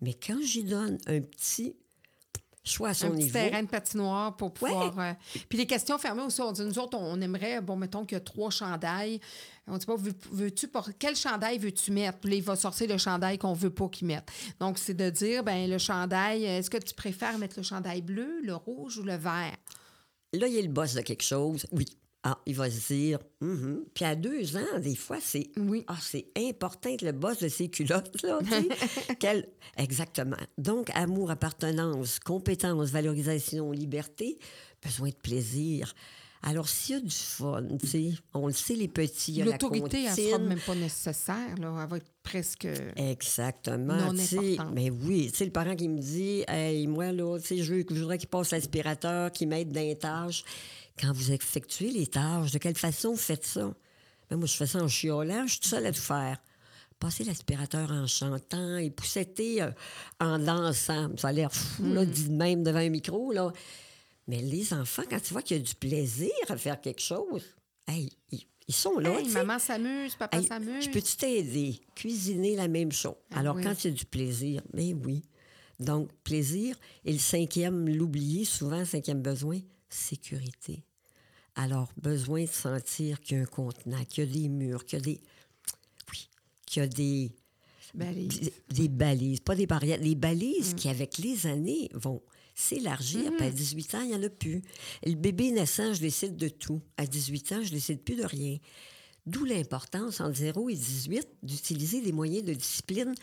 Mais 0.00 0.14
quand 0.14 0.40
j'y 0.42 0.64
donne 0.64 0.98
un 1.06 1.20
petit 1.20 1.76
choix 2.64 2.90
à 2.90 2.94
son 2.94 3.06
un 3.06 3.10
petit 3.10 3.22
niveau. 3.24 3.32
terrain 3.32 3.62
de 3.62 3.68
patinoire 3.68 4.36
pour 4.36 4.52
pouvoir. 4.52 4.98
euh, 4.98 5.12
Puis 5.48 5.58
les 5.58 5.66
questions 5.66 5.98
fermées 5.98 6.22
aussi, 6.22 6.40
on 6.40 6.52
dit, 6.52 6.62
nous 6.62 6.78
autres, 6.78 6.96
on 6.98 7.20
aimerait, 7.20 7.60
bon, 7.60 7.76
mettons 7.76 8.04
qu'il 8.04 8.16
y 8.16 8.20
a 8.20 8.20
trois 8.20 8.50
chandails. 8.50 9.20
On 9.66 9.76
dit 9.78 9.86
pas, 9.86 9.96
veux- 9.96 10.12
veux-tu, 10.32 10.68
por- 10.68 10.90
quel 10.98 11.14
chandail 11.16 11.58
veux-tu 11.58 11.90
mettre? 11.92 12.18
Puis 12.18 12.30
là, 12.30 12.36
il 12.36 12.42
va 12.42 12.56
sortir 12.56 12.88
le 12.88 12.98
chandail 12.98 13.38
qu'on 13.38 13.52
veut 13.52 13.70
pas 13.70 13.88
qu'il 13.88 14.06
mette. 14.08 14.28
Donc, 14.60 14.78
c'est 14.78 14.94
de 14.94 15.08
dire, 15.10 15.42
ben 15.44 15.68
le 15.70 15.78
chandail, 15.78 16.44
est-ce 16.44 16.68
que 16.70 16.78
tu 16.78 16.94
préfères 16.94 17.38
mettre 17.38 17.56
le 17.58 17.62
chandail 17.62 18.02
bleu, 18.02 18.40
le 18.42 18.54
rouge 18.54 18.98
ou 18.98 19.02
le 19.02 19.14
vert? 19.16 19.56
Là, 20.32 20.46
il 20.46 20.56
est 20.56 20.62
le 20.62 20.68
boss 20.68 20.94
de 20.94 21.00
quelque 21.02 21.22
chose. 21.24 21.66
Oui. 21.72 21.86
Ah, 22.24 22.38
il 22.46 22.54
va 22.54 22.70
se 22.70 22.92
dire. 22.92 23.18
Mhm. 23.40 23.84
Puis 23.94 24.04
à 24.04 24.14
deux 24.14 24.56
ans, 24.56 24.78
des 24.80 24.94
fois, 24.94 25.18
c'est. 25.20 25.48
Oui. 25.56 25.84
Ah, 25.88 25.96
c'est 26.00 26.26
important 26.38 26.88
d'être 26.90 27.02
le 27.02 27.10
boss 27.12 27.38
de 27.38 27.48
ses 27.48 27.68
culottes, 27.68 28.22
là. 28.22 28.38
Quel- 29.18 29.48
Exactement. 29.76 30.36
Donc, 30.56 30.90
amour, 30.94 31.32
appartenance, 31.32 32.20
compétence, 32.20 32.90
valorisation, 32.90 33.72
liberté, 33.72 34.38
besoin 34.84 35.08
de 35.08 35.14
plaisir. 35.14 35.92
Alors, 36.44 36.68
s'il 36.68 36.96
y 36.96 36.98
a 36.98 37.00
du 37.00 37.10
fun, 37.10 37.62
tu 37.80 37.86
sais, 37.86 38.10
on 38.34 38.48
le 38.48 38.52
sait, 38.52 38.74
les 38.74 38.88
petits, 38.88 39.30
il 39.32 39.38
y 39.38 39.42
a 39.42 39.44
la 39.44 39.52
L'autorité, 39.52 40.04
elle 40.08 40.14
sera 40.14 40.38
même 40.38 40.58
pas 40.60 40.74
nécessaire, 40.74 41.54
là. 41.60 41.78
Elle 41.82 41.88
va 41.88 41.96
être 41.98 42.10
presque. 42.24 42.66
Exactement. 42.96 43.94
Non 43.96 44.18
importante. 44.18 44.74
Mais 44.74 44.90
oui, 44.90 45.28
tu 45.30 45.38
sais, 45.38 45.44
le 45.44 45.52
parent 45.52 45.76
qui 45.76 45.88
me 45.88 45.98
dit 46.00 46.44
Hey, 46.48 46.86
moi, 46.86 47.12
là, 47.12 47.38
tu 47.38 47.46
sais, 47.46 47.56
je, 47.58 47.74
je 47.88 47.94
voudrais 48.00 48.18
qu'il 48.18 48.28
passe 48.28 48.50
l'aspirateur, 48.50 49.30
qu'il 49.30 49.48
m'aide 49.48 49.72
dans 49.72 49.80
les 49.80 49.96
tâches. 49.96 50.44
Quand 51.00 51.12
vous 51.12 51.32
effectuez 51.32 51.90
les 51.90 52.06
tâches, 52.06 52.52
de 52.52 52.58
quelle 52.58 52.76
façon 52.76 53.10
vous 53.12 53.16
faites 53.16 53.44
ça? 53.44 53.72
Ben, 54.30 54.36
moi, 54.36 54.46
je 54.46 54.54
fais 54.54 54.66
ça 54.66 54.82
en 54.82 54.88
chiolant, 54.88 55.46
je 55.46 55.52
suis 55.52 55.60
toute 55.60 55.70
seule 55.70 55.86
à 55.86 55.92
tout 55.92 56.00
faire. 56.00 56.38
Passer 56.98 57.24
l'aspirateur 57.24 57.90
en 57.90 58.06
chantant 58.06 58.76
et 58.76 58.90
poussetter 58.90 59.62
euh, 59.62 59.70
en 60.20 60.38
dansant. 60.38 61.10
Ça 61.16 61.28
a 61.28 61.32
l'air 61.32 61.52
fou, 61.52 61.82
Mm. 61.82 61.94
là, 61.94 62.04
dit 62.04 62.28
de 62.28 62.34
même 62.36 62.62
devant 62.62 62.78
un 62.78 62.90
micro, 62.90 63.32
là. 63.32 63.52
Mais 64.28 64.40
les 64.40 64.72
enfants, 64.72 65.02
quand 65.10 65.20
tu 65.20 65.32
vois 65.32 65.42
qu'il 65.42 65.56
y 65.56 65.60
a 65.60 65.62
du 65.62 65.74
plaisir 65.74 66.30
à 66.48 66.56
faire 66.56 66.80
quelque 66.80 67.00
chose, 67.02 67.42
hey, 67.88 68.08
ils, 68.30 68.40
ils 68.68 68.74
sont 68.74 68.98
là. 69.00 69.18
Hey, 69.18 69.28
maman 69.30 69.58
s'amuse, 69.58 70.14
papa 70.14 70.38
Hey, 70.38 70.46
s'amuse. 70.46 70.84
je 70.84 70.90
peux-tu 70.90 71.16
t'aider? 71.16 71.80
Cuisiner 71.96 72.54
la 72.54 72.68
même 72.68 72.92
chose. 72.92 73.16
Ah 73.32 73.40
Alors, 73.40 73.56
oui. 73.56 73.64
quand 73.64 73.82
il 73.84 73.90
y 73.90 73.92
a 73.92 73.96
du 73.96 74.04
plaisir, 74.06 74.62
mais 74.72 74.94
oui. 74.94 75.22
Donc, 75.80 76.08
plaisir. 76.22 76.76
Et 77.04 77.12
le 77.12 77.18
cinquième, 77.18 77.88
l'oublier 77.88 78.44
souvent, 78.44 78.84
cinquième 78.84 79.20
besoin, 79.20 79.58
sécurité. 79.94 80.84
Alors, 81.54 81.92
besoin 82.00 82.44
de 82.44 82.48
sentir 82.48 83.20
qu'il 83.20 83.36
y 83.36 83.40
a 83.40 83.42
un 83.42 83.46
contenant, 83.46 84.04
qu'il 84.04 84.24
y 84.24 84.26
a 84.28 84.32
des 84.32 84.48
murs, 84.48 84.84
qu'il 84.84 84.98
y 84.98 85.02
a 85.02 85.04
des. 85.04 85.20
Oui, 86.10 86.28
qu'il 86.66 86.82
y 86.82 86.84
a 86.84 86.88
des, 86.88 87.32
Balise. 87.94 88.40
des, 88.40 88.52
des 88.74 88.88
balises, 88.88 89.40
pas 89.40 89.54
des 89.54 89.66
barrières, 89.66 89.98
les 90.00 90.14
Mm. 90.14 90.20
balises 90.20 90.74
qui, 90.74 90.88
avec 90.88 91.18
les 91.18 91.46
années, 91.46 91.90
vont 91.92 92.22
s'élargir. 92.54 93.30
Puis 93.36 93.46
à 93.46 93.50
18 93.50 93.94
ans, 93.96 94.00
il 94.02 94.08
n'y 94.08 94.14
en 94.14 94.22
a 94.22 94.30
plus. 94.30 94.62
Le 95.04 95.14
bébé 95.14 95.50
naissant, 95.50 95.92
je 95.92 96.00
décide 96.00 96.36
de 96.36 96.48
tout. 96.48 96.80
À 96.96 97.06
18 97.06 97.52
ans, 97.52 97.62
je 97.62 97.70
décide 97.70 98.00
plus 98.02 98.16
de 98.16 98.24
rien. 98.24 98.56
D'où 99.26 99.44
l'importance, 99.44 100.20
entre 100.20 100.36
0 100.36 100.70
et 100.70 100.74
18, 100.74 101.28
d'utiliser 101.42 102.00
des 102.00 102.12
moyens 102.12 102.44
de 102.44 102.54
discipline 102.54 103.14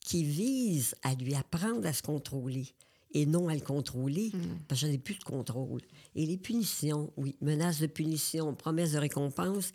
qui 0.00 0.24
visent 0.24 0.94
à 1.02 1.14
lui 1.14 1.34
apprendre 1.34 1.86
à 1.86 1.92
se 1.92 2.02
contrôler 2.02 2.66
et 3.12 3.26
non 3.26 3.48
à 3.48 3.54
le 3.54 3.60
contrôler, 3.60 4.32
parce 4.68 4.80
que 4.80 4.86
je 4.86 4.92
n'ai 4.92 4.98
plus 4.98 5.18
de 5.18 5.24
contrôle. 5.24 5.80
Et 6.14 6.26
les 6.26 6.36
punitions, 6.36 7.12
oui, 7.16 7.36
menaces 7.40 7.80
de 7.80 7.86
punition, 7.86 8.54
promesses 8.54 8.92
de 8.92 8.98
récompense, 8.98 9.72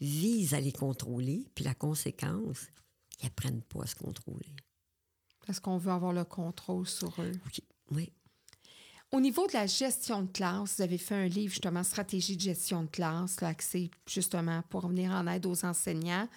visent 0.00 0.54
à 0.54 0.60
les 0.60 0.72
contrôler, 0.72 1.46
puis 1.54 1.64
la 1.64 1.74
conséquence, 1.74 2.66
ils 3.22 3.26
apprennent 3.26 3.62
pas 3.62 3.84
à 3.84 3.86
se 3.86 3.94
contrôler. 3.94 4.54
Parce 5.46 5.60
qu'on 5.60 5.78
veut 5.78 5.92
avoir 5.92 6.12
le 6.12 6.24
contrôle 6.24 6.86
sur 6.86 7.14
eux. 7.20 7.32
Oui, 7.46 7.64
oui. 7.90 8.12
Au 9.14 9.20
niveau 9.20 9.46
de 9.46 9.52
la 9.52 9.66
gestion 9.66 10.22
de 10.22 10.32
classe, 10.32 10.74
vous 10.76 10.82
avez 10.82 10.98
fait 10.98 11.14
un 11.14 11.28
livre 11.28 11.52
justement 11.52 11.84
Stratégie 11.84 12.36
de 12.36 12.40
gestion 12.40 12.82
de 12.82 12.88
classe, 12.88 13.40
là, 13.40 13.52
justement 14.08 14.64
pour 14.70 14.88
venir 14.88 15.12
en 15.12 15.28
aide 15.28 15.46
aux 15.46 15.64
enseignants. 15.64 16.28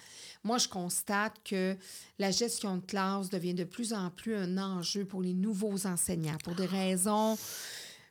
Moi, 0.44 0.58
je 0.58 0.68
constate 0.68 1.34
que 1.44 1.76
la 2.20 2.30
gestion 2.30 2.76
de 2.76 2.86
classe 2.86 3.30
devient 3.30 3.54
de 3.54 3.64
plus 3.64 3.92
en 3.92 4.10
plus 4.10 4.36
un 4.36 4.58
enjeu 4.58 5.04
pour 5.04 5.22
les 5.22 5.34
nouveaux 5.34 5.88
enseignants, 5.88 6.38
pour 6.44 6.54
des 6.54 6.66
raisons, 6.66 7.36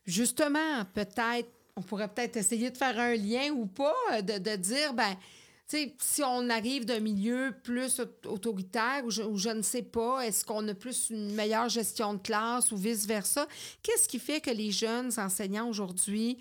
justement, 0.06 0.84
peut-être, 0.94 1.48
on 1.78 1.82
pourrait 1.82 2.10
peut-être 2.10 2.36
essayer 2.36 2.70
de 2.70 2.76
faire 2.76 3.00
un 3.00 3.16
lien 3.16 3.52
ou 3.52 3.68
pas, 3.68 4.22
de, 4.22 4.38
de 4.38 4.56
dire, 4.58 4.94
ben, 4.94 5.16
si 5.68 6.24
on 6.24 6.50
arrive 6.50 6.86
d'un 6.86 7.00
milieu 7.00 7.54
plus 7.64 8.00
au- 8.00 8.30
autoritaire 8.30 9.04
ou 9.06 9.12
je, 9.12 9.22
ou 9.24 9.38
je 9.38 9.50
ne 9.50 9.62
sais 9.62 9.82
pas, 9.82 10.22
est-ce 10.22 10.46
qu'on 10.46 10.68
a 10.68 10.74
plus 10.74 11.10
une 11.10 11.34
meilleure 11.34 11.70
gestion 11.70 12.14
de 12.14 12.20
classe 12.20 12.72
ou 12.72 12.78
vice-versa? 12.78 13.48
Qu'est-ce 13.84 14.08
qui 14.08 14.20
fait 14.20 14.40
que 14.42 14.52
les 14.52 14.72
jeunes 14.72 15.12
enseignants 15.18 15.68
aujourd'hui 15.68 16.38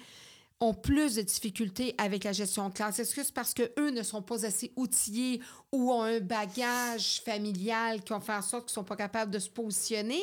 ont 0.61 0.73
plus 0.75 1.17
de 1.17 1.23
difficultés 1.23 1.95
avec 1.99 2.25
la 2.25 2.33
gestion 2.33 2.69
de 2.69 2.75
classe? 2.75 2.99
Est-ce 2.99 3.15
que 3.15 3.25
c'est 3.25 3.35
parce 3.35 3.53
qu'eux 3.53 3.91
ne 3.91 4.03
sont 4.03 4.23
pas 4.23 4.47
assez 4.47 4.73
outillés 4.77 5.41
ou 5.73 5.93
ont 5.93 6.03
un 6.03 6.21
bagage 6.21 7.21
familial 7.25 8.03
qui 8.03 8.13
ont 8.13 8.21
fait 8.21 8.33
en 8.35 8.43
sorte 8.43 8.67
qu'ils 8.67 8.73
ne 8.73 8.83
sont 8.83 8.85
pas 8.85 8.97
capables 8.97 9.31
de 9.33 9.39
se 9.39 9.51
positionner? 9.51 10.23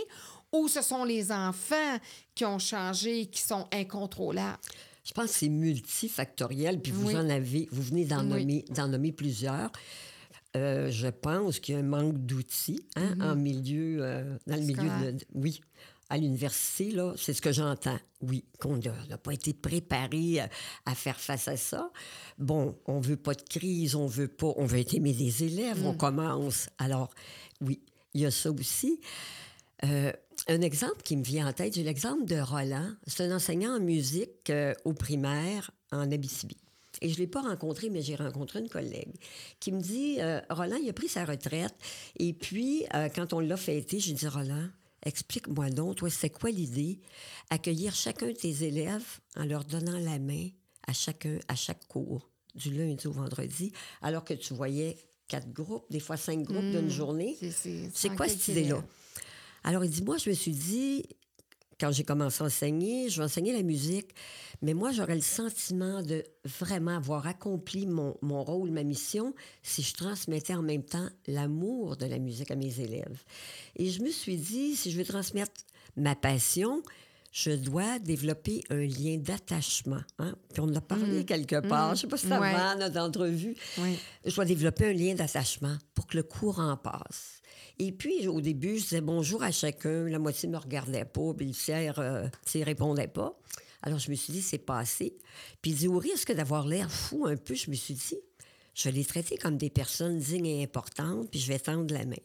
Ou 0.51 0.68
ce 0.68 0.82
sont 0.82 1.04
les 1.04 1.32
enfants 1.32 1.97
qui 2.36 2.45
ont 2.45 2.60
changé, 2.60 3.26
qui 3.26 3.41
sont 3.41 3.68
incontrôlables? 3.74 4.60
Je 5.04 5.12
pense 5.14 5.32
que 5.32 5.38
c'est 5.39 5.49
multifactoriel, 5.49 6.80
puis 6.82 6.91
vous 6.91 7.08
Oui. 7.08 7.16
en 7.18 7.30
avez, 7.30 7.68
vous 7.72 7.82
venez 7.82 8.06
d'en 8.06 8.22
Oui. 8.22 8.45
nommer, 8.45 8.66
nommer 8.89 9.12
plusieurs. 9.12 9.72
Euh, 10.56 10.91
je 10.91 11.08
pense 11.08 11.60
qu'il 11.60 11.74
y 11.74 11.78
a 11.78 11.80
un 11.82 11.84
manque 11.84 12.18
d'outils 12.20 12.86
hein, 12.95 13.16
en 13.22 13.36
milieu, 13.36 13.97
euh, 14.01 14.38
dans 14.45 14.56
le 14.56 14.62
milieu 14.62 14.84
de, 15.06 15.12
de- 15.18 15.26
oui, 15.34 15.62
à 16.10 16.18
l'université 16.18 16.91
là, 16.91 17.14
c'est 17.18 17.34
ce 17.34 17.41
que 17.41 17.51
j'entends. 17.51 17.97
Oui, 18.22 18.45
qu'on 18.60 18.78
n'a 18.78 19.18
pas 19.18 19.34
été 19.34 19.54
préparé 19.54 20.41
à, 20.41 20.49
à 20.86 20.93
faire 20.93 21.20
face 21.20 21.47
à 21.47 21.58
ça. 21.58 21.91
Bon, 22.38 22.78
on 22.86 22.99
veut 22.99 23.18
pas 23.18 23.34
de 23.34 23.41
crise, 23.41 23.95
on 23.95 24.06
veut 24.06 24.28
pas, 24.28 24.54
on 24.58 24.66
veut 24.66 24.84
aimer 24.95 25.14
des 25.14 25.43
élèves, 25.43 25.84
on 25.86 25.95
commence. 25.95 26.70
Alors, 26.78 27.10
oui, 27.60 27.82
il 28.14 28.22
y 28.22 28.26
a 28.28 28.32
ça 28.32 28.51
aussi. 28.51 29.01
Euh, 29.86 30.14
un 30.47 30.61
exemple 30.61 31.01
qui 31.03 31.15
me 31.15 31.23
vient 31.23 31.47
en 31.47 31.53
tête, 31.53 31.73
j'ai 31.73 31.83
l'exemple 31.83 32.25
de 32.25 32.39
Roland. 32.39 32.91
C'est 33.07 33.23
un 33.23 33.35
enseignant 33.35 33.75
en 33.75 33.79
musique 33.79 34.49
euh, 34.49 34.73
au 34.85 34.93
primaire 34.93 35.71
en 35.91 36.11
Abitibi. 36.11 36.57
Et 37.01 37.09
je 37.09 37.13
ne 37.15 37.19
l'ai 37.19 37.27
pas 37.27 37.41
rencontré, 37.41 37.89
mais 37.89 38.01
j'ai 38.01 38.15
rencontré 38.15 38.59
une 38.59 38.69
collègue 38.69 39.13
qui 39.59 39.71
me 39.71 39.81
dit 39.81 40.17
euh, 40.19 40.39
Roland, 40.49 40.77
il 40.81 40.89
a 40.89 40.93
pris 40.93 41.07
sa 41.07 41.25
retraite. 41.25 41.73
Et 42.17 42.33
puis, 42.33 42.85
euh, 42.93 43.09
quand 43.13 43.33
on 43.33 43.39
l'a 43.39 43.57
fêté, 43.57 43.99
j'ai 43.99 44.13
dit 44.13 44.27
Roland, 44.27 44.67
explique-moi 45.05 45.69
donc, 45.69 45.97
toi, 45.97 46.09
c'est 46.09 46.29
quoi 46.29 46.49
l'idée 46.51 46.99
Accueillir 47.49 47.93
chacun 47.95 48.27
de 48.27 48.31
tes 48.33 48.63
élèves 48.63 49.19
en 49.35 49.45
leur 49.45 49.63
donnant 49.63 49.97
la 49.99 50.19
main 50.19 50.49
à 50.87 50.93
chacun, 50.93 51.39
à 51.47 51.55
chaque 51.55 51.87
cours, 51.87 52.29
du 52.55 52.71
lundi 52.73 53.07
au 53.07 53.11
vendredi, 53.11 53.71
alors 54.01 54.23
que 54.23 54.33
tu 54.33 54.53
voyais 54.53 54.97
quatre 55.27 55.51
groupes, 55.51 55.85
des 55.89 55.99
fois 56.01 56.17
cinq 56.17 56.43
groupes 56.43 56.69
d'une 56.71 56.89
journée. 56.89 57.37
C'est- 57.93 58.15
quoi 58.15 58.27
cette 58.27 58.47
idée-là? 58.49 58.83
Alors, 59.64 59.84
il 59.86 59.89
dit, 59.91 60.03
moi, 60.03 60.18
je 60.18 60.30
me 60.30 60.36
suis 60.36 60.51
dit, 60.51 61.03
quand 61.80 61.91
j'ai 61.91 62.03
commencé 62.03 62.41
à 62.43 62.47
enseigner, 62.47 63.09
je 63.09 63.18
vais 63.20 63.26
enseigner 63.26 63.53
la 63.53 63.64
musique, 63.64 64.11
mais 64.61 64.74
moi, 64.74 64.91
j'aurais 64.91 65.16
le 65.16 65.22
sentiment 65.22 66.01
de 66.01 66.24
vraiment 66.45 66.95
avoir 66.97 67.28
accompli 67.28 67.86
mon, 67.86 68.16
mon 68.22 68.43
rôle, 68.43 68.72
ma 68.72 68.84
mission, 68.84 69.34
si 69.64 69.82
je 69.82 69.93
transmettais 69.93 70.53
en 70.55 70.61
même 70.61 70.84
temps 70.84 71.07
l'amour 71.28 71.97
de 71.97 72.05
la 72.05 72.20
musique 72.20 72.51
à 72.51 72.55
mes 72.55 72.80
élèves. 72.80 73.24
Et 73.76 73.89
je 73.89 74.01
me 74.01 74.09
suis 74.11 74.38
dit, 74.38 74.76
si 74.76 74.91
je 74.91 74.97
veux 74.97 75.03
transmettre 75.05 75.51
ma 75.97 76.16
passion, 76.16 76.82
je 77.32 77.51
dois 77.51 77.97
développer 77.99 78.64
un 78.70 78.86
lien 78.86 79.18
d'attachement. 79.18 80.01
hein. 80.20 80.36
Puis 80.53 80.61
on 80.61 80.66
en 80.66 80.76
a 80.76 80.82
parlé 80.82 81.26
quelque 81.26 81.59
part. 81.68 81.88
Je 81.89 81.91
ne 81.93 82.01
sais 82.01 82.07
pas 82.07 82.18
si 82.18 82.28
ça 82.28 82.39
Ouais. 82.39 82.53
va, 82.53 82.76
notre 82.76 82.99
entrevue. 82.99 83.55
Je 84.26 84.36
dois 84.36 84.45
développer 84.45 84.86
un 84.89 84.93
lien 84.93 85.16
d'attachement 85.16 85.76
pour 85.95 86.05
que 86.05 86.16
le 86.18 86.24
courant 86.24 86.78
passe. 86.78 87.41
Et 87.80 87.91
puis, 87.91 88.28
au 88.28 88.41
début, 88.41 88.78
je 88.78 88.84
disais 88.84 89.01
bonjour 89.01 89.43
à 89.43 89.51
chacun. 89.51 90.07
La 90.07 90.19
moitié 90.19 90.47
ne 90.47 90.53
me 90.53 90.59
regardait 90.59 91.05
pas, 91.05 91.34
puis 91.34 91.47
le 91.47 91.53
tiers, 91.53 91.99
euh, 91.99 92.28
tu 92.45 92.51
sais, 92.51 92.63
répondait 92.63 93.07
pas. 93.07 93.38
Alors, 93.82 93.99
je 93.99 94.09
me 94.09 94.15
suis 94.15 94.32
dit, 94.32 94.41
c'est 94.41 94.59
passé. 94.59 95.17
Puis, 95.61 95.74
dit, 95.74 95.88
au 95.88 95.97
risque 95.97 96.32
d'avoir 96.32 96.65
l'air 96.65 96.91
fou 96.91 97.26
un 97.26 97.36
peu, 97.36 97.55
je 97.55 97.69
me 97.69 97.76
suis 97.76 97.95
dit, 97.95 98.17
je 98.74 98.89
vais 98.89 98.95
les 98.95 99.05
traiter 99.05 99.38
comme 99.38 99.57
des 99.57 99.69
personnes 99.69 100.19
dignes 100.19 100.45
et 100.45 100.63
importantes, 100.63 101.30
puis 101.30 101.39
je 101.39 101.47
vais 101.47 101.59
tendre 101.59 101.93
la 101.93 102.05
main. 102.05 102.15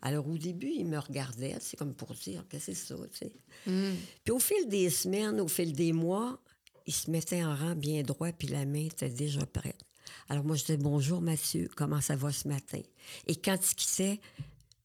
Alors, 0.00 0.28
au 0.28 0.38
début, 0.38 0.72
il 0.74 0.86
me 0.86 0.98
regardait, 0.98 1.56
c'est 1.60 1.76
comme 1.76 1.94
pour 1.94 2.14
dire, 2.14 2.44
qu'est-ce 2.48 2.66
que 2.66 2.74
c'est 2.74 2.86
ça, 2.86 2.96
tu 3.12 3.18
sais? 3.18 3.32
Puis, 4.24 4.32
au 4.32 4.38
fil 4.38 4.68
des 4.68 4.90
semaines, 4.90 5.40
au 5.40 5.48
fil 5.48 5.72
des 5.72 5.92
mois, 5.92 6.40
il 6.86 6.94
se 6.94 7.10
mettait 7.10 7.42
en 7.42 7.54
rang 7.54 7.74
bien 7.74 8.02
droit, 8.02 8.30
puis 8.32 8.48
la 8.48 8.64
main 8.64 8.86
était 8.86 9.08
déjà 9.08 9.44
prête. 9.46 9.80
Alors, 10.28 10.44
moi, 10.44 10.56
je 10.56 10.62
disais, 10.62 10.76
bonjour, 10.76 11.20
Mathieu, 11.20 11.68
comment 11.76 12.00
ça 12.00 12.16
va 12.16 12.32
ce 12.32 12.48
matin? 12.48 12.80
Et 13.26 13.36
quand 13.36 13.56
il 13.56 13.74
quittait, 13.74 14.20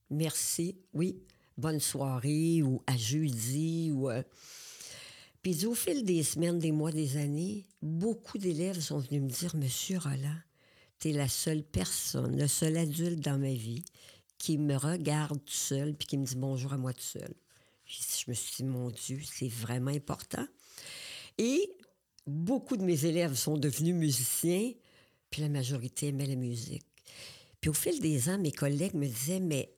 merci, 0.09 0.75
oui, 0.93 1.21
bonne 1.57 1.79
soirée, 1.79 2.61
ou 2.63 2.81
à 2.87 2.97
jeudi, 2.97 3.91
ou. 3.91 4.09
euh, 4.09 4.23
Puis, 5.41 5.65
au 5.65 5.73
fil 5.73 6.03
des 6.03 6.23
semaines, 6.23 6.59
des 6.59 6.71
mois, 6.71 6.91
des 6.91 7.17
années, 7.17 7.65
beaucoup 7.81 8.37
d'élèves 8.37 8.79
sont 8.79 8.99
venus 8.99 9.21
me 9.21 9.29
dire, 9.29 9.55
Monsieur 9.55 9.97
Roland, 9.99 10.37
tu 10.99 11.09
es 11.09 11.13
la 11.13 11.29
seule 11.29 11.63
personne, 11.63 12.37
le 12.37 12.47
seul 12.47 12.77
adulte 12.77 13.19
dans 13.21 13.37
ma 13.39 13.53
vie 13.53 13.83
qui 14.37 14.57
me 14.57 14.75
regarde 14.75 15.43
tout 15.45 15.53
seul 15.53 15.93
puis 15.95 16.07
qui 16.07 16.17
me 16.17 16.25
dit 16.25 16.35
bonjour 16.35 16.73
à 16.73 16.77
moi 16.77 16.93
tout 16.93 17.01
seul. 17.01 17.33
Je 17.85 18.25
me 18.27 18.33
suis 18.33 18.57
dit, 18.57 18.63
mon 18.63 18.89
Dieu, 18.89 19.19
c'est 19.23 19.47
vraiment 19.49 19.91
important. 19.91 20.45
Et 21.37 21.71
beaucoup 22.27 22.77
de 22.77 22.83
mes 22.83 23.05
élèves 23.05 23.35
sont 23.35 23.57
devenus 23.57 23.95
musiciens, 23.95 24.71
puis 25.29 25.41
la 25.41 25.49
majorité 25.49 26.07
aimait 26.07 26.25
la 26.27 26.35
musique. 26.35 26.85
Puis 27.59 27.69
au 27.69 27.73
fil 27.73 27.99
des 27.99 28.29
ans, 28.29 28.37
mes 28.37 28.51
collègues 28.51 28.93
me 28.93 29.07
disaient, 29.07 29.39
mais 29.39 29.73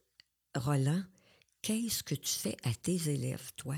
Roland, 0.56 1.04
qu'est-ce 1.62 2.04
que 2.04 2.16
tu 2.16 2.34
fais 2.34 2.58
à 2.64 2.74
tes 2.74 3.10
élèves, 3.10 3.52
toi? 3.56 3.76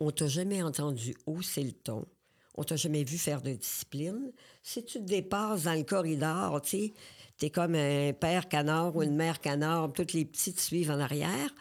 On 0.00 0.10
t'a 0.10 0.28
jamais 0.28 0.62
entendu 0.62 1.14
hausser 1.26 1.64
le 1.64 1.72
ton. 1.72 2.06
On 2.54 2.64
t'a 2.64 2.76
jamais 2.76 3.04
vu 3.04 3.18
faire 3.18 3.40
de 3.40 3.52
discipline. 3.52 4.32
Si 4.62 4.84
tu 4.84 4.98
te 4.98 5.04
dépasses 5.04 5.64
dans 5.64 5.74
le 5.74 5.84
corridor, 5.84 6.60
tu 6.62 6.70
sais, 6.70 6.92
t'es 7.36 7.50
comme 7.50 7.74
un 7.74 8.12
père 8.12 8.48
canard 8.48 8.96
ou 8.96 9.02
une 9.02 9.14
mère 9.14 9.40
canard, 9.40 9.92
toutes 9.92 10.12
les 10.12 10.24
petites 10.24 10.60
suivent 10.60 10.90
en 10.90 10.98
arrière. 10.98 11.54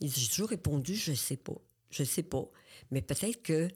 J'ai 0.00 0.28
toujours 0.28 0.48
répondu, 0.48 0.94
je 0.96 1.12
sais 1.12 1.36
pas. 1.36 1.60
Je 1.90 2.02
sais 2.02 2.24
pas. 2.24 2.44
Mais 2.90 3.02
peut-être 3.02 3.42
que 3.42 3.68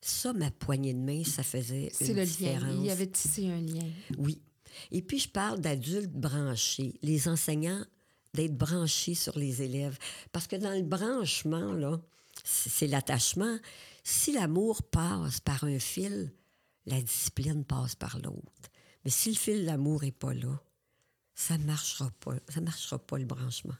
ça, 0.00 0.32
ma 0.32 0.50
poignée 0.50 0.94
de 0.94 0.98
main, 0.98 1.22
ça 1.24 1.42
faisait 1.42 1.90
une 2.00 2.16
le 2.16 2.24
différence. 2.24 2.62
lien. 2.62 2.76
Il 2.80 2.86
y 2.86 2.90
avait 2.90 3.06
tissé 3.06 3.48
un 3.48 3.60
lien. 3.60 3.86
Oui. 4.18 4.40
Et 4.90 5.02
puis, 5.02 5.18
je 5.18 5.28
parle 5.28 5.60
d'adultes 5.60 6.12
branchés. 6.12 6.94
Les 7.02 7.28
enseignants, 7.28 7.84
d'être 8.38 8.56
branchés 8.56 9.14
sur 9.14 9.36
les 9.36 9.62
élèves. 9.62 9.98
Parce 10.30 10.46
que 10.46 10.56
dans 10.56 10.72
le 10.72 10.82
branchement, 10.82 11.72
là, 11.72 12.00
c'est 12.44 12.86
l'attachement. 12.86 13.58
Si 14.04 14.32
l'amour 14.32 14.82
passe 14.84 15.40
par 15.40 15.64
un 15.64 15.78
fil, 15.80 16.32
la 16.86 17.02
discipline 17.02 17.64
passe 17.64 17.96
par 17.96 18.18
l'autre. 18.20 18.70
Mais 19.04 19.10
si 19.10 19.30
le 19.30 19.36
fil 19.36 19.66
d'amour 19.66 20.02
n'est 20.02 20.12
pas 20.12 20.34
là, 20.34 20.62
ça 21.34 21.58
ne 21.58 21.64
marchera 21.64 22.10
pas. 22.20 22.34
Ça 22.48 22.60
marchera 22.60 22.98
pas 22.98 23.18
le 23.18 23.24
branchement. 23.24 23.76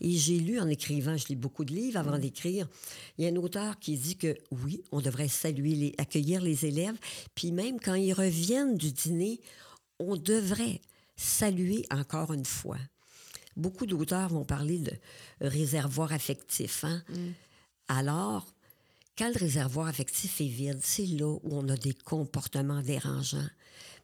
Et 0.00 0.12
j'ai 0.12 0.38
lu 0.38 0.60
en 0.60 0.68
écrivant, 0.68 1.16
je 1.16 1.28
lis 1.28 1.36
beaucoup 1.36 1.64
de 1.64 1.72
livres 1.72 1.98
avant 1.98 2.16
mm. 2.16 2.20
d'écrire, 2.20 2.68
il 3.16 3.24
y 3.24 3.28
a 3.28 3.30
un 3.30 3.36
auteur 3.36 3.78
qui 3.78 3.96
dit 3.96 4.16
que 4.16 4.36
oui, 4.50 4.82
on 4.92 5.00
devrait 5.00 5.28
saluer, 5.28 5.74
les, 5.74 5.94
accueillir 5.98 6.42
les 6.42 6.66
élèves, 6.66 6.98
puis 7.34 7.52
même 7.52 7.80
quand 7.80 7.94
ils 7.94 8.14
reviennent 8.14 8.76
du 8.76 8.92
dîner, 8.92 9.40
on 9.98 10.16
devrait 10.16 10.80
saluer 11.16 11.84
encore 11.90 12.32
une 12.32 12.46
fois. 12.46 12.78
Beaucoup 13.56 13.86
d'auteurs 13.86 14.28
vont 14.28 14.44
parler 14.44 14.78
de 14.78 14.92
réservoir 15.40 16.12
affectif. 16.12 16.84
Hein? 16.84 17.02
Mm. 17.08 17.30
Alors, 17.88 18.46
quand 19.18 19.28
le 19.28 19.38
réservoir 19.38 19.88
affectif 19.88 20.40
est 20.40 20.46
vide, 20.48 20.80
c'est 20.82 21.06
là 21.06 21.26
où 21.26 21.40
on 21.44 21.68
a 21.68 21.76
des 21.76 21.94
comportements 21.94 22.82
dérangeants. 22.82 23.48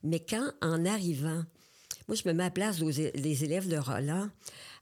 Mais 0.03 0.21
quand, 0.21 0.53
en 0.61 0.85
arrivant, 0.85 1.43
moi, 2.09 2.15
je 2.15 2.27
me 2.27 2.33
mets 2.33 2.45
à 2.45 2.47
la 2.47 2.51
place 2.51 2.79
des 2.79 3.45
élèves 3.45 3.69
de 3.69 3.77
Roland. 3.77 4.31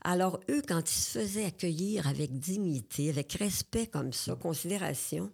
Alors, 0.02 0.38
eux, 0.48 0.62
quand 0.66 0.80
ils 0.80 0.94
se 0.94 1.18
faisaient 1.18 1.44
accueillir 1.44 2.06
avec 2.06 2.38
dignité, 2.38 3.10
avec 3.10 3.32
respect 3.32 3.88
comme 3.88 4.12
ça, 4.12 4.36
considération, 4.36 5.32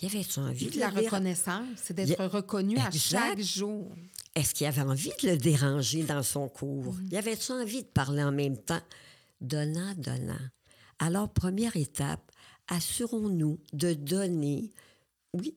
il 0.00 0.12
y 0.12 0.16
avait 0.16 0.38
envie 0.38 0.70
de 0.70 0.80
la 0.80 0.90
reconnaissance, 0.90 1.66
c'est 1.76 1.94
d'être 1.94 2.24
reconnu 2.26 2.76
à 2.78 2.90
chaque 2.90 3.40
jour. 3.40 3.92
Est-ce 4.38 4.54
qu'il 4.54 4.68
avait 4.68 4.82
envie 4.82 5.10
de 5.20 5.30
le 5.30 5.36
déranger 5.36 6.04
dans 6.04 6.22
son 6.22 6.48
cours? 6.48 6.94
Mm-hmm. 6.94 7.08
Il 7.10 7.16
avait 7.16 7.50
envie 7.50 7.82
de 7.82 7.88
parler 7.88 8.22
en 8.22 8.30
même 8.30 8.56
temps? 8.56 8.80
Donnant, 9.40 9.94
donnant. 9.96 10.38
Alors, 11.00 11.28
première 11.28 11.76
étape, 11.76 12.30
assurons-nous 12.68 13.58
de 13.72 13.94
donner, 13.94 14.70
oui, 15.32 15.56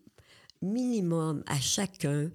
minimum 0.63 1.43
à 1.45 1.59
chacun 1.59 2.31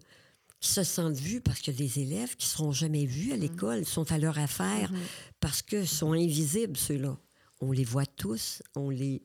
qui 0.61 0.71
se 0.71 0.85
sentent 0.85 1.17
vus 1.19 1.41
parce 1.41 1.69
a 1.69 1.73
des 1.73 1.99
élèves 1.99 2.37
qui 2.37 2.47
ne 2.47 2.51
seront 2.51 2.73
jamais 2.73 3.07
vus 3.07 3.33
à 3.33 3.37
mm. 3.37 3.41
l'école, 3.41 3.85
sont 3.85 4.13
à 4.13 4.19
leur 4.19 4.39
affaire 4.39 4.93
mm-hmm. 4.93 5.37
parce 5.41 5.63
que 5.63 5.85
sont 5.85 6.13
invisibles, 6.13 6.77
ceux-là. 6.77 7.19
On 7.61 7.73
les 7.73 7.85
voit 7.85 8.07
tous, 8.07 8.63
on, 8.77 8.91
les, 8.91 9.21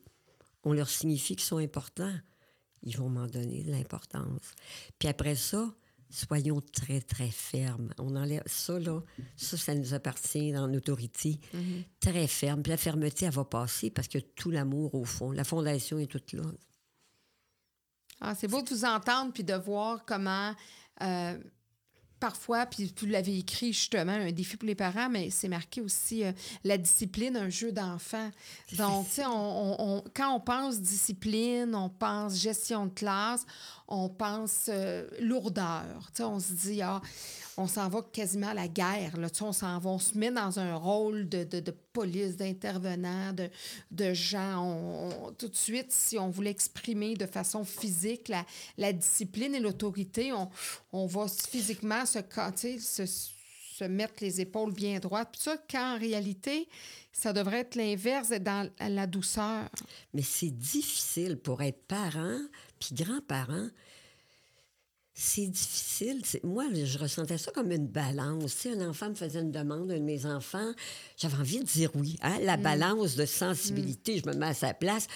on 0.64 0.74
leur 0.74 0.90
signifie 0.90 1.36
qu'ils 1.36 1.46
sont 1.46 1.58
importants. 1.58 2.16
Ils 2.82 2.98
vont 2.98 3.10
m'en 3.10 3.28
donner 3.28 3.62
de 3.62 3.70
l'importance. 3.70 4.56
Puis 4.98 5.08
après 5.08 5.36
ça, 5.36 5.72
soyons 6.12 6.62
très, 6.62 7.02
très 7.02 7.30
fermes. 7.30 7.90
On 7.98 8.16
enlève 8.16 8.44
ça, 8.46 8.78
là, 8.80 9.02
ça, 9.36 9.58
ça 9.58 9.74
nous 9.74 9.94
appartient 9.94 10.52
dans 10.52 10.68
l'autorité. 10.68 11.40
Mm-hmm. 11.56 11.84
Très 12.00 12.28
ferme. 12.28 12.62
Puis 12.62 12.72
la 12.72 12.78
fermeté, 12.78 13.26
elle 13.26 13.32
va 13.32 13.46
passer 13.46 13.90
parce 13.90 14.08
que 14.08 14.20
tout 14.20 14.52
l'amour, 14.52 14.94
au 14.94 15.06
fond, 15.06 15.32
la 15.32 15.44
fondation 15.44 15.98
est 16.00 16.08
toute 16.08 16.34
là. 16.34 16.44
Ah, 18.20 18.36
c'est 18.36 18.48
beau 18.48 18.62
de 18.62 18.70
vous 18.70 18.86
entendre 18.86 19.34
puis 19.34 19.44
de 19.44 19.56
voir 19.56 20.06
comment 20.06 20.54
euh, 21.02 21.38
parfois, 22.22 22.68
puis 22.68 22.94
vous 22.98 23.08
l'avez 23.08 23.40
écrit 23.40 23.74
justement, 23.74 24.12
un 24.12 24.32
défi 24.32 24.56
pour 24.56 24.68
les 24.68 24.76
parents, 24.76 25.10
mais 25.10 25.32
c'est 25.32 25.48
marqué 25.50 25.82
aussi 25.82 26.24
euh, 26.24 26.32
la 26.64 26.78
discipline, 26.78 27.36
un 27.36 27.50
jeu 27.50 27.72
d'enfant. 27.72 28.30
Donc, 28.78 29.08
tu 29.08 29.16
sais, 29.16 29.24
on, 29.28 30.04
quand 30.14 30.36
on 30.36 30.40
pense 30.40 30.80
discipline, 30.80 31.74
on 31.74 31.90
pense 31.90 32.38
gestion 32.38 32.86
de 32.86 32.94
classe, 32.94 33.44
on 33.92 34.10
pense 34.10 34.70
euh, 34.70 35.06
lourdeur. 35.20 36.10
On 36.20 36.40
se 36.40 36.54
dit, 36.54 36.82
ah, 36.82 37.02
on 37.58 37.68
s'en 37.68 37.90
va 37.90 38.02
quasiment 38.02 38.48
à 38.48 38.54
la 38.54 38.68
guerre. 38.68 39.18
Là. 39.18 39.28
On 39.42 39.52
s'en 39.52 39.78
va, 39.80 40.00
se 40.00 40.18
met 40.18 40.32
dans 40.32 40.60
un 40.60 40.76
rôle 40.76 41.28
de, 41.28 41.72
police, 41.92 42.38
d'intervenant, 42.38 43.34
de, 43.92 44.14
gens. 44.14 45.10
tout 45.38 45.50
de 45.50 45.56
suite, 45.56 45.92
si 45.92 46.18
on 46.18 46.30
voulait 46.30 46.52
exprimer 46.52 47.16
de 47.16 47.26
façon 47.26 47.66
physique 47.66 48.32
la, 48.78 48.94
discipline 48.94 49.54
et 49.54 49.60
l'autorité, 49.60 50.32
on, 50.32 50.50
on 50.94 51.06
va 51.06 51.28
physiquement 51.28 52.06
se, 52.06 52.20
se, 52.80 53.06
se 53.06 53.84
mettre 53.84 54.16
les 54.22 54.40
épaules 54.40 54.74
bien 54.74 55.00
droites. 55.00 55.30
Puis 55.34 55.42
ça, 55.42 55.58
qu'en 55.70 56.00
réalité, 56.00 56.70
ça 57.12 57.34
devrait 57.34 57.60
être 57.60 57.76
l'inverse, 57.76 58.30
dans 58.30 58.70
la 58.80 59.06
douceur. 59.06 59.70
Mais 60.14 60.22
c'est 60.22 60.50
difficile 60.50 61.38
pour 61.38 61.62
être 61.62 61.84
parent 61.88 62.40
puis 62.82 62.96
grand-parent 62.96 63.70
c'est 65.14 65.48
difficile. 65.48 66.22
Moi, 66.44 66.66
je 66.74 66.98
ressentais 66.98 67.38
ça 67.38 67.52
comme 67.52 67.72
une 67.72 67.88
balance. 67.88 68.54
Si 68.54 68.70
un 68.70 68.90
enfant 68.90 69.10
me 69.10 69.16
faisait 69.16 69.42
une 69.42 69.52
demande, 69.52 69.92
un 69.92 70.00
de 70.00 70.04
mes 70.04 70.26
enfants, 70.26 70.72
j'avais 71.18 71.38
envie 71.38 71.60
de 71.60 71.66
dire 71.66 71.92
oui. 71.96 72.18
Hein? 72.22 72.40
La 72.42 72.58
mm. 72.58 72.62
balance 72.62 73.16
de 73.16 73.26
sensibilité, 73.26 74.20
je 74.24 74.30
me 74.30 74.36
mets 74.36 74.48
à 74.48 74.54
sa 74.54 74.74
place. 74.74 75.08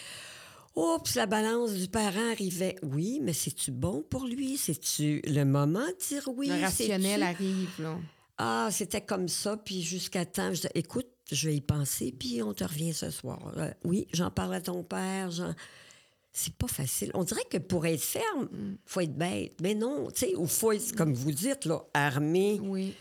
Oups, 0.76 1.16
la 1.16 1.26
balance 1.26 1.72
du 1.72 1.88
parent 1.88 2.32
arrivait. 2.32 2.76
Oui, 2.84 3.20
mais 3.24 3.32
c'est-tu 3.32 3.72
bon 3.72 4.04
pour 4.10 4.26
lui? 4.26 4.58
C'est-tu 4.58 5.22
le 5.26 5.44
moment 5.44 5.88
de 5.88 6.08
dire 6.08 6.28
oui? 6.36 6.48
Le 6.50 6.60
rationnel 6.60 7.24
arrive, 7.24 7.72
là. 7.80 7.98
Ah, 8.38 8.68
c'était 8.70 9.00
comme 9.00 9.30
ça, 9.30 9.56
puis 9.56 9.82
jusqu'à 9.82 10.26
temps, 10.26 10.54
je 10.54 10.62
dis, 10.62 10.68
écoute, 10.76 11.08
je 11.32 11.48
vais 11.48 11.56
y 11.56 11.62
penser, 11.62 12.12
puis 12.12 12.44
on 12.44 12.54
te 12.54 12.66
revient 12.66 12.94
ce 12.94 13.10
soir. 13.10 13.54
Euh, 13.56 13.72
oui, 13.86 14.08
j'en 14.12 14.30
parle 14.30 14.56
à 14.56 14.62
ton 14.62 14.84
père, 14.84 15.32
j'en 15.32 15.56
c'est 16.38 16.54
pas 16.54 16.68
facile. 16.68 17.12
On 17.14 17.24
dirait 17.24 17.46
que 17.50 17.58
pour 17.58 17.86
être 17.86 18.04
ferme, 18.04 18.50
il 18.52 18.78
faut 18.86 19.00
être 19.00 19.16
bête. 19.16 19.54
Mais 19.62 19.74
non, 19.74 20.12
tu 20.12 20.26
sais, 20.26 20.36
ou 20.36 20.46
faut 20.48 20.74
être, 20.74 20.94
comme 20.94 21.14
vous 21.14 21.32
dites, 21.32 21.64
là, 21.64 21.80
armé. 21.94 22.60
Oui. 22.62 22.94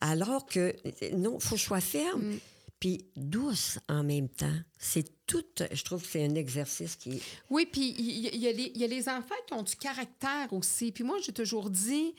Alors 0.00 0.46
que, 0.46 0.74
non, 1.14 1.38
il 1.38 1.40
faut 1.40 1.54
que 1.54 1.60
je 1.60 1.66
sois 1.66 1.80
ferme. 1.80 2.22
Mm. 2.22 2.38
Puis 2.80 3.06
douce 3.14 3.78
en 3.88 4.02
même 4.02 4.28
temps. 4.28 4.58
C'est 4.76 5.24
tout, 5.26 5.44
je 5.70 5.84
trouve 5.84 6.02
que 6.02 6.08
c'est 6.08 6.24
un 6.24 6.34
exercice 6.34 6.96
qui 6.96 7.12
est... 7.12 7.22
Oui, 7.48 7.68
puis 7.70 7.94
il 7.96 8.34
y, 8.34 8.78
y, 8.78 8.84
a 8.84 8.86
les 8.88 9.08
enfants 9.08 9.36
qui 9.46 9.54
ont 9.54 9.62
du 9.62 9.76
caractère 9.76 10.52
aussi. 10.52 10.90
Puis 10.90 11.04
moi, 11.04 11.18
j'ai 11.24 11.32
toujours 11.32 11.70
dit, 11.70 12.12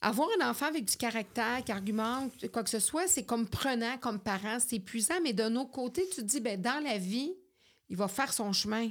avoir 0.00 0.28
un 0.40 0.48
enfant 0.48 0.66
avec 0.66 0.86
du 0.86 0.96
caractère, 0.96 1.62
qui 1.62 1.72
argumente, 1.72 2.48
quoi 2.50 2.62
que 2.64 2.70
ce 2.70 2.78
soit, 2.78 3.06
c'est 3.06 3.24
comme 3.24 3.46
prenant 3.46 3.98
comme 3.98 4.18
parent, 4.18 4.56
c'est 4.66 4.76
épuisant. 4.76 5.20
Mais 5.22 5.34
d'un 5.34 5.54
autre 5.56 5.72
côté, 5.72 6.08
tu 6.08 6.22
te 6.22 6.26
dis, 6.26 6.40
ben 6.40 6.58
dans 6.58 6.82
la 6.82 6.96
vie, 6.96 7.34
il 7.90 7.96
va 7.98 8.08
faire 8.08 8.32
son 8.32 8.54
chemin. 8.54 8.90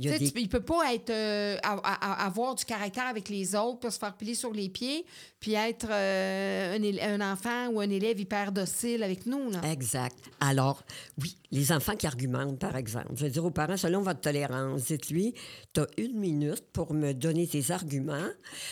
Il, 0.00 0.10
ne 0.10 0.46
peut 0.46 0.60
pas 0.60 0.94
être 0.94 1.10
euh, 1.10 1.56
avoir 1.62 2.54
du 2.54 2.64
caractère 2.64 3.06
avec 3.06 3.28
les 3.28 3.56
autres, 3.56 3.80
pour 3.80 3.92
se 3.92 3.98
faire 3.98 4.16
plier 4.16 4.36
sur 4.36 4.52
les 4.52 4.68
pieds, 4.68 5.04
puis 5.40 5.54
être 5.54 5.88
euh, 5.90 6.78
un, 6.78 7.20
un, 7.20 7.32
enfant 7.32 7.68
ou 7.72 7.80
un 7.80 7.90
élève 7.90 8.20
hyper 8.20 8.52
docile 8.52 9.02
avec 9.02 9.26
nous. 9.26 9.50
Là. 9.50 9.60
Exact. 9.64 10.16
Alors, 10.38 10.84
oui, 11.20 11.36
les 11.50 11.72
enfants 11.72 11.96
qui 11.96 12.06
argumentent, 12.06 12.60
par 12.60 12.76
exemple. 12.76 13.08
Je 13.16 13.24
vais 13.24 13.30
dire 13.30 13.44
aux 13.44 13.50
parents, 13.50 13.76
selon 13.76 14.02
votre 14.02 14.20
tolérance, 14.20 14.84
dites-lui, 14.84 15.34
tu 15.74 15.80
as 15.80 15.86
une 15.96 16.16
minute 16.16 16.64
pour 16.72 16.94
me 16.94 17.12
donner 17.12 17.48
tes 17.48 17.72
arguments, 17.72 18.28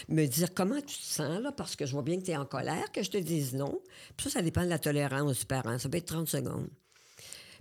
me 0.08 0.26
dire 0.26 0.54
comment 0.54 0.80
tu 0.80 0.96
te 0.96 1.04
sens, 1.04 1.40
là, 1.40 1.50
parce 1.50 1.74
que 1.74 1.86
je 1.86 1.92
vois 1.92 2.02
bien 2.02 2.18
que 2.18 2.24
tu 2.24 2.30
es 2.30 2.36
en 2.36 2.46
colère, 2.46 2.92
que 2.92 3.02
je 3.02 3.10
te 3.10 3.18
dise 3.18 3.52
non. 3.52 3.80
Puis 4.16 4.30
ça, 4.30 4.38
ça 4.38 4.42
dépend 4.42 4.62
de 4.62 4.68
la 4.68 4.78
tolérance 4.78 5.40
du 5.40 5.46
parent. 5.46 5.76
Ça 5.78 5.88
peut 5.88 5.98
être 5.98 6.06
30 6.06 6.28
secondes. 6.28 6.68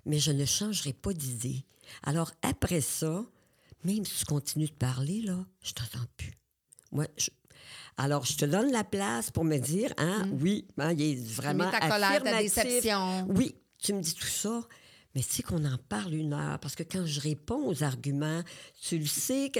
Mais 0.05 0.20
je 0.20 0.32
ne 0.32 0.45
changerai 0.45 0.93
pas 0.93 1.13
d'idée. 1.13 1.66
Alors, 2.03 2.32
après 2.43 2.82
ça, 2.82 3.26
même 3.86 4.05
si 4.05 4.19
tu 4.19 4.25
continues 4.25 4.67
de 4.67 4.73
parler, 4.73 5.21
là, 5.21 5.45
je 5.61 5.73
t'entends 5.73 6.05
plus. 6.17 6.33
Moi, 6.91 7.05
Alors, 7.97 8.25
je 8.25 8.36
te 8.36 8.45
donne 8.45 8.71
la 8.71 8.83
place 8.83 9.31
pour 9.31 9.43
me 9.43 9.57
dire, 9.57 9.93
hein, 9.97 10.25
mm. 10.25 10.41
oui, 10.41 10.67
hein, 10.77 10.93
il 10.93 11.01
est 11.01 11.31
vraiment 11.31 11.69
ta 11.69 11.79
colère, 11.79 12.23
ta 12.23 12.41
déception. 12.41 13.27
Oui, 13.29 13.55
tu 13.79 13.93
me 13.93 14.01
dis 14.01 14.15
tout 14.15 14.25
ça, 14.25 14.61
mais 15.13 15.21
tu 15.21 15.29
sais 15.29 15.43
qu'on 15.43 15.63
en 15.65 15.77
parle 15.89 16.13
une 16.13 16.33
heure, 16.33 16.59
parce 16.59 16.75
que 16.75 16.83
quand 16.83 17.05
je 17.05 17.19
réponds 17.19 17.67
aux 17.67 17.83
arguments, 17.83 18.41
tu 18.81 18.97
le 18.97 19.05
sais 19.05 19.49
que 19.49 19.59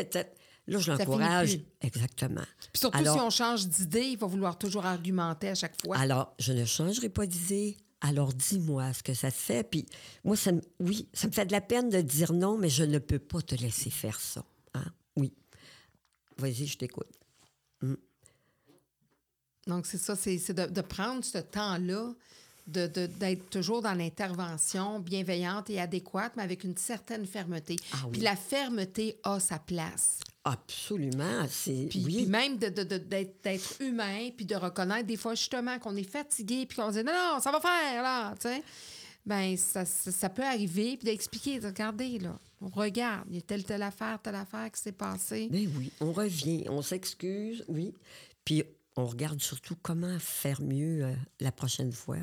Là, 0.68 0.80
je 0.80 0.92
l'encourage. 0.92 1.60
Exactement. 1.82 2.42
Puis 2.74 2.80
surtout, 2.80 3.04
si 3.04 3.10
on 3.10 3.30
change 3.30 3.68
d'idée, 3.68 4.06
il 4.06 4.18
va 4.18 4.28
vouloir 4.28 4.58
toujours 4.58 4.86
argumenter 4.86 5.50
à 5.50 5.56
chaque 5.56 5.80
fois. 5.80 5.98
Alors, 5.98 6.34
je 6.40 6.54
ne 6.54 6.66
changerai 6.66 7.10
pas 7.10 7.28
d'idée. 7.28 7.78
Alors 8.06 8.34
dis-moi 8.34 8.94
ce 8.94 9.02
que 9.02 9.16
ça 9.16 9.32
te 9.32 9.36
fait. 9.36 9.68
Puis 9.68 9.88
moi, 10.24 10.36
ça, 10.36 10.52
oui, 10.80 11.08
ça 11.12 11.28
me 11.28 11.32
fait 11.32 11.48
de 11.48 11.52
la 11.52 11.62
peine 11.62 11.90
de 11.90 12.02
dire 12.02 12.34
non, 12.34 12.56
mais 12.56 12.70
je 12.70 12.84
ne 12.84 13.00
peux 13.00 13.18
pas 13.18 13.42
te 13.42 13.56
laisser 13.56 13.90
faire 13.90 14.22
ça. 14.22 14.46
Hein? 14.76 14.86
Oui. 15.16 15.34
Vas-y, 16.38 16.68
je 16.68 16.78
t'écoute. 16.78 17.10
Mm. 17.82 17.96
Donc, 19.66 19.88
c'est 19.88 19.98
ça, 19.98 20.16
c'est 20.16 20.54
de, 20.54 20.82
prendre 20.82 21.26
ce 21.26 21.40
temps-là, 21.40 22.14
d'être 22.68 23.20
de, 23.20 23.36
toujours 23.50 23.82
dans 23.82 23.94
l'intervention 23.94 25.00
bienveillante 25.00 25.70
et 25.70 25.80
adéquate, 25.80 26.34
mais 26.36 26.44
avec 26.44 26.64
une 26.64 26.76
certaine 26.78 27.26
fermeté. 27.26 27.76
Ah 27.94 28.08
puis 28.12 28.22
la 28.22 28.36
fermeté 28.36 29.18
a 29.24 29.40
sa 29.40 29.60
place. 29.60 30.20
Absolument. 30.44 31.46
C'est 31.50 31.88
puis, 31.90 32.04
oui. 32.06 32.16
puis 32.18 32.26
même 32.28 32.58
d'être 32.58 33.82
humain, 33.82 34.30
puis 34.36 34.46
de 34.46 34.56
reconnaître 34.56 35.08
des 35.08 35.18
fois 35.18 35.36
justement 35.36 35.80
qu'on 35.80 35.96
est 35.96 36.10
fatigué, 36.10 36.66
puis 36.66 36.78
qu'on 36.78 36.92
se 36.92 37.00
dit 37.00 37.04
non, 37.04 37.14
non, 37.14 37.40
ça 37.40 37.52
va 37.52 37.60
faire, 37.60 38.04
là, 38.04 38.34
tu 38.40 38.48
sais. 38.48 38.64
Ben, 39.26 39.58
ça, 39.58 39.86
ça, 39.86 40.30
peut 40.30 40.44
arriver, 40.44 40.98
puis 40.98 41.06
d'expliquer, 41.06 41.60
de 41.60 41.66
regarder, 41.66 42.20
là, 42.20 42.38
on 42.62 42.68
regarde, 42.68 43.26
il 43.30 43.36
y 43.38 43.40
a 43.40 43.42
telle, 43.42 43.64
telle 43.64 43.82
affaire, 43.82 44.20
telle 44.22 44.36
affaire 44.36 44.70
qui 44.72 44.80
s'est 44.80 44.92
passée. 44.92 45.48
Mais 45.50 45.66
oui, 45.66 45.92
on 46.00 46.12
revient, 46.12 46.66
on 46.70 46.84
s'excuse, 46.84 47.66
oui. 47.68 47.96
Puis 48.44 48.64
on 48.96 49.08
regarde 49.08 49.42
surtout 49.42 49.76
comment 49.82 50.20
faire 50.20 50.62
mieux 50.62 51.06
euh, 51.06 51.14
la 51.40 51.52
prochaine 51.52 51.92
fois. 51.92 52.18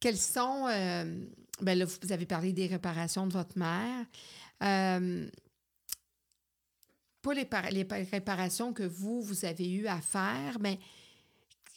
Quels 0.00 0.18
sont. 0.18 0.66
Euh, 0.68 1.24
ben 1.60 1.78
là, 1.78 1.84
vous 1.84 2.12
avez 2.12 2.26
parlé 2.26 2.52
des 2.52 2.66
réparations 2.66 3.26
de 3.26 3.32
votre 3.32 3.58
mère. 3.58 4.06
Euh, 4.62 5.28
pas 7.22 7.34
les, 7.34 7.86
réparations 8.10 8.72
que 8.72 8.84
vous, 8.84 9.22
vous 9.22 9.44
avez 9.44 9.70
eu 9.70 9.86
à 9.86 10.00
faire, 10.00 10.58
mais 10.60 10.78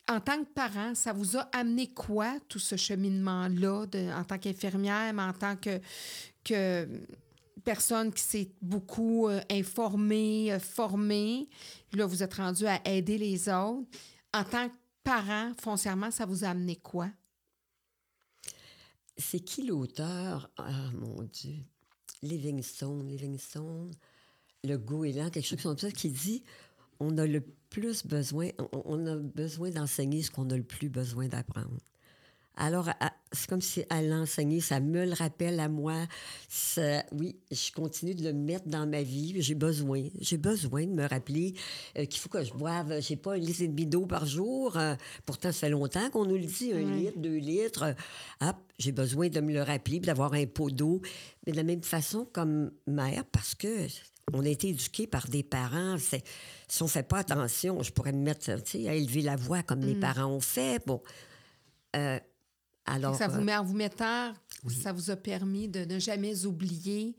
en 0.08 0.20
tant 0.20 0.44
que 0.44 0.50
parent, 0.50 0.94
ça 0.96 1.14
vous 1.14 1.38
a 1.38 1.42
amené 1.52 1.88
quoi, 1.94 2.38
tout 2.48 2.60
ce 2.60 2.76
cheminement-là, 2.76 3.86
en 4.16 4.24
tant 4.24 4.38
qu'infirmière, 4.38 5.14
mais 5.14 5.24
en 5.24 5.34
tant 5.34 5.56
que, 5.56 5.80
que 6.44 6.88
personne 7.64 8.12
qui 8.12 8.22
s'est 8.22 8.52
beaucoup 8.62 9.28
euh, 9.28 9.42
informée, 9.50 10.52
euh, 10.52 10.60
formée. 10.60 11.48
Là, 11.94 12.06
vous 12.06 12.24
êtes 12.24 12.34
rendu 12.34 12.66
à 12.66 12.80
aider 12.86 13.18
les 13.18 13.50
autres. 13.50 13.88
En 14.34 14.44
tant 14.44 14.70
que 14.70 14.76
parent, 15.04 15.52
foncièrement, 15.60 16.12
ça 16.12 16.26
vous 16.26 16.44
a 16.44 16.50
amené 16.50 16.76
quoi? 16.78 17.08
C'est 19.18 19.40
qui 19.40 19.66
l'auteur? 19.66 20.50
Ah, 20.58 20.90
mon 20.94 21.24
Dieu. 21.24 21.56
Livingstone, 22.22 23.08
Livingstone, 23.08 23.92
le 24.64 24.78
goéland, 24.78 25.30
quelque 25.30 25.48
chose 25.48 25.62
comme 25.62 25.78
ça, 25.78 25.92
qui 25.92 26.10
dit 26.10 26.44
on 27.00 27.18
a 27.18 27.26
le 27.26 27.42
plus 27.70 28.06
besoin, 28.06 28.50
on 28.72 29.08
a 29.08 29.16
besoin 29.16 29.72
d'enseigner 29.72 30.22
ce 30.22 30.30
qu'on 30.30 30.50
a 30.52 30.58
le 30.58 30.64
plus 30.64 30.90
besoin 30.90 31.28
d'apprendre. 31.28 31.80
Alors, 32.58 32.90
c'est 33.32 33.48
comme 33.48 33.62
si 33.62 33.84
elle 33.90 34.10
l'enseignait, 34.10 34.60
ça 34.60 34.80
me 34.82 35.06
le 35.06 35.14
rappelle 35.14 35.60
à 35.60 35.70
moi. 35.70 36.06
oui, 37.14 37.38
je 37.50 37.72
continue 37.72 38.14
de 38.14 38.24
le 38.24 38.34
mettre 38.34 38.68
dans 38.68 38.86
ma 38.86 39.04
vie. 39.04 39.42
J'ai 39.42 39.56
besoin, 39.56 40.04
j'ai 40.20 40.38
besoin 40.38 40.86
de 40.86 40.92
me 40.92 41.08
rappeler 41.08 41.54
euh, 41.98 42.06
qu'il 42.06 42.20
faut 42.20 42.30
que 42.30 42.44
je 42.44 42.54
boive, 42.54 42.96
je 42.98 43.02
sais 43.02 43.16
pas, 43.16 43.34
un 43.34 43.38
litre 43.38 43.62
et 43.62 43.68
demi 43.68 43.86
d'eau 43.86 44.06
par 44.06 44.26
jour. 44.26 44.76
Euh, 44.76 44.96
pourtant, 45.26 45.52
ça 45.52 45.60
fait 45.60 45.70
longtemps 45.70 46.10
qu'on 46.10 46.26
nous 46.26 46.36
le 46.36 46.46
dit, 46.46 46.74
un 46.74 46.82
litre, 46.82 47.18
deux 47.18 47.38
litres. 47.38 47.96
hop, 48.42 48.58
j'ai 48.78 48.92
besoin 48.92 49.30
de 49.30 49.40
me 49.40 49.54
le 49.54 49.64
rappeler, 49.64 50.00
d'avoir 50.00 50.34
un 50.34 50.46
pot 50.46 50.70
d'eau. 50.70 51.02
Mais 51.46 51.54
de 51.54 51.58
la 51.58 51.64
même 51.64 51.84
façon, 51.84 52.28
comme 52.32 52.72
mère, 52.86 53.24
parce 53.32 53.56
que 53.56 53.88
on 54.34 54.46
a 54.46 54.50
été 54.50 54.70
éduqués 54.70 55.08
par 55.08 55.28
des 55.28 55.44
parents. 55.44 55.98
Si 55.98 56.82
on 56.82 56.86
ne 56.86 56.90
fait 56.90 57.04
pas 57.04 57.20
attention, 57.20 57.82
je 57.82 57.92
pourrais 57.92 58.14
me 58.14 58.22
mettre 58.22 58.50
à 58.50 58.94
élever 58.94 59.22
la 59.22 59.36
voix 59.36 59.64
comme 59.64 59.82
les 59.82 59.96
mm. 59.96 60.00
parents 60.00 60.28
ont 60.28 60.42
fait. 60.42 60.86
Bon. 60.86 61.02
Euh, 62.92 63.14
ça 63.14 63.28
vous 63.28 63.40
euh, 63.40 63.44
met 63.44 63.56
en 63.56 63.64
vous 63.64 63.76
mettant, 63.76 64.34
ça 64.82 64.92
vous 64.92 65.12
a 65.12 65.16
permis 65.16 65.68
de 65.68 65.86
ne 65.86 66.00
jamais 66.00 66.46
oublier 66.46 67.16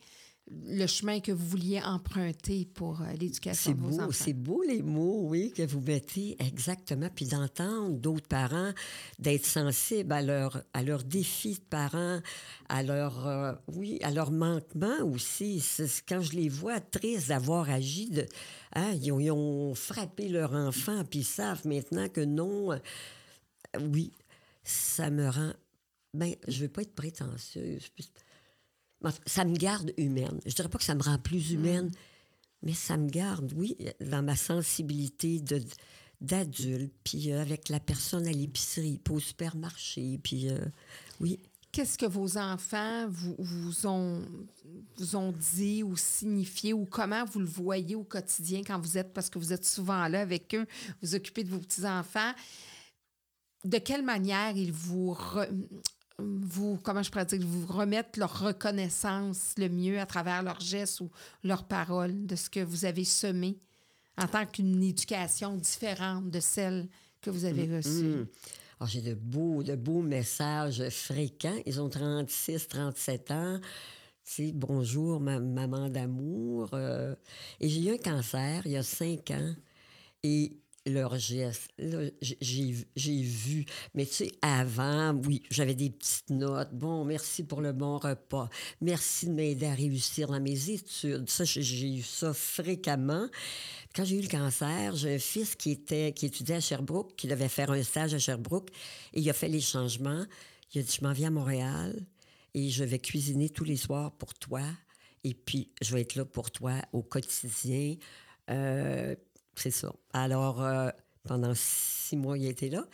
le 0.50 0.86
chemin 0.86 1.20
que 1.20 1.32
vous 1.32 1.46
vouliez 1.46 1.80
emprunter 1.80 2.68
pour 2.74 3.00
euh, 3.00 3.12
l'éducation 3.12 3.72
de 3.72 3.80
vos 3.80 4.00
enfants. 4.00 4.10
C'est 4.10 4.32
beau 4.32 4.62
les 4.62 4.82
mots, 4.82 5.26
oui, 5.28 5.52
que 5.52 5.62
vous 5.62 5.80
mettez 5.80 6.36
exactement, 6.40 7.08
puis 7.14 7.26
d'entendre 7.26 7.96
d'autres 7.96 8.26
parents, 8.26 8.72
d'être 9.18 9.46
sensibles 9.46 10.12
à 10.12 10.20
leur 10.20 10.62
à 10.74 10.82
leurs 10.82 11.04
défis 11.04 11.54
de 11.54 11.64
parents, 11.70 12.20
à 12.68 12.82
leur 12.82 13.26
euh, 13.26 13.52
oui, 13.68 13.98
à 14.02 14.10
leur 14.10 14.30
manquement 14.30 15.00
aussi. 15.04 15.64
Quand 16.08 16.20
je 16.20 16.32
les 16.32 16.48
vois 16.48 16.80
tristes 16.80 17.28
d'avoir 17.28 17.70
agi, 17.70 18.10
de, 18.10 18.26
hein, 18.74 18.92
ils, 19.00 19.12
ont, 19.12 19.74
frappé 19.74 20.28
leur 20.28 20.52
enfant, 20.52 21.04
puis 21.08 21.20
ils 21.20 21.24
savent 21.24 21.66
maintenant 21.66 22.08
que 22.08 22.20
non. 22.20 22.78
oui, 23.80 24.12
ça 24.64 25.08
me 25.10 25.28
rend. 25.28 25.52
Ben, 26.14 26.34
je 26.46 26.62
veux 26.62 26.68
pas 26.68 26.82
être 26.82 26.94
prétentieuse. 26.94 27.90
Ça 29.26 29.44
me 29.44 29.56
garde 29.56 29.92
humaine. 29.96 30.40
Je 30.44 30.54
dirais 30.54 30.68
pas 30.68 30.78
que 30.78 30.84
ça 30.84 30.94
me 30.94 31.02
rend 31.02 31.18
plus 31.18 31.50
mm. 31.50 31.54
humaine, 31.54 31.90
mais 32.62 32.74
ça 32.74 32.96
me 32.96 33.08
garde, 33.08 33.52
oui, 33.56 33.76
dans 34.00 34.22
ma 34.22 34.36
sensibilité 34.36 35.40
de 35.40 35.62
d'adulte, 36.22 36.94
puis 37.02 37.32
euh, 37.32 37.42
avec 37.42 37.68
la 37.68 37.80
personne 37.80 38.26
à 38.26 38.32
l'épicerie, 38.32 39.00
puis 39.02 39.14
au 39.14 39.20
supermarché, 39.20 40.20
puis 40.22 40.48
euh, 40.48 40.58
oui. 41.20 41.40
Qu'est-ce 41.72 41.96
que 41.96 42.06
vos 42.06 42.36
enfants 42.36 43.08
vous, 43.08 43.34
vous, 43.38 43.86
ont, 43.86 44.22
vous 44.98 45.16
ont 45.16 45.32
dit 45.32 45.82
ou 45.82 45.96
signifié 45.96 46.74
ou 46.74 46.84
comment 46.84 47.24
vous 47.24 47.40
le 47.40 47.46
voyez 47.46 47.96
au 47.96 48.04
quotidien 48.04 48.62
quand 48.64 48.78
vous 48.78 48.98
êtes, 48.98 49.12
parce 49.12 49.30
que 49.30 49.38
vous 49.38 49.52
êtes 49.52 49.64
souvent 49.64 50.06
là 50.06 50.20
avec 50.20 50.54
eux, 50.54 50.66
vous 51.00 51.14
occupez 51.14 51.44
de 51.44 51.48
vos 51.48 51.58
petits-enfants? 51.58 52.32
De 53.64 53.78
quelle 53.78 54.02
manière 54.02 54.54
ils 54.54 54.72
vous, 54.72 55.16
vous 56.42 56.78
comment 56.82 57.02
je 57.02 57.10
pourrais 57.10 57.26
dire, 57.26 57.40
vous 57.42 57.66
remettent 57.66 58.16
leur 58.16 58.40
reconnaissance 58.40 59.54
le 59.56 59.68
mieux 59.68 60.00
à 60.00 60.06
travers 60.06 60.42
leurs 60.42 60.60
gestes 60.60 61.00
ou 61.00 61.10
leurs 61.44 61.64
paroles 61.64 62.26
de 62.26 62.36
ce 62.36 62.50
que 62.50 62.60
vous 62.60 62.84
avez 62.84 63.04
semé 63.04 63.58
en 64.18 64.26
tant 64.26 64.46
qu'une 64.46 64.82
éducation 64.82 65.56
différente 65.56 66.30
de 66.30 66.40
celle 66.40 66.88
que 67.20 67.30
vous 67.30 67.44
avez 67.44 67.66
mm, 67.66 67.76
reçue? 67.76 68.04
Mm. 68.04 68.26
Ah, 68.80 68.86
j'ai 68.86 69.00
de 69.00 69.14
beaux, 69.14 69.62
de 69.62 69.76
beaux 69.76 70.02
messages 70.02 70.88
fréquents. 70.88 71.56
Ils 71.66 71.80
ont 71.80 71.88
36, 71.88 72.66
37 72.68 73.30
ans. 73.30 73.60
Bonjour, 74.54 75.20
ma 75.20 75.38
maman 75.38 75.88
d'amour. 75.88 76.70
Euh, 76.72 77.14
et 77.60 77.68
j'ai 77.68 77.90
eu 77.90 77.94
un 77.94 77.98
cancer 77.98 78.62
il 78.64 78.72
y 78.72 78.76
a 78.76 78.82
cinq 78.82 79.30
ans. 79.30 79.54
Et 80.24 80.56
leurs 80.86 81.18
gestes. 81.18 81.70
J'ai 82.20 83.22
vu. 83.22 83.64
Mais 83.94 84.06
tu 84.06 84.12
sais, 84.12 84.32
avant, 84.42 85.14
oui, 85.26 85.42
j'avais 85.50 85.74
des 85.74 85.90
petites 85.90 86.30
notes. 86.30 86.72
Bon, 86.72 87.04
merci 87.04 87.44
pour 87.44 87.60
le 87.60 87.72
bon 87.72 87.98
repas. 87.98 88.48
Merci 88.80 89.26
de 89.26 89.32
m'aider 89.32 89.66
à 89.66 89.74
réussir 89.74 90.28
dans 90.28 90.40
mes 90.40 90.70
études. 90.70 91.28
Ça, 91.28 91.44
j'ai 91.44 91.94
eu 91.94 92.02
ça 92.02 92.32
fréquemment. 92.32 93.28
Quand 93.94 94.04
j'ai 94.04 94.16
eu 94.16 94.22
le 94.22 94.28
cancer, 94.28 94.96
j'ai 94.96 95.14
un 95.14 95.18
fils 95.18 95.54
qui, 95.54 95.70
était, 95.70 96.12
qui 96.12 96.26
étudiait 96.26 96.56
à 96.56 96.60
Sherbrooke, 96.60 97.14
qui 97.16 97.26
devait 97.26 97.48
faire 97.48 97.70
un 97.70 97.82
stage 97.82 98.14
à 98.14 98.18
Sherbrooke, 98.18 98.70
et 99.12 99.20
il 99.20 99.30
a 99.30 99.34
fait 99.34 99.48
les 99.48 99.60
changements. 99.60 100.24
Il 100.74 100.80
a 100.80 100.82
dit, 100.82 100.96
je 100.98 101.04
m'en 101.04 101.12
viens 101.12 101.28
à 101.28 101.30
Montréal 101.30 102.06
et 102.54 102.70
je 102.70 102.84
vais 102.84 102.98
cuisiner 102.98 103.48
tous 103.50 103.64
les 103.64 103.76
soirs 103.76 104.12
pour 104.12 104.34
toi. 104.34 104.62
Et 105.24 105.34
puis, 105.34 105.70
je 105.82 105.94
vais 105.94 106.00
être 106.00 106.16
là 106.16 106.24
pour 106.24 106.50
toi 106.50 106.74
au 106.92 107.02
quotidien. 107.02 107.96
Euh, 108.50 109.14
c'est 109.54 109.70
ça. 109.70 109.92
Alors, 110.12 110.62
euh, 110.62 110.88
pendant 111.24 111.52
six 111.54 112.16
mois, 112.16 112.38
il 112.38 112.46
était 112.46 112.68
là. 112.68 112.84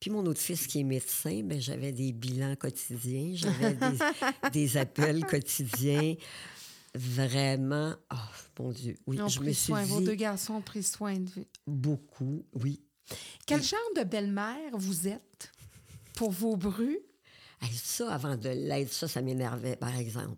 Puis 0.00 0.10
mon 0.10 0.24
autre 0.26 0.40
fils 0.40 0.66
qui 0.66 0.80
est 0.80 0.84
médecin, 0.84 1.42
ben, 1.42 1.60
j'avais 1.60 1.92
des 1.92 2.12
bilans 2.12 2.54
quotidiens, 2.56 3.32
j'avais 3.34 3.76
des, 4.52 4.76
appels 4.76 5.24
quotidiens. 5.24 6.14
Vraiment, 6.94 7.94
oh 8.12 8.62
mon 8.62 8.70
Dieu, 8.70 8.96
oui, 9.06 9.18
je 9.28 9.40
me 9.40 9.52
suis 9.52 9.72
Vos 9.72 10.00
deux 10.00 10.14
garçons 10.14 10.54
ont 10.54 10.60
pris 10.62 10.82
soin 10.82 11.14
de 11.14 11.28
vous. 11.28 11.44
Beaucoup, 11.66 12.44
oui. 12.54 12.80
Quel 13.46 13.62
genre 13.62 13.78
de 13.96 14.02
belle-mère 14.02 14.72
vous 14.74 15.08
êtes 15.08 15.52
pour 16.14 16.30
vos 16.30 16.56
brus? 16.56 16.98
ça, 17.72 18.12
avant 18.12 18.36
de 18.36 18.48
l'être, 18.48 18.92
ça, 18.92 19.08
ça 19.08 19.22
m'énervait, 19.22 19.76
par 19.76 19.96
exemple. 19.96 20.36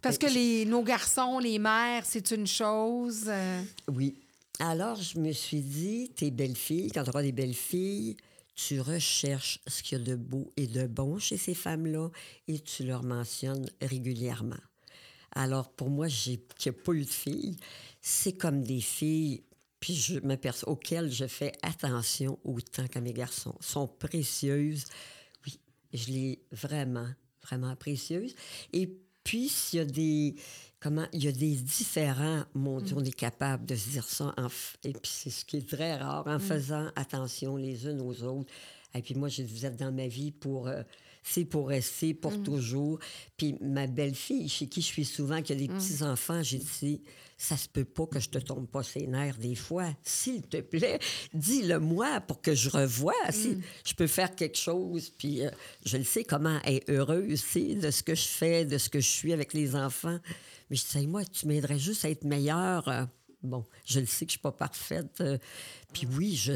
Parce 0.00 0.18
ben, 0.18 0.28
que 0.28 0.34
les, 0.34 0.64
nos 0.64 0.82
garçons, 0.82 1.38
les 1.38 1.58
mères, 1.58 2.04
c'est 2.04 2.30
une 2.30 2.46
chose. 2.46 3.24
Euh, 3.26 3.62
oui, 3.88 4.16
alors, 4.58 4.96
je 4.96 5.18
me 5.18 5.32
suis 5.32 5.60
dit, 5.60 6.10
tes 6.14 6.30
belles-filles, 6.30 6.90
quand 6.92 7.04
tu 7.04 7.10
auras 7.10 7.22
des 7.22 7.32
belles-filles, 7.32 8.16
tu 8.54 8.80
recherches 8.80 9.60
ce 9.66 9.82
qu'il 9.82 9.98
y 9.98 10.00
a 10.00 10.04
de 10.04 10.14
beau 10.14 10.52
et 10.56 10.66
de 10.66 10.86
bon 10.86 11.18
chez 11.18 11.36
ces 11.36 11.54
femmes-là 11.54 12.10
et 12.48 12.60
tu 12.60 12.84
leur 12.84 13.02
mentionnes 13.02 13.68
régulièrement. 13.80 14.60
Alors, 15.34 15.70
pour 15.70 15.88
moi, 15.88 16.08
j'ai 16.08 16.44
qui 16.58 16.68
a 16.68 16.72
pas 16.72 16.92
eu 16.92 17.04
de 17.04 17.10
filles, 17.10 17.56
c'est 18.02 18.34
comme 18.34 18.62
des 18.62 18.80
filles, 18.80 19.42
puis 19.80 19.94
je 19.94 20.20
m'aperçois 20.20 20.72
auxquelles 20.72 21.10
je 21.10 21.26
fais 21.26 21.52
attention 21.62 22.38
autant 22.44 22.86
qu'à 22.86 23.00
mes 23.00 23.14
garçons. 23.14 23.56
sont 23.60 23.88
précieuses. 23.88 24.84
Oui, 25.46 25.58
je 25.94 26.06
les 26.10 26.42
vraiment, 26.52 27.08
vraiment 27.42 27.74
précieuses. 27.74 28.34
Et 28.74 28.86
puis, 29.24 29.48
s'il 29.48 29.78
y 29.78 29.82
a 29.82 29.86
des 29.86 30.36
comment 30.82 31.06
il 31.12 31.24
y 31.24 31.28
a 31.28 31.32
des 31.32 31.54
différents, 31.54 32.42
mon 32.54 32.80
Dieu, 32.80 32.96
mm. 32.96 32.98
on 32.98 33.04
est 33.04 33.16
capable 33.16 33.64
de 33.66 33.76
se 33.76 33.90
dire 33.90 34.04
ça, 34.04 34.34
et 34.84 34.92
puis 34.92 35.10
c'est 35.14 35.30
ce 35.30 35.44
qui 35.44 35.58
est 35.58 35.68
très 35.68 35.96
rare, 35.96 36.26
en 36.26 36.36
mm. 36.36 36.40
faisant 36.40 36.88
attention 36.96 37.56
les 37.56 37.86
unes 37.86 38.00
aux 38.00 38.22
autres, 38.24 38.50
Et 38.94 39.00
puis 39.00 39.14
moi, 39.14 39.28
j'ai 39.28 39.44
dit, 39.44 39.54
vous 39.54 39.64
êtes 39.64 39.76
dans 39.78 39.92
ma 39.92 40.06
vie 40.06 40.32
pour... 40.32 40.68
euh, 40.68 40.82
c'est 41.22 41.44
pour 41.44 41.68
rester, 41.68 42.14
pour 42.14 42.32
Mm. 42.32 42.42
toujours. 42.42 42.98
Puis 43.36 43.56
ma 43.60 43.86
belle-fille, 43.86 44.48
chez 44.48 44.66
qui 44.66 44.80
je 44.80 44.86
suis 44.86 45.04
souvent, 45.04 45.40
qui 45.40 45.52
a 45.52 45.54
Mm. 45.54 45.58
des 45.58 45.68
petits-enfants, 45.68 46.42
j'ai 46.42 46.58
dit, 46.58 47.00
ça 47.38 47.56
se 47.56 47.68
peut 47.68 47.84
pas 47.84 48.06
que 48.06 48.20
je 48.20 48.28
te 48.28 48.38
tombe 48.38 48.66
pas 48.68 48.82
ses 48.82 49.06
nerfs 49.06 49.38
des 49.38 49.54
fois. 49.54 49.88
S'il 50.02 50.42
te 50.42 50.60
plaît, 50.60 50.98
dis-le-moi 51.34 52.20
pour 52.22 52.40
que 52.40 52.54
je 52.54 52.70
revoie 52.70 53.14
si 53.30 53.58
je 53.84 53.94
peux 53.94 54.06
faire 54.06 54.34
quelque 54.34 54.58
chose. 54.58 55.10
Puis 55.10 55.44
euh, 55.44 55.50
je 55.84 55.96
le 55.96 56.04
sais 56.04 56.24
comment 56.24 56.58
elle 56.64 56.74
est 56.74 56.90
heureuse, 56.90 57.42
de 57.54 57.90
ce 57.90 58.02
que 58.02 58.14
je 58.14 58.28
fais, 58.28 58.64
de 58.64 58.78
ce 58.78 58.88
que 58.88 59.00
je 59.00 59.08
suis 59.08 59.32
avec 59.32 59.54
les 59.54 59.74
enfants. 59.74 60.18
Mais 60.72 60.78
je 60.78 60.86
disais, 60.86 61.06
moi, 61.06 61.22
tu 61.26 61.46
m'aiderais 61.46 61.78
juste 61.78 62.02
à 62.06 62.08
être 62.10 62.24
meilleure. 62.24 62.88
Euh, 62.88 63.04
Bon, 63.42 63.66
je 63.84 64.00
le 64.00 64.06
sais 64.06 64.24
que 64.24 64.30
je 64.30 64.38
suis 64.38 64.40
pas 64.40 64.52
parfaite. 64.52 65.20
euh, 65.20 65.36
Puis 65.92 66.06
oui, 66.16 66.34
je 66.34 66.54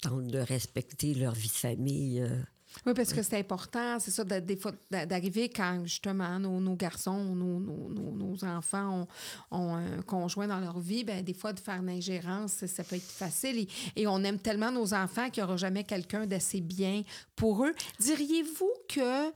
tente 0.00 0.26
de 0.28 0.38
respecter 0.38 1.12
leur 1.14 1.32
vie 1.34 1.48
de 1.48 1.52
famille. 1.54 2.20
euh, 2.20 2.38
Oui, 2.86 2.92
parce 2.94 3.12
que 3.12 3.22
c'est 3.22 3.38
important, 3.38 3.98
c'est 3.98 4.10
ça, 4.12 4.22
de- 4.22 4.38
des 4.38 4.56
fois, 4.56 4.72
d'a- 4.90 5.06
d'arriver 5.06 5.48
quand 5.48 5.82
justement 5.84 6.38
nos, 6.38 6.76
garçons, 6.76 7.34
nos, 7.34 7.58
nos- 7.60 8.44
enfants 8.44 9.06
ont, 9.50 9.74
un 9.74 10.02
conjoint 10.02 10.46
dans 10.48 10.60
leur 10.60 10.78
vie, 10.80 11.02
ben 11.02 11.24
des 11.24 11.34
fois 11.34 11.52
de 11.52 11.60
faire 11.60 11.80
une 11.80 11.88
ingérence, 11.90 12.52
ça, 12.52 12.66
ça 12.68 12.84
peut 12.84 12.96
être 12.96 13.02
facile. 13.10 13.58
Et, 13.96 14.02
et 14.02 14.06
on 14.06 14.22
aime 14.24 14.38
tellement 14.38 14.70
nos 14.70 14.94
enfants 14.94 15.30
qu'il 15.30 15.42
n'y 15.42 15.48
aura 15.48 15.56
jamais 15.56 15.84
quelqu'un 15.84 16.26
d'assez 16.26 16.60
bien 16.60 17.02
pour 17.36 17.64
eux. 17.64 17.74
Diriez-vous 18.00 18.70
que 18.88 19.30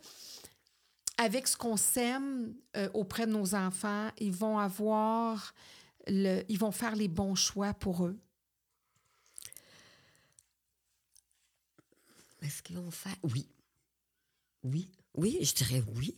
avec 1.19 1.49
ce 1.49 1.57
qu'on 1.57 1.77
sème 1.77 2.55
euh, 2.77 2.89
auprès 2.95 3.27
de 3.27 3.33
nos 3.33 3.55
enfants, 3.55 4.11
ils 4.19 4.33
vont 4.33 4.59
avoir 4.59 5.55
le, 6.07 6.43
ils 6.49 6.59
vont 6.59 6.73
faire 6.73 6.95
les 6.95 7.09
bons 7.09 7.35
choix 7.35 7.75
pour 7.75 8.07
eux? 8.07 8.19
Est-ce 12.43 12.63
qu'ils 12.63 12.77
vont 12.77 12.91
faire? 12.91 13.17
Oui. 13.23 13.49
Oui. 14.63 14.91
Oui, 15.15 15.39
je 15.41 15.55
dirais 15.55 15.83
oui. 15.97 16.15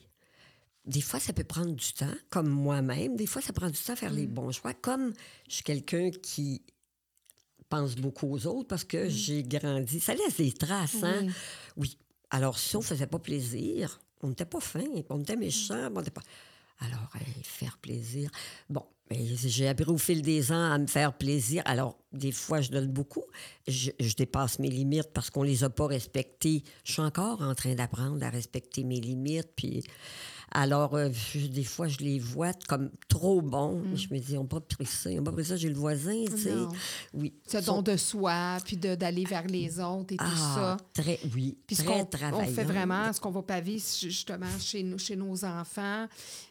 Des 0.85 1.01
fois, 1.01 1.21
ça 1.21 1.33
peut 1.33 1.45
prendre 1.45 1.73
du 1.73 1.93
temps, 1.93 2.15
comme 2.31 2.49
moi-même. 2.49 3.15
Des 3.17 3.27
fois, 3.27 3.43
ça 3.43 3.53
prend 3.53 3.71
du 3.71 3.79
temps 3.79 3.93
à 3.93 3.97
faire 3.97 4.11
les 4.11 4.27
bons 4.27 4.51
choix. 4.53 4.75
Comme 4.75 5.13
je 5.49 5.55
suis 5.57 5.63
quelqu'un 5.63 6.11
qui 6.11 6.63
pense 7.69 7.95
beaucoup 7.95 8.27
aux 8.27 8.47
autres 8.47 8.69
parce 8.69 8.85
que 8.85 9.09
j'ai 9.09 9.43
grandi. 9.43 10.01
Ça 10.01 10.15
laisse 10.15 10.39
des 10.39 10.53
traces, 10.53 11.03
hein? 11.03 11.27
Oui. 11.27 11.33
Oui. 11.77 11.99
Alors, 12.31 12.59
si 12.59 12.77
on 12.77 12.83
faisait 12.83 13.07
pas 13.07 13.19
plaisir, 13.19 14.01
on 14.23 14.29
n'était 14.29 14.45
pas 14.45 14.61
fin, 14.61 14.85
on 15.09 15.21
était 15.21 15.37
méchant, 15.37 15.91
on 15.95 15.99
n'était 15.99 16.11
pas... 16.11 16.23
Alors, 16.81 17.11
hey, 17.17 17.43
faire 17.43 17.77
plaisir. 17.79 18.31
Bon, 18.71 18.85
mais 19.11 19.27
j'ai 19.27 19.67
appris 19.67 19.91
au 19.91 19.99
fil 19.99 20.23
des 20.23 20.53
ans 20.53 20.71
à 20.71 20.79
me 20.79 20.87
faire 20.87 21.13
plaisir. 21.13 21.63
Alors, 21.67 21.99
des 22.13 22.31
fois, 22.31 22.61
je 22.61 22.71
donne 22.71 22.87
beaucoup. 22.87 23.25
Je, 23.67 23.91
je 23.99 24.15
dépasse 24.15 24.61
mes 24.61 24.69
limites 24.69 25.11
parce 25.13 25.29
qu'on 25.29 25.43
les 25.43 25.65
a 25.65 25.71
pas 25.71 25.87
respectées. 25.87 26.63
Je 26.85 26.93
suis 26.93 27.03
encore 27.03 27.43
en 27.43 27.55
train 27.57 27.75
d'apprendre 27.75 28.25
à 28.25 28.31
respecter 28.31 28.85
mes 28.85 29.01
limites. 29.01 29.51
Puis, 29.57 29.83
alors, 30.51 30.95
euh, 30.95 31.11
je- 31.13 31.47
des 31.47 31.65
fois, 31.65 31.89
je 31.89 31.99
les 31.99 32.19
vois 32.19 32.53
comme 32.69 32.91
trop 33.09 33.41
bons. 33.43 33.83
Je 33.95 34.09
me 34.13 34.19
dis, 34.19 34.37
on 34.39 34.43
n'a 34.43 34.49
pas 34.49 34.61
pris 34.61 34.87
ça, 34.87 35.11
on 35.11 35.15
n'a 35.17 35.23
pas 35.23 35.33
pris 35.33 35.45
ça, 35.45 35.57
j'ai 35.57 35.69
le 35.69 35.75
voisin, 35.79 36.25
tu 36.27 36.39
sais. 36.39 36.53
Oui. 37.15 37.35
Ce 37.47 37.61
Sont- 37.61 37.77
don 37.77 37.83
de 37.83 37.97
soi, 37.97 38.57
puis 38.65 38.77
d'aller 38.77 39.25
vers 39.25 39.47
les 39.47 39.79
autres 39.81 40.15
et 40.15 40.17
tout 40.17 40.25
ah, 40.27 40.55
ça. 40.55 41.03
très, 41.03 41.19
oui, 41.35 41.57
Puis 41.67 41.77
très 41.77 42.01
on 42.01 42.05
travaillant. 42.07 42.53
fait 42.53 42.65
vraiment, 42.65 43.13
ce 43.13 43.21
qu'on 43.21 43.31
va 43.31 43.43
paver 43.43 43.79
justement 44.01 44.47
chez, 44.59 44.83
nous- 44.83 44.99
chez 44.99 45.17
nos 45.17 45.45
enfants, 45.45 46.07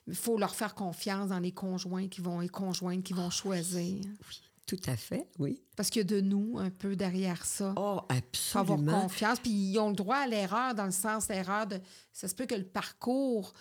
il 0.08 0.16
faut 0.16 0.38
leur 0.38 0.56
faire 0.56 0.76
confiance 0.76 1.30
dans 1.30 1.40
les 1.40 1.52
conjoints 1.52 2.08
qui 2.08 2.22
vont, 2.22 2.40
les 2.40 2.50
conjointes 2.50 3.04
qui 3.04 3.14
vont 3.14 3.30
choisir. 3.30 3.96
Oui, 4.04 4.42
tout 4.66 4.80
à 4.86 4.96
fait, 4.98 5.26
oui. 5.40 5.62
Parce 5.78 5.90
qu'il 5.90 6.02
y 6.02 6.06
a 6.06 6.08
de 6.08 6.20
nous 6.22 6.58
un 6.60 6.70
peu 6.70 6.96
derrière 6.96 7.46
ça. 7.46 7.74
Oh, 7.78 8.02
Il 8.10 8.22
faut 8.36 8.60
avoir 8.60 8.78
absolument. 8.80 9.02
confiance. 9.04 9.40
Puis 9.40 9.52
ils 9.52 9.80
ont 9.80 9.90
le 9.90 9.96
droit 9.96 10.18
à 10.18 10.28
l'erreur, 10.28 10.74
dans 10.76 10.86
le 10.86 10.92
sens 10.92 11.30
l'erreur 11.30 11.68
de. 11.68 11.80
Ça 12.12 12.28
se 12.28 12.36
peut 12.36 12.46
que 12.48 12.56
le 12.56 12.66
parcours 12.66 13.54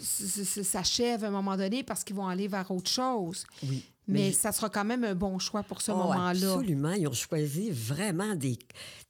s'achève 0.00 1.24
à 1.24 1.28
un 1.28 1.30
moment 1.30 1.56
donné 1.56 1.82
parce 1.82 2.04
qu'ils 2.04 2.16
vont 2.16 2.26
aller 2.28 2.48
vers 2.48 2.70
autre 2.70 2.90
chose. 2.90 3.44
Oui. 3.64 3.84
Mais 4.10 4.32
ça 4.32 4.52
sera 4.52 4.70
quand 4.70 4.86
même 4.86 5.04
un 5.04 5.14
bon 5.14 5.38
choix 5.38 5.62
pour 5.62 5.82
ce 5.82 5.90
Oh, 5.92 5.96
moment-là. 5.96 6.30
Absolument. 6.54 6.92
Ils 6.92 7.06
ont 7.08 7.12
choisi 7.12 7.70
vraiment 7.70 8.34
des, 8.36 8.58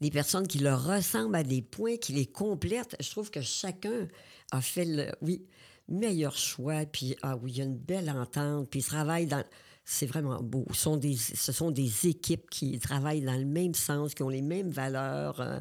des 0.00 0.10
personnes 0.10 0.48
qui 0.48 0.58
leur 0.58 0.84
ressemblent 0.84 1.36
à 1.36 1.44
des 1.44 1.62
points, 1.62 1.96
qui 1.98 2.12
les 2.14 2.26
complètent. 2.26 2.96
Je 2.98 3.08
trouve 3.10 3.30
que 3.30 3.40
chacun 3.40 4.08
a 4.50 4.60
fait 4.60 4.84
le, 4.84 5.12
oui, 5.22 5.44
meilleur 5.88 6.36
choix. 6.36 6.84
Puis, 6.84 7.14
ah 7.22 7.36
oui, 7.36 7.52
il 7.52 7.58
y 7.58 7.60
a 7.60 7.64
une 7.64 7.78
belle 7.78 8.10
entente. 8.10 8.68
Puis, 8.70 8.80
ils 8.80 8.84
travaillent 8.86 9.26
dans. 9.28 9.44
C'est 9.84 10.06
vraiment 10.06 10.42
beau. 10.42 10.66
Ce 10.72 10.80
sont, 10.80 10.96
des, 10.96 11.16
ce 11.16 11.52
sont 11.52 11.70
des 11.70 12.08
équipes 12.08 12.50
qui 12.50 12.76
travaillent 12.80 13.22
dans 13.22 13.38
le 13.38 13.46
même 13.46 13.74
sens, 13.74 14.14
qui 14.14 14.24
ont 14.24 14.28
les 14.28 14.42
mêmes 14.42 14.70
valeurs. 14.70 15.40
euh. 15.40 15.60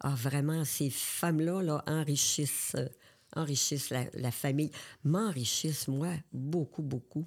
Ah, 0.00 0.14
vraiment, 0.16 0.64
ces 0.64 0.90
femmes-là 0.90 1.62
là, 1.62 1.84
enrichissent, 1.86 2.72
euh, 2.74 2.88
enrichissent 3.34 3.90
la, 3.90 4.04
la 4.14 4.30
famille. 4.30 4.70
M'enrichissent, 5.04 5.88
moi, 5.88 6.12
beaucoup, 6.32 6.82
beaucoup. 6.82 7.26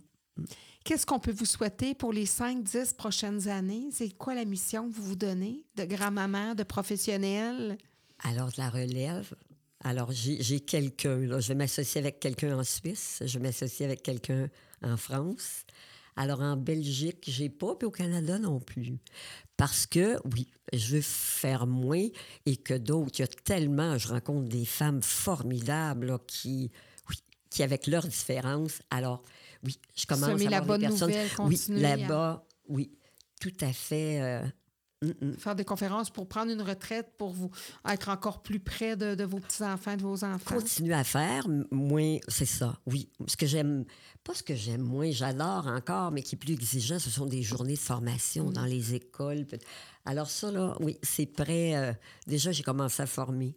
Qu'est-ce 0.83 1.05
qu'on 1.05 1.19
peut 1.19 1.31
vous 1.31 1.45
souhaiter 1.45 1.93
pour 1.95 2.13
les 2.13 2.25
5-10 2.25 2.95
prochaines 2.95 3.47
années? 3.47 3.89
C'est 3.91 4.09
quoi 4.17 4.35
la 4.35 4.45
mission 4.45 4.89
que 4.89 4.95
vous 4.95 5.03
vous 5.03 5.15
donnez 5.15 5.65
de 5.75 5.83
grand-maman, 5.83 6.55
de 6.55 6.63
professionnelle? 6.63 7.77
Alors, 8.23 8.47
de 8.47 8.57
la 8.57 8.69
relève. 8.69 9.33
Alors, 9.83 10.11
j'ai 10.11 10.59
quelqu'un. 10.61 11.39
Je 11.39 11.47
vais 11.49 11.55
m'associer 11.55 12.01
avec 12.01 12.19
quelqu'un 12.19 12.57
en 12.57 12.63
Suisse. 12.63 13.21
Je 13.25 13.37
vais 13.37 13.47
m'associer 13.47 13.85
avec 13.85 14.01
quelqu'un 14.01 14.49
en 14.81 14.97
France. 14.97 15.65
Alors, 16.17 16.41
en 16.41 16.57
Belgique, 16.57 17.23
j'ai 17.27 17.49
pas, 17.49 17.75
puis 17.75 17.85
au 17.85 17.91
Canada 17.91 18.37
non 18.39 18.59
plus. 18.59 18.97
Parce 19.55 19.85
que, 19.85 20.17
oui, 20.35 20.47
je 20.73 20.95
veux 20.95 21.01
faire 21.01 21.65
moins 21.67 22.07
et 22.45 22.57
que 22.57 22.73
d'autres, 22.73 23.19
il 23.19 23.21
y 23.21 23.23
a 23.23 23.27
tellement, 23.27 23.97
je 23.97 24.07
rencontre 24.09 24.49
des 24.49 24.65
femmes 24.65 25.01
formidables 25.01 26.07
là, 26.07 26.19
qui, 26.27 26.71
oui, 27.09 27.15
qui, 27.49 27.63
avec 27.63 27.87
leurs 27.87 28.05
différences, 28.07 28.81
alors, 28.89 29.21
oui, 29.63 29.79
je 29.95 30.05
commence 30.05 30.29
Semer 30.31 30.47
à 30.47 30.49
la 30.49 30.57
avoir 30.57 30.77
des 30.77 30.85
bonne 30.85 30.89
personnes. 30.91 31.09
nouvelle, 31.09 31.29
oui, 31.39 31.61
à- 31.75 31.79
là-bas, 31.97 32.47
oui, 32.67 32.91
tout 33.39 33.53
à 33.61 33.71
fait. 33.73 34.21
euh, 34.21 34.43
mm, 35.01 35.09
mm. 35.21 35.33
Faire 35.37 35.55
des 35.55 35.65
conférences 35.65 36.09
pour 36.09 36.27
prendre 36.27 36.51
une 36.51 36.61
retraite, 36.61 37.11
pour 37.17 37.29
vous 37.31 37.49
être 37.87 38.09
encore 38.09 38.41
plus 38.41 38.59
près 38.59 38.95
de, 38.95 39.15
de 39.15 39.23
vos 39.23 39.39
petits-enfants, 39.39 39.95
de 39.95 40.01
vos 40.03 40.23
enfants? 40.23 40.55
Continuer 40.55 40.93
à 40.93 41.03
faire, 41.03 41.47
moins, 41.71 42.17
c'est 42.27 42.45
ça, 42.45 42.79
oui. 42.85 43.09
Ce 43.27 43.35
que 43.37 43.45
j'aime, 43.45 43.85
pas 44.23 44.33
ce 44.33 44.43
que 44.43 44.55
j'aime 44.55 44.81
moins, 44.81 45.11
j'adore 45.11 45.67
encore, 45.67 46.11
mais 46.11 46.21
qui 46.23 46.35
est 46.35 46.37
plus 46.37 46.53
exigeant, 46.53 46.99
ce 46.99 47.09
sont 47.09 47.25
des 47.25 47.43
journées 47.43 47.73
de 47.75 47.79
Mm. 47.79 47.81
formation 47.81 48.51
dans 48.51 48.65
les 48.65 48.93
écoles. 48.95 49.45
Alors 50.05 50.29
ça, 50.29 50.51
là, 50.51 50.75
oui, 50.79 50.97
c'est 51.03 51.25
prêt. 51.25 51.75
euh, 51.75 51.93
déjà, 52.25 52.51
j'ai 52.51 52.63
commencé 52.63 53.01
à 53.01 53.05
former, 53.07 53.55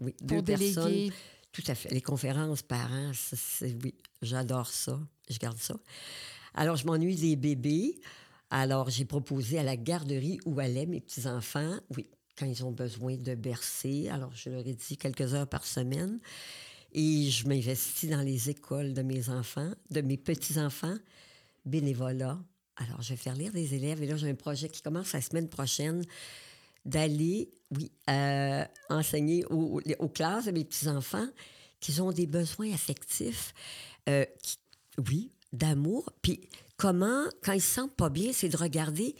oui, 0.00 0.14
deux 0.22 0.42
personnes. 0.42 1.10
Tout 1.52 1.62
à 1.66 1.74
fait. 1.74 1.90
Les 1.90 2.00
conférences 2.00 2.62
parents, 2.62 3.10
oui, 3.82 3.94
j'adore 4.22 4.68
ça. 4.68 4.98
Je 5.28 5.36
garde 5.38 5.58
ça. 5.58 5.74
Alors, 6.54 6.76
je 6.76 6.86
m'ennuie 6.86 7.16
des 7.16 7.34
bébés. 7.36 8.00
Alors, 8.50 8.90
j'ai 8.90 9.04
proposé 9.04 9.58
à 9.58 9.62
la 9.62 9.76
garderie 9.76 10.40
où 10.44 10.58
allaient 10.58 10.86
mes 10.86 11.00
petits-enfants, 11.00 11.78
oui, 11.96 12.10
quand 12.36 12.46
ils 12.46 12.64
ont 12.64 12.72
besoin 12.72 13.16
de 13.16 13.34
bercer. 13.34 14.08
Alors, 14.08 14.32
je 14.34 14.50
leur 14.50 14.66
ai 14.66 14.74
dit 14.74 14.96
quelques 14.96 15.34
heures 15.34 15.48
par 15.48 15.64
semaine. 15.64 16.18
Et 16.92 17.30
je 17.30 17.46
m'investis 17.46 18.10
dans 18.10 18.22
les 18.22 18.50
écoles 18.50 18.92
de 18.94 19.02
mes 19.02 19.28
enfants, 19.28 19.70
de 19.90 20.00
mes 20.00 20.16
petits-enfants, 20.16 20.96
bénévolat. 21.64 22.38
Alors, 22.76 23.00
je 23.02 23.10
vais 23.10 23.16
faire 23.16 23.36
lire 23.36 23.52
des 23.52 23.74
élèves. 23.74 24.02
Et 24.02 24.06
là, 24.06 24.16
j'ai 24.16 24.28
un 24.28 24.34
projet 24.34 24.68
qui 24.68 24.82
commence 24.82 25.12
la 25.12 25.20
semaine 25.20 25.48
prochaine 25.48 26.02
d'aller, 26.84 27.50
oui, 27.70 27.92
euh, 28.08 28.64
enseigner 28.88 29.44
aux, 29.46 30.08
classes 30.08 30.46
de 30.46 30.50
mes 30.50 30.64
petits-enfants 30.64 31.28
qui 31.78 32.00
ont 32.00 32.10
des 32.10 32.26
besoins 32.26 32.72
affectifs, 32.72 33.54
euh, 34.08 34.24
oui, 35.08 35.30
d'amour. 35.52 36.10
Puis 36.22 36.48
comment, 36.80 37.24
quand 37.42 37.52
ils 37.52 37.60
se 37.60 37.74
sentent 37.74 37.94
pas 37.94 38.08
bien, 38.08 38.32
c'est 38.32 38.48
de 38.48 38.56
regarder 38.56 39.14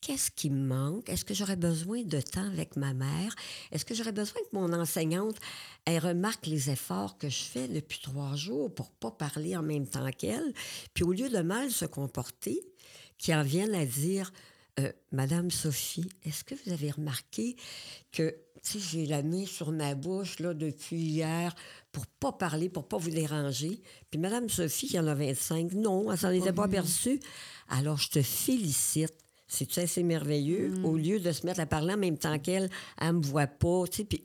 qu'est-ce 0.00 0.30
qui 0.30 0.48
me 0.48 0.66
manque? 0.66 1.10
Est-ce 1.10 1.26
que 1.26 1.34
j'aurais 1.34 1.56
besoin 1.56 2.02
de 2.02 2.22
temps 2.22 2.46
avec 2.46 2.74
ma 2.76 2.94
mère? 2.94 3.34
Est-ce 3.70 3.84
que 3.84 3.94
j'aurais 3.94 4.12
besoin 4.12 4.40
que 4.40 4.56
mon 4.56 4.72
enseignante 4.72 5.36
elle 5.84 5.98
remarque 5.98 6.46
les 6.46 6.70
efforts 6.70 7.18
que 7.18 7.28
je 7.28 7.42
fais 7.42 7.68
depuis 7.68 8.00
trois 8.02 8.34
jours 8.34 8.74
pour 8.74 8.90
pas 8.90 9.10
parler 9.10 9.54
en 9.54 9.62
même 9.62 9.86
temps 9.86 10.10
qu'elle? 10.10 10.54
Puis 10.94 11.04
au 11.04 11.12
lieu 11.12 11.28
de 11.28 11.40
mal 11.42 11.70
se 11.70 11.84
comporter, 11.84 12.58
qui 13.18 13.34
en 13.34 13.42
viennent 13.42 13.74
à 13.74 13.84
dire 13.84 14.32
euh, 14.80 14.90
Madame 15.12 15.50
Sophie, 15.50 16.08
est-ce 16.24 16.44
que 16.44 16.54
vous 16.64 16.72
avez 16.72 16.90
remarqué 16.92 17.56
que 18.10 18.34
sais, 18.72 18.78
j'ai 18.78 19.06
la 19.06 19.22
main 19.22 19.44
sur 19.46 19.72
ma 19.72 19.94
bouche 19.94 20.38
là, 20.38 20.54
depuis 20.54 20.96
hier 20.96 21.54
pour 21.92 22.06
pas 22.06 22.32
parler, 22.32 22.68
pour 22.68 22.86
pas 22.86 22.98
vous 22.98 23.10
déranger? 23.10 23.80
Puis 24.10 24.20
Madame 24.20 24.48
Sophie, 24.48 24.88
qui 24.88 24.98
en 24.98 25.06
a 25.06 25.14
25, 25.14 25.72
non, 25.72 26.10
elle 26.12 26.18
s'en 26.18 26.30
était 26.30 26.52
pas 26.52 26.64
aperçue. 26.64 27.20
Alors, 27.68 27.98
je 27.98 28.10
te 28.10 28.22
félicite. 28.22 29.14
C'est 29.48 29.78
assez 29.78 30.02
merveilleux? 30.02 30.74
Au 30.82 30.96
lieu 30.96 31.20
de 31.20 31.30
se 31.30 31.46
mettre 31.46 31.60
à 31.60 31.66
parler 31.66 31.94
en 31.94 31.98
même 31.98 32.18
temps 32.18 32.38
qu'elle, 32.38 32.68
elle 33.00 33.12
me 33.12 33.22
voit 33.22 33.46
pas. 33.46 33.84
Tu 33.86 33.98
sais, 33.98 34.04
puis 34.04 34.24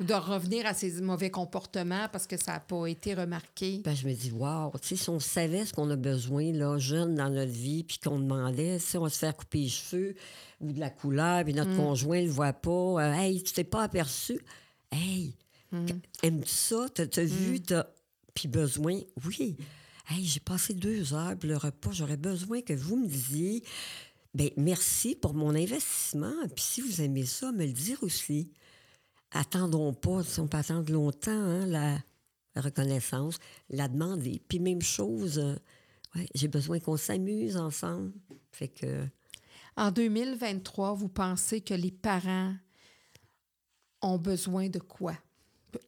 de 0.00 0.14
revenir 0.14 0.66
à 0.66 0.72
ses 0.72 1.00
mauvais 1.02 1.30
comportements 1.30 2.08
parce 2.10 2.26
que 2.26 2.36
ça 2.36 2.54
n'a 2.54 2.60
pas 2.60 2.86
été 2.86 3.14
remarqué. 3.14 3.82
Ben, 3.84 3.94
je 3.94 4.08
me 4.08 4.14
dis, 4.14 4.32
wow, 4.32 4.72
tu 4.80 4.88
sais, 4.88 4.96
si 4.96 5.10
on 5.10 5.20
savait 5.20 5.66
ce 5.66 5.74
qu'on 5.74 5.90
a 5.90 5.96
besoin, 5.96 6.52
là, 6.52 6.78
jeune 6.78 7.14
dans 7.14 7.28
notre 7.28 7.52
vie, 7.52 7.84
puis 7.84 7.98
qu'on 7.98 8.18
demandait, 8.18 8.78
si 8.78 8.96
on 8.96 9.02
va 9.02 9.10
se 9.10 9.18
faire 9.18 9.36
couper 9.36 9.58
les 9.58 9.68
cheveux 9.68 10.14
ou 10.60 10.72
de 10.72 10.80
la 10.80 10.90
couleur, 10.90 11.44
puis 11.44 11.52
notre 11.52 11.76
conjoint 11.76 12.20
ne 12.20 12.26
le 12.26 12.30
voit 12.30 12.54
pas, 12.54 12.70
euh, 12.70 13.12
hey, 13.12 13.42
tu 13.42 13.52
t'es 13.52 13.64
pas 13.64 13.82
aperçu? 13.82 14.40
Hey, 14.90 15.34
aimes-tu 16.22 16.48
ça? 16.48 16.86
T'as 16.94 17.24
vu? 17.24 17.60
T'as... 17.60 17.84
Puis 18.34 18.48
besoin, 18.48 18.98
oui. 19.26 19.56
Hey, 20.08 20.24
j'ai 20.24 20.40
passé 20.40 20.72
deux 20.74 21.12
heures 21.14 21.36
pour 21.36 21.48
le 21.48 21.56
repas, 21.56 21.90
j'aurais 21.92 22.16
besoin 22.16 22.62
que 22.62 22.72
vous 22.72 22.96
me 22.96 23.06
disiez, 23.06 23.62
ben 24.34 24.50
merci 24.56 25.14
pour 25.14 25.34
mon 25.34 25.54
investissement, 25.54 26.32
puis 26.54 26.64
si 26.64 26.80
vous 26.80 27.00
aimez 27.00 27.26
ça, 27.26 27.52
me 27.52 27.64
le 27.64 27.72
dire 27.72 27.98
aussi 28.02 28.50
attendons 29.32 29.92
pas, 29.92 30.22
si 30.22 30.40
on 30.40 30.48
peut 30.48 30.58
attendre 30.58 30.92
longtemps, 30.92 31.30
hein, 31.30 31.66
la, 31.66 31.98
reconnaissance, 32.56 33.38
la 33.68 33.88
demander. 33.88 34.42
Puis 34.48 34.58
même 34.58 34.82
chose, 34.82 35.38
euh, 35.38 35.56
j'ai 36.34 36.48
besoin 36.48 36.80
qu'on 36.80 36.96
s'amuse 36.96 37.56
ensemble. 37.56 38.12
Que... 38.76 39.06
En 39.76 39.90
2023, 39.90 40.94
vous 40.94 41.08
pensez 41.08 41.60
que 41.60 41.74
les 41.74 41.92
parents 41.92 42.54
ont 44.02 44.18
besoin 44.18 44.68
de 44.68 44.78
quoi? 44.78 45.14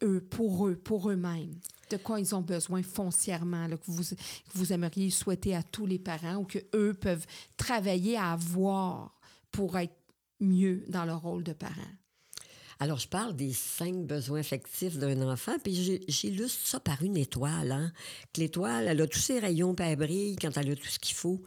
Eux, 0.03 0.21
pour 0.21 0.69
eux, 0.69 0.77
pour 0.77 1.11
eux-mêmes. 1.11 1.59
De 1.91 1.97
quoi 1.97 2.21
ils 2.21 2.35
ont 2.35 2.41
besoin 2.41 2.83
foncièrement, 2.83 3.69
que, 3.69 3.91
vous, 3.91 4.03
que 4.03 4.55
vous 4.55 4.73
aimeriez 4.73 5.11
souhaiter 5.11 5.55
à 5.57 5.63
tous 5.63 5.85
les 5.85 5.99
parents 5.99 6.37
ou 6.37 6.45
que 6.45 6.61
eux 6.75 6.95
peuvent 6.95 7.27
travailler 7.57 8.17
à 8.17 8.33
avoir 8.33 9.21
pour 9.51 9.77
être 9.77 9.97
mieux 10.41 10.85
dans 10.89 11.05
leur 11.05 11.21
rôle 11.21 11.43
de 11.43 11.53
parents? 11.53 11.83
Alors, 12.83 12.99
je 12.99 13.07
parle 13.07 13.37
des 13.37 13.53
cinq 13.53 13.95
besoins 13.95 14.41
affectifs 14.41 14.99
d'un 14.99 15.23
enfant, 15.31 15.57
puis 15.63 16.03
j'illustre 16.09 16.67
ça 16.67 16.81
par 16.81 17.01
une 17.05 17.17
étoile. 17.17 17.71
Hein? 17.71 17.93
Que 18.33 18.41
l'étoile, 18.41 18.89
elle 18.89 19.01
a 19.01 19.07
tous 19.07 19.21
ses 19.21 19.39
rayons, 19.39 19.73
puis 19.73 19.87
elle 19.87 19.95
brille 19.95 20.35
quand 20.35 20.57
elle 20.57 20.73
a 20.73 20.75
tout 20.75 20.89
ce 20.89 20.99
qu'il 20.99 21.15
faut. 21.15 21.41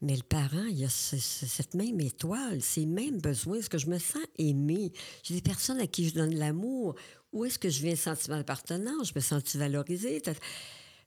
Mais 0.00 0.16
le 0.16 0.24
parent, 0.24 0.64
il 0.68 0.84
a 0.84 0.88
cette 0.88 1.74
même 1.74 2.00
étoile, 2.00 2.60
ces 2.60 2.86
mêmes 2.86 3.20
besoins. 3.20 3.58
Est-ce 3.58 3.70
que 3.70 3.78
je 3.78 3.86
me 3.86 4.00
sens 4.00 4.24
aimée? 4.36 4.92
J'ai 5.22 5.34
des 5.34 5.42
personnes 5.42 5.78
à 5.78 5.86
qui 5.86 6.08
je 6.08 6.14
donne 6.14 6.34
l'amour. 6.34 6.96
Où 7.32 7.44
est-ce 7.44 7.60
que 7.60 7.70
je 7.70 7.80
viens 7.80 7.94
sentir 7.94 8.34
appartenance? 8.34 9.10
Je 9.10 9.14
me 9.14 9.20
sens 9.20 9.54
valorisée? 9.54 10.20
Tu 10.22 10.32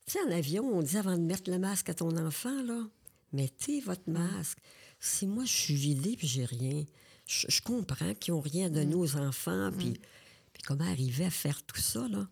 sais, 0.08 0.20
en 0.26 0.32
avion, 0.32 0.64
on 0.64 0.82
dit 0.82 0.96
avant 0.96 1.18
de 1.18 1.24
mettre 1.24 1.52
le 1.52 1.60
masque 1.60 1.90
à 1.90 1.94
ton 1.94 2.16
enfant, 2.26 2.64
là, 2.64 2.88
mettez 3.34 3.82
votre 3.82 4.10
masque. 4.10 4.60
Si 5.02 5.28
moi, 5.28 5.44
je 5.44 5.52
suis 5.52 5.76
vidée 5.76 6.16
puis 6.16 6.26
j'ai 6.26 6.46
rien, 6.46 6.86
je, 7.26 7.62
comprends 7.62 8.14
qu'ils 8.14 8.34
n'ont 8.34 8.42
rien 8.42 8.70
donné 8.70 8.96
mm. 8.96 9.00
aux 9.00 9.16
enfants, 9.18 9.72
mm. 9.72 9.78
puis, 9.78 9.94
comment 10.66 10.86
arriver 10.86 11.26
à 11.26 11.30
faire 11.30 11.64
tout 11.64 11.80
ça, 11.80 12.08
là? 12.08 12.28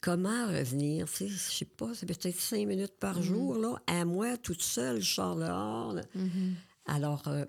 Comment 0.00 0.46
revenir? 0.46 1.06
Je 1.06 1.26
sais 1.26 1.64
pas, 1.64 1.94
c'est 1.94 2.06
peut-être 2.06 2.38
cinq 2.38 2.66
minutes 2.66 2.98
par 3.00 3.18
mm. 3.18 3.22
jour, 3.22 3.58
là, 3.58 3.76
à 3.86 4.04
moi, 4.04 4.36
toute 4.36 4.62
seule, 4.62 5.00
je 5.00 5.14
sors 5.14 5.36
dehors. 5.36 5.94
Mm-hmm. 5.94 6.52
Alors, 6.86 7.26
euh, 7.28 7.44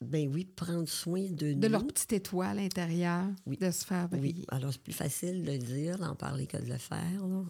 ben 0.00 0.30
oui, 0.32 0.44
prendre 0.44 0.88
soin 0.88 1.30
de, 1.30 1.54
de 1.54 1.66
leur 1.66 1.86
petite 1.86 2.12
étoile 2.12 2.58
intérieure, 2.58 3.26
de 3.46 3.70
se 3.70 3.84
faire 3.84 4.08
briller. 4.08 4.34
Oui, 4.40 4.46
alors 4.48 4.72
c'est 4.72 4.82
plus 4.82 4.92
facile 4.92 5.42
de 5.42 5.52
le 5.52 5.58
dire, 5.58 5.98
d'en 5.98 6.14
parler 6.14 6.46
que 6.46 6.58
de 6.58 6.70
le 6.70 6.78
faire, 6.78 7.26
là. 7.26 7.44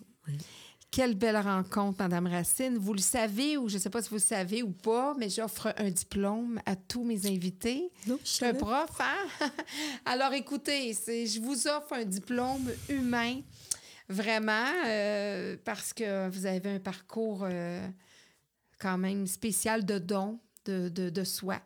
Quelle 0.95 1.17
belle 1.17 1.39
rencontre, 1.39 1.99
Madame 1.99 2.29
Racine. 2.29 2.79
Vous 2.79 2.93
le 2.93 3.01
savez, 3.01 3.57
ou 3.57 3.69
je 3.69 3.75
ne 3.75 3.79
sais 3.81 3.91
pas 3.91 4.01
si 4.01 4.11
vous 4.11 4.15
le 4.15 4.21
savez 4.21 4.63
ou 4.63 4.71
pas, 4.71 5.13
mais 5.19 5.29
j'offre 5.29 5.75
un 5.77 5.91
diplôme 5.91 6.61
à 6.67 6.77
tous 6.77 7.03
mes 7.03 7.27
invités. 7.27 7.91
Non, 8.07 8.17
je 8.23 8.29
suis 8.29 8.45
un 8.45 8.55
prof, 8.55 9.01
hein? 9.01 9.49
Alors 10.05 10.33
écoutez, 10.35 10.93
je 10.93 11.41
vous 11.41 11.67
offre 11.67 11.95
un 11.95 12.05
diplôme 12.05 12.71
humain, 12.89 13.41
vraiment, 14.09 14.71
euh, 14.87 15.57
parce 15.65 15.93
que 15.93 16.29
vous 16.29 16.47
avez 16.47 16.77
un 16.77 16.79
parcours 16.79 17.41
euh, 17.43 17.85
quand 18.79 18.97
même 18.97 19.27
spécial 19.27 19.85
de 19.85 19.99
dons 19.99 20.39
de, 20.65 20.89
de, 20.91 21.11
de 21.11 21.25
soi. 21.25 21.61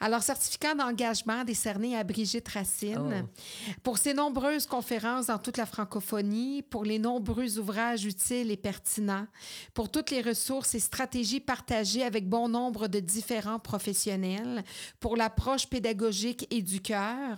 Alors, 0.00 0.22
certificat 0.22 0.74
d'engagement 0.74 1.44
décerné 1.44 1.96
à 1.96 2.04
Brigitte 2.04 2.48
Racine 2.48 3.24
oh. 3.24 3.72
pour 3.82 3.98
ses 3.98 4.14
nombreuses 4.14 4.66
conférences 4.66 5.26
dans 5.26 5.38
toute 5.38 5.56
la 5.56 5.66
francophonie, 5.66 6.62
pour 6.62 6.84
les 6.84 6.98
nombreux 6.98 7.58
ouvrages 7.58 8.04
utiles 8.04 8.50
et 8.50 8.56
pertinents, 8.56 9.26
pour 9.74 9.90
toutes 9.90 10.10
les 10.10 10.22
ressources 10.22 10.74
et 10.74 10.80
stratégies 10.80 11.40
partagées 11.40 12.02
avec 12.02 12.28
bon 12.28 12.48
nombre 12.48 12.88
de 12.88 13.00
différents 13.00 13.58
professionnels, 13.58 14.64
pour 15.00 15.16
l'approche 15.16 15.66
pédagogique 15.66 16.46
et 16.50 16.62
du 16.62 16.80
cœur. 16.80 17.36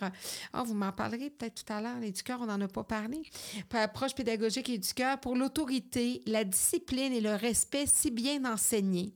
Ah, 0.53 0.63
vous 0.63 0.75
m'en 0.75 0.93
parlerez 0.93 1.31
peut-être 1.31 1.65
tout 1.65 1.73
à 1.73 1.81
l'heure, 1.81 1.99
les 2.01 2.13
du 2.13 2.23
cœur, 2.23 2.41
on 2.43 2.47
n'en 2.47 2.61
a 2.61 2.69
pas 2.69 2.85
parlé. 2.85 3.23
Pour 3.69 3.79
l'approche 3.79 4.15
pédagogique 4.15 4.69
et 4.69 4.79
du 4.79 4.95
cœur, 4.95 5.19
pour 5.19 5.35
l'autorité, 5.35 6.23
la 6.27 6.45
discipline 6.45 7.13
et 7.13 7.21
le 7.21 7.35
respect 7.35 7.87
si 7.87 8.11
bien 8.11 8.45
enseignés, 8.45 9.13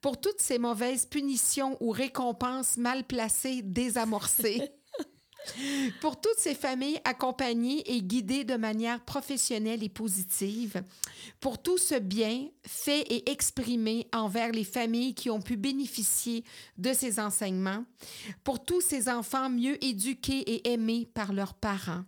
pour 0.00 0.20
toutes 0.20 0.40
ces 0.40 0.58
mauvaises 0.58 1.06
punitions 1.06 1.76
ou 1.80 1.90
récompenses 1.90 2.45
mal 2.76 3.04
placée, 3.04 3.62
désamorcée. 3.62 4.62
Pour 6.00 6.20
toutes 6.20 6.38
ces 6.38 6.54
familles 6.54 7.00
accompagnées 7.04 7.82
et 7.94 8.02
guidées 8.02 8.44
de 8.44 8.56
manière 8.56 9.04
professionnelle 9.04 9.82
et 9.84 9.88
positive, 9.88 10.82
pour 11.40 11.62
tout 11.62 11.78
ce 11.78 11.94
bien 11.94 12.48
fait 12.66 13.02
et 13.02 13.30
exprimé 13.30 14.08
envers 14.12 14.50
les 14.50 14.64
familles 14.64 15.14
qui 15.14 15.30
ont 15.30 15.40
pu 15.40 15.56
bénéficier 15.56 16.44
de 16.78 16.92
ces 16.92 17.20
enseignements, 17.20 17.84
pour 18.42 18.64
tous 18.64 18.80
ces 18.80 19.08
enfants 19.08 19.48
mieux 19.48 19.82
éduqués 19.84 20.40
et 20.40 20.72
aimés 20.72 21.08
par 21.14 21.32
leurs 21.32 21.54
parents, 21.54 22.02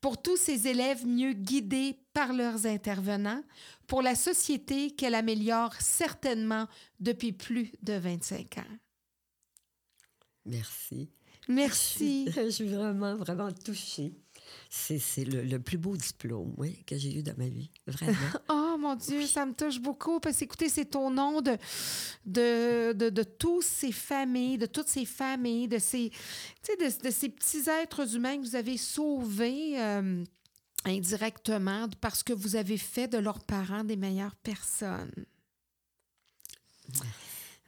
pour 0.00 0.20
tous 0.20 0.36
ces 0.36 0.68
élèves 0.68 1.06
mieux 1.06 1.32
guidés 1.32 1.98
par 2.12 2.32
leurs 2.32 2.66
intervenants, 2.66 3.42
pour 3.86 4.02
la 4.02 4.14
société 4.14 4.90
qu'elle 4.90 5.14
améliore 5.14 5.74
certainement 5.80 6.66
depuis 7.00 7.32
plus 7.32 7.72
de 7.82 7.94
25 7.94 8.58
ans. 8.58 8.76
Merci. 10.46 11.10
Merci. 11.48 12.28
Je 12.36 12.50
suis, 12.50 12.68
vraiment, 12.68 13.16
vraiment 13.16 13.50
touchée. 13.52 14.12
C'est 14.68 15.24
le, 15.24 15.58
plus 15.58 15.78
beau 15.78 15.96
diplôme 15.96 16.54
oui, 16.56 16.82
que 16.86 16.96
j'ai 16.96 17.18
eu 17.18 17.22
dans 17.22 17.36
ma 17.36 17.48
vie, 17.48 17.70
vraiment. 17.86 18.16
oh 18.48 18.76
mon 18.78 18.94
Dieu, 18.94 19.26
ça 19.26 19.44
me 19.44 19.52
touche 19.52 19.80
beaucoup 19.80 20.20
parce 20.20 20.38
que, 20.38 20.44
écoutez, 20.44 20.68
c'est 20.68 20.94
au 20.94 21.10
nom 21.10 21.40
de, 21.40 21.56
de, 22.24 22.92
de, 22.92 23.10
de 23.10 23.22
tous 23.22 23.62
ces 23.62 23.92
familles, 23.92 24.58
de 24.58 24.66
toutes 24.66 24.88
ces 24.88 25.04
familles, 25.04 25.68
de 25.68 25.78
ces, 25.78 26.10
de, 26.68 27.04
de 27.04 27.10
ces 27.10 27.28
petits 27.28 27.68
êtres 27.68 28.14
humains 28.14 28.36
que 28.36 28.42
vous 28.42 28.56
avez 28.56 28.76
sauvés. 28.76 29.80
Euh, 29.80 30.24
indirectement 30.84 31.88
parce 32.00 32.22
que 32.22 32.32
vous 32.32 32.54
avez 32.54 32.78
fait 32.78 33.08
de 33.08 33.18
leurs 33.18 33.40
parents 33.40 33.82
des 33.82 33.96
meilleures 33.96 34.36
personnes. 34.36 35.26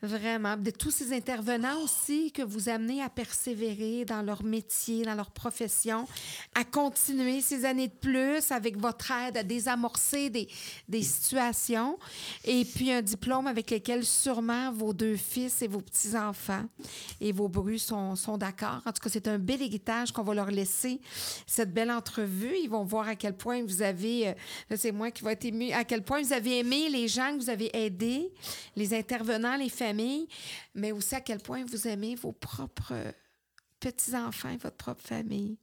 Vraiment. 0.01 0.55
De 0.55 0.71
tous 0.71 0.91
ces 0.91 1.13
intervenants 1.13 1.81
aussi 1.83 2.31
que 2.31 2.41
vous 2.41 2.69
amenez 2.69 3.03
à 3.03 3.09
persévérer 3.09 4.05
dans 4.05 4.21
leur 4.21 4.43
métier, 4.43 5.03
dans 5.03 5.13
leur 5.13 5.29
profession, 5.29 6.07
à 6.55 6.63
continuer 6.63 7.41
ces 7.41 7.65
années 7.65 7.89
de 7.89 7.93
plus 7.93 8.49
avec 8.49 8.77
votre 8.77 9.11
aide 9.11 9.35
à 9.35 9.43
désamorcer 9.43 10.29
des, 10.29 10.47
des 10.87 11.01
situations. 11.01 11.99
Et 12.45 12.63
puis 12.63 12.93
un 12.93 13.01
diplôme 13.01 13.47
avec 13.47 13.71
lequel 13.71 14.05
sûrement 14.05 14.71
vos 14.71 14.93
deux 14.93 15.17
fils 15.17 15.61
et 15.61 15.67
vos 15.67 15.81
petits-enfants 15.81 16.63
et 17.19 17.33
vos 17.33 17.49
brus 17.49 17.83
sont, 17.83 18.15
sont 18.15 18.37
d'accord. 18.37 18.81
En 18.85 18.93
tout 18.93 19.01
cas, 19.01 19.09
c'est 19.09 19.27
un 19.27 19.37
bel 19.37 19.61
héritage 19.61 20.13
qu'on 20.13 20.23
va 20.23 20.33
leur 20.33 20.49
laisser, 20.49 21.01
cette 21.45 21.73
belle 21.73 21.91
entrevue. 21.91 22.55
Ils 22.63 22.69
vont 22.69 22.85
voir 22.85 23.09
à 23.09 23.15
quel 23.15 23.35
point 23.35 23.63
vous 23.63 23.81
avez, 23.81 24.29
euh, 24.29 24.33
c'est 24.77 24.93
moi 24.93 25.11
qui 25.11 25.25
vais 25.25 25.33
être 25.33 25.43
ému, 25.43 25.73
à 25.73 25.83
quel 25.83 26.03
point 26.03 26.21
vous 26.21 26.31
avez 26.31 26.59
aimé 26.59 26.87
les 26.87 27.09
gens 27.09 27.33
que 27.37 27.43
vous 27.43 27.49
avez 27.49 27.69
aidés, 27.75 28.31
les 28.77 28.93
intervenants, 28.93 29.57
les 29.57 29.67
familles 29.67 29.88
mais 30.75 30.91
aussi 30.91 31.15
à 31.15 31.21
quel 31.21 31.39
point 31.39 31.63
vous 31.65 31.87
aimez 31.87 32.15
vos 32.15 32.31
propres 32.31 32.93
petits-enfants, 33.79 34.55
votre 34.61 34.75
propre 34.75 35.01
famille. 35.01 35.57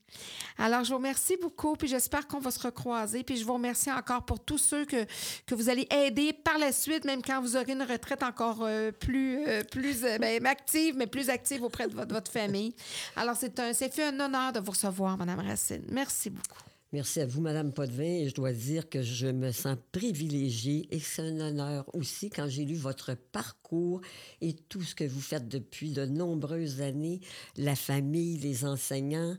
Alors, 0.59 0.85
je 0.85 0.91
vous 0.91 0.97
remercie 0.97 1.37
beaucoup, 1.37 1.77
puis 1.77 1.89
j'espère 1.89 2.27
qu'on 2.27 2.39
va 2.39 2.51
se 2.51 2.61
recroiser. 2.61 3.23
Puis 3.23 3.37
je 3.37 3.45
vous 3.45 3.55
remercie 3.55 3.93
encore 3.93 4.25
pour 4.25 4.41
tous 4.41 4.59
ceux 4.59 4.85
que, 4.85 5.05
que 5.47 5.55
vous 5.55 5.69
allez 5.69 5.87
aider 5.91 6.33
par 6.33 6.59
la 6.59 6.73
suite, 6.73 7.05
même 7.05 7.23
quand 7.23 7.41
vous 7.41 7.57
aurez 7.57 7.73
une 7.73 7.83
retraite 7.83 8.23
encore 8.23 8.63
euh, 8.63 8.91
plus, 8.91 9.47
euh, 9.47 9.63
plus 9.65 10.05
euh, 10.05 10.19
ben, 10.19 10.45
active, 10.47 10.97
mais 10.97 11.07
plus 11.07 11.31
active 11.31 11.63
auprès 11.63 11.89
de 11.89 11.95
votre, 11.95 12.13
votre 12.13 12.33
famille. 12.33 12.75
Alors, 13.17 13.37
c'est 13.37 13.59
un, 13.61 13.73
c'est 13.73 13.93
fait 13.93 14.05
un 14.05 14.21
honneur 14.21 14.53
de 14.53 14.61
vous 14.61 14.73
recevoir, 14.73 15.17
Mme 15.19 15.41
Racine. 15.41 15.85
Merci 15.91 16.31
beaucoup. 16.31 16.76
Merci 16.97 17.21
à 17.21 17.27
vous, 17.27 17.43
Madame 17.43 17.75
Potvin. 17.75 18.23
Et 18.23 18.31
je 18.31 18.35
dois 18.35 18.55
dire 18.55 18.89
que 18.89 19.03
je 19.03 19.27
me 19.27 19.53
sens 19.53 19.77
privilégiée 19.93 20.89
et 20.91 20.99
c'est 20.99 21.21
un 21.21 21.41
honneur 21.41 21.85
aussi 21.95 22.31
quand 22.31 22.49
j'ai 22.49 22.65
lu 22.65 22.75
votre 22.75 23.15
parcours 23.33 24.01
et 24.41 24.55
tout 24.71 24.81
ce 24.81 24.95
que 24.95 25.05
vous 25.05 25.21
faites 25.21 25.47
depuis 25.47 25.91
de 25.91 26.07
nombreuses 26.07 26.81
années, 26.81 27.21
la 27.59 27.77
famille, 27.77 28.39
les 28.39 28.65
enseignants. 28.65 29.37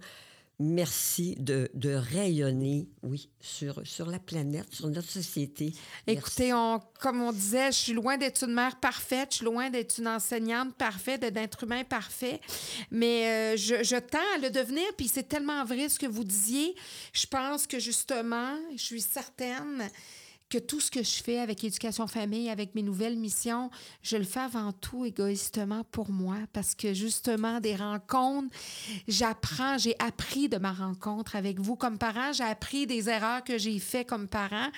Merci 0.60 1.36
de, 1.38 1.70
rayonner, 1.84 2.88
oui, 3.04 3.30
sur, 3.40 3.82
sur 3.86 4.08
la 4.08 4.20
planète, 4.20 4.74
sur 4.74 4.90
notre 4.90 5.10
société. 5.10 5.74
Écoutez, 6.08 6.52
comme 7.00 7.22
on 7.22 7.32
disait, 7.32 7.72
je 7.72 7.78
suis 7.78 7.94
loin 7.94 8.18
d'être 8.18 8.44
une 8.44 8.54
mère 8.54 8.80
parfaite, 8.80 9.30
je 9.32 9.36
suis 9.38 9.46
loin 9.46 9.70
d'être 9.70 10.00
une 10.00 10.08
enseignante 10.08 10.76
parfaite, 10.76 11.22
d'être 11.22 11.64
humain 11.64 11.84
parfait, 11.84 12.42
mais 12.92 13.28
euh, 13.28 13.58
je, 13.58 13.84
je, 13.84 13.98
tends 13.98 14.18
à 14.36 14.40
le 14.40 14.50
devenir, 14.50 14.86
puis 14.98 15.08
c'est 15.08 15.28
tellement 15.28 15.64
vrai 15.64 15.90
ce 15.90 16.00
que 16.00 16.08
vous 16.08 16.24
disiez. 16.24 16.76
Je 17.14 17.28
pense 17.28 17.68
que 17.68 17.80
justement, 17.80 18.56
je 18.76 18.84
suis 18.84 19.02
certaine 19.02 19.90
que 20.50 20.58
tout 20.58 20.80
ce 20.80 20.90
que 20.90 21.04
je 21.04 21.22
fais 21.22 21.40
avec 21.40 21.64
Éducation 21.64 22.08
Famille, 22.08 22.50
avec 22.50 22.74
mes 22.74 22.82
nouvelles 22.82 23.18
missions, 23.18 23.70
je 24.02 24.16
le 24.16 24.24
fais 24.24 24.40
avant 24.40 24.72
tout 24.72 25.06
égoïstement 25.06 25.84
pour 25.92 26.10
moi 26.10 26.38
parce 26.54 26.74
que 26.74 26.94
justement, 26.94 27.60
des 27.60 27.76
rencontres, 27.76 28.56
j'apprends, 29.08 29.78
j'ai 29.78 29.96
appris 30.00 30.48
de 30.48 30.58
ma 30.58 30.72
rencontre 30.72 31.36
avec 31.36 31.60
vous 31.60 31.76
comme 31.76 31.98
parent, 31.98 32.32
j'ai 32.32 32.46
appris 32.46 32.88
des 32.88 33.10
erreurs 33.10 33.44
que 33.44 33.58
j'ai 33.58 33.78
faites 33.80 34.08
comme 34.08 34.28
parent 34.28 34.70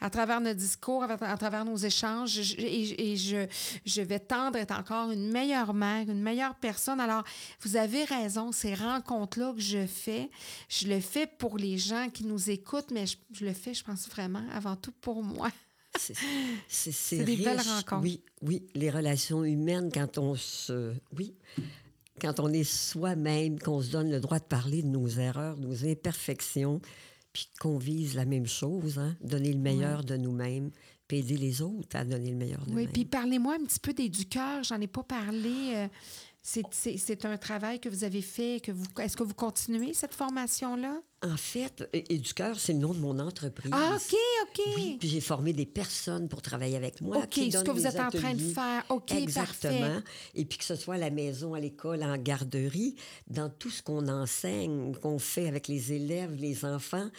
à 0.00 0.10
travers 0.10 0.40
nos 0.40 0.54
discours, 0.54 1.04
à, 1.04 1.36
travers 1.36 1.64
nos 1.64 1.76
échanges 1.76 2.38
et, 2.58 3.16
je, 3.16 4.00
vais 4.02 4.20
tendre 4.20 4.58
à 4.58 4.60
être 4.60 4.78
encore 4.78 5.10
une 5.10 5.30
meilleure 5.30 5.74
mère, 5.74 6.08
une 6.08 6.22
meilleure 6.22 6.54
personne. 6.54 7.00
Alors, 7.00 7.24
vous 7.60 7.76
avez 7.76 8.04
raison, 8.04 8.52
ces 8.52 8.74
rencontres-là 8.74 9.52
que 9.54 9.60
je 9.60 9.86
fais, 9.86 10.30
je 10.68 10.86
le 10.86 11.00
fais 11.00 11.26
pour 11.26 11.58
les 11.58 11.78
gens 11.78 12.08
qui 12.12 12.24
nous 12.24 12.50
écoutent, 12.50 12.90
mais 12.92 13.04
je 13.06 13.44
le 13.44 13.52
fais, 13.52 13.74
je 13.74 13.82
pense 13.82 14.08
vraiment, 14.08 14.42
avant 14.52 14.76
tout 14.76 14.92
pour 15.00 15.15
moi. 15.22 15.50
C'est 16.68 17.24
des 17.24 17.36
belles 17.36 17.60
rencontres. 17.60 18.02
Oui, 18.02 18.22
oui, 18.42 18.66
les 18.74 18.90
relations 18.90 19.44
humaines, 19.44 19.90
quand 19.92 20.18
on 20.18 20.34
se. 20.34 20.94
Oui. 21.16 21.34
Quand 22.20 22.40
on 22.40 22.48
est 22.48 22.64
soi-même, 22.64 23.58
qu'on 23.58 23.82
se 23.82 23.90
donne 23.90 24.10
le 24.10 24.20
droit 24.20 24.38
de 24.38 24.44
parler 24.44 24.82
de 24.82 24.88
nos 24.88 25.06
erreurs, 25.06 25.56
de 25.56 25.66
nos 25.66 25.84
imperfections, 25.84 26.80
puis 27.32 27.50
qu'on 27.60 27.76
vise 27.76 28.14
la 28.14 28.24
même 28.24 28.46
chose, 28.46 28.98
hein, 28.98 29.16
donner 29.20 29.52
le 29.52 29.58
meilleur 29.58 30.02
de 30.02 30.16
nous-mêmes, 30.16 30.70
puis 31.06 31.18
aider 31.18 31.36
les 31.36 31.60
autres 31.60 31.94
à 31.94 32.04
donner 32.04 32.30
le 32.30 32.36
meilleur 32.36 32.64
de 32.64 32.70
nous-mêmes. 32.70 32.86
Oui, 32.86 32.92
puis 32.92 33.04
parlez-moi 33.04 33.56
un 33.60 33.64
petit 33.64 33.80
peu 33.80 33.92
des 33.92 34.08
du 34.08 34.24
cœur. 34.24 34.62
J'en 34.64 34.80
ai 34.80 34.86
pas 34.86 35.02
parlé. 35.02 35.74
Euh, 35.74 35.88
c'est 36.42 37.24
un 37.24 37.36
travail 37.36 37.80
que 37.80 37.88
vous 37.88 38.04
avez 38.04 38.22
fait. 38.22 38.60
Que 38.62 38.72
vous, 38.72 38.86
Est-ce 38.98 39.16
que 39.16 39.24
vous 39.24 39.34
continuez 39.34 39.92
cette 39.92 40.14
formation-là? 40.14 41.00
En 41.32 41.36
fait, 41.36 41.88
Éducœur, 41.92 42.58
c'est 42.58 42.72
le 42.72 42.78
nom 42.78 42.94
de 42.94 42.98
mon 42.98 43.18
entreprise. 43.18 43.70
Ah, 43.74 43.96
OK, 43.96 44.16
OK. 44.42 44.64
Oui, 44.76 44.96
puis 44.98 45.08
j'ai 45.08 45.20
formé 45.20 45.52
des 45.52 45.66
personnes 45.66 46.28
pour 46.28 46.40
travailler 46.42 46.76
avec 46.76 47.00
moi. 47.00 47.18
OK, 47.18 47.34
ce 47.34 47.62
que 47.62 47.70
vous 47.70 47.86
êtes 47.86 47.98
en 47.98 48.10
train 48.10 48.34
de 48.34 48.40
faire. 48.40 48.84
OK, 48.88 49.12
Exactement. 49.12 50.00
Et 50.34 50.44
puis 50.44 50.58
que 50.58 50.64
ce 50.64 50.76
soit 50.76 50.94
à 50.94 50.98
la 50.98 51.10
maison, 51.10 51.54
à 51.54 51.60
l'école, 51.60 52.02
en 52.02 52.16
garderie, 52.16 52.94
dans 53.26 53.48
tout 53.48 53.70
ce 53.70 53.82
qu'on 53.82 54.08
enseigne, 54.08 54.94
qu'on 54.94 55.18
fait 55.18 55.48
avec 55.48 55.68
les 55.68 55.92
élèves, 55.92 56.34
les 56.34 56.64
enfants, 56.64 57.10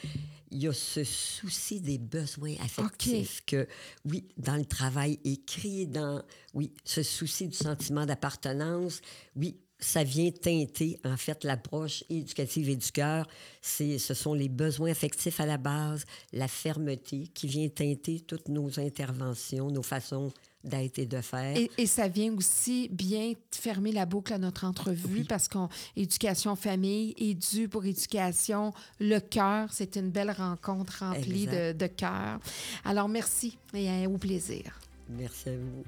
il 0.51 0.63
y 0.63 0.67
a 0.67 0.73
ce 0.73 1.03
souci 1.03 1.81
des 1.81 1.97
besoins 1.97 2.55
affectifs 2.63 3.43
que, 3.45 3.67
oui, 4.05 4.25
dans 4.37 4.55
le 4.55 4.65
travail 4.65 5.19
écrit, 5.25 5.87
dans, 5.87 6.21
oui, 6.53 6.71
ce 6.85 7.03
souci 7.03 7.47
du 7.47 7.57
sentiment 7.57 8.05
d'appartenance, 8.05 9.01
oui, 9.35 9.57
ça 9.79 10.03
vient 10.03 10.31
teinter, 10.31 10.99
en 11.05 11.17
fait, 11.17 11.43
l'approche 11.43 12.03
éducative 12.09 12.69
et 12.69 12.75
du 12.75 12.91
cœur. 12.91 13.27
Ce 13.61 14.13
sont 14.13 14.33
les 14.33 14.49
besoins 14.49 14.91
affectifs 14.91 15.39
à 15.39 15.45
la 15.45 15.57
base, 15.57 16.05
la 16.33 16.47
fermeté 16.47 17.27
qui 17.33 17.47
vient 17.47 17.67
teinter 17.69 18.21
toutes 18.21 18.49
nos 18.49 18.79
interventions, 18.79 19.69
nos 19.69 19.83
façons 19.83 20.31
d'être 20.63 20.99
et 20.99 21.05
de 21.05 21.21
faire. 21.21 21.55
Et, 21.77 21.85
ça 21.85 22.07
vient 22.07 22.33
aussi 22.35 22.89
bien 22.89 23.33
fermer 23.51 23.91
la 23.91 24.05
boucle 24.05 24.33
à 24.33 24.37
notre 24.37 24.65
entrevue 24.65 25.23
parce 25.23 25.47
qu'éducation 25.47 26.55
famille, 26.55 27.13
édu 27.17 27.69
pour 27.69 27.85
éducation, 27.85 28.73
le 28.99 29.19
cœur, 29.19 29.69
c'est 29.71 29.95
une 29.95 30.09
belle 30.09 30.31
rencontre 30.31 30.99
remplie 30.99 31.45
de, 31.45 31.71
de 31.71 31.87
cœur. 31.87 32.39
Alors 32.83 33.07
merci 33.07 33.57
et 33.73 34.07
au 34.07 34.17
plaisir. 34.17 34.79
Merci 35.09 35.49
à 35.49 35.57
vous. 35.57 35.83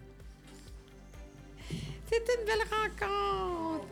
C'est 2.06 2.26
une 2.38 2.46
belle 2.46 2.66
rencontre. 2.72 3.88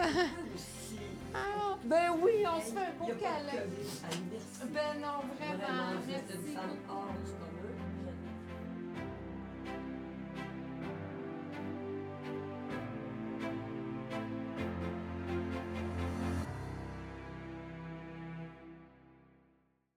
Ah, 1.33 1.77
ben 1.83 2.13
oui, 2.19 2.43
on 2.45 2.59
se 2.59 2.71
fait 2.71 2.79
un 2.79 2.93
beau 2.97 3.13
câlin. 3.19 3.63
Ben 4.73 4.99
non, 4.99 5.21
vraiment, 5.37 6.01
merci. 6.07 6.57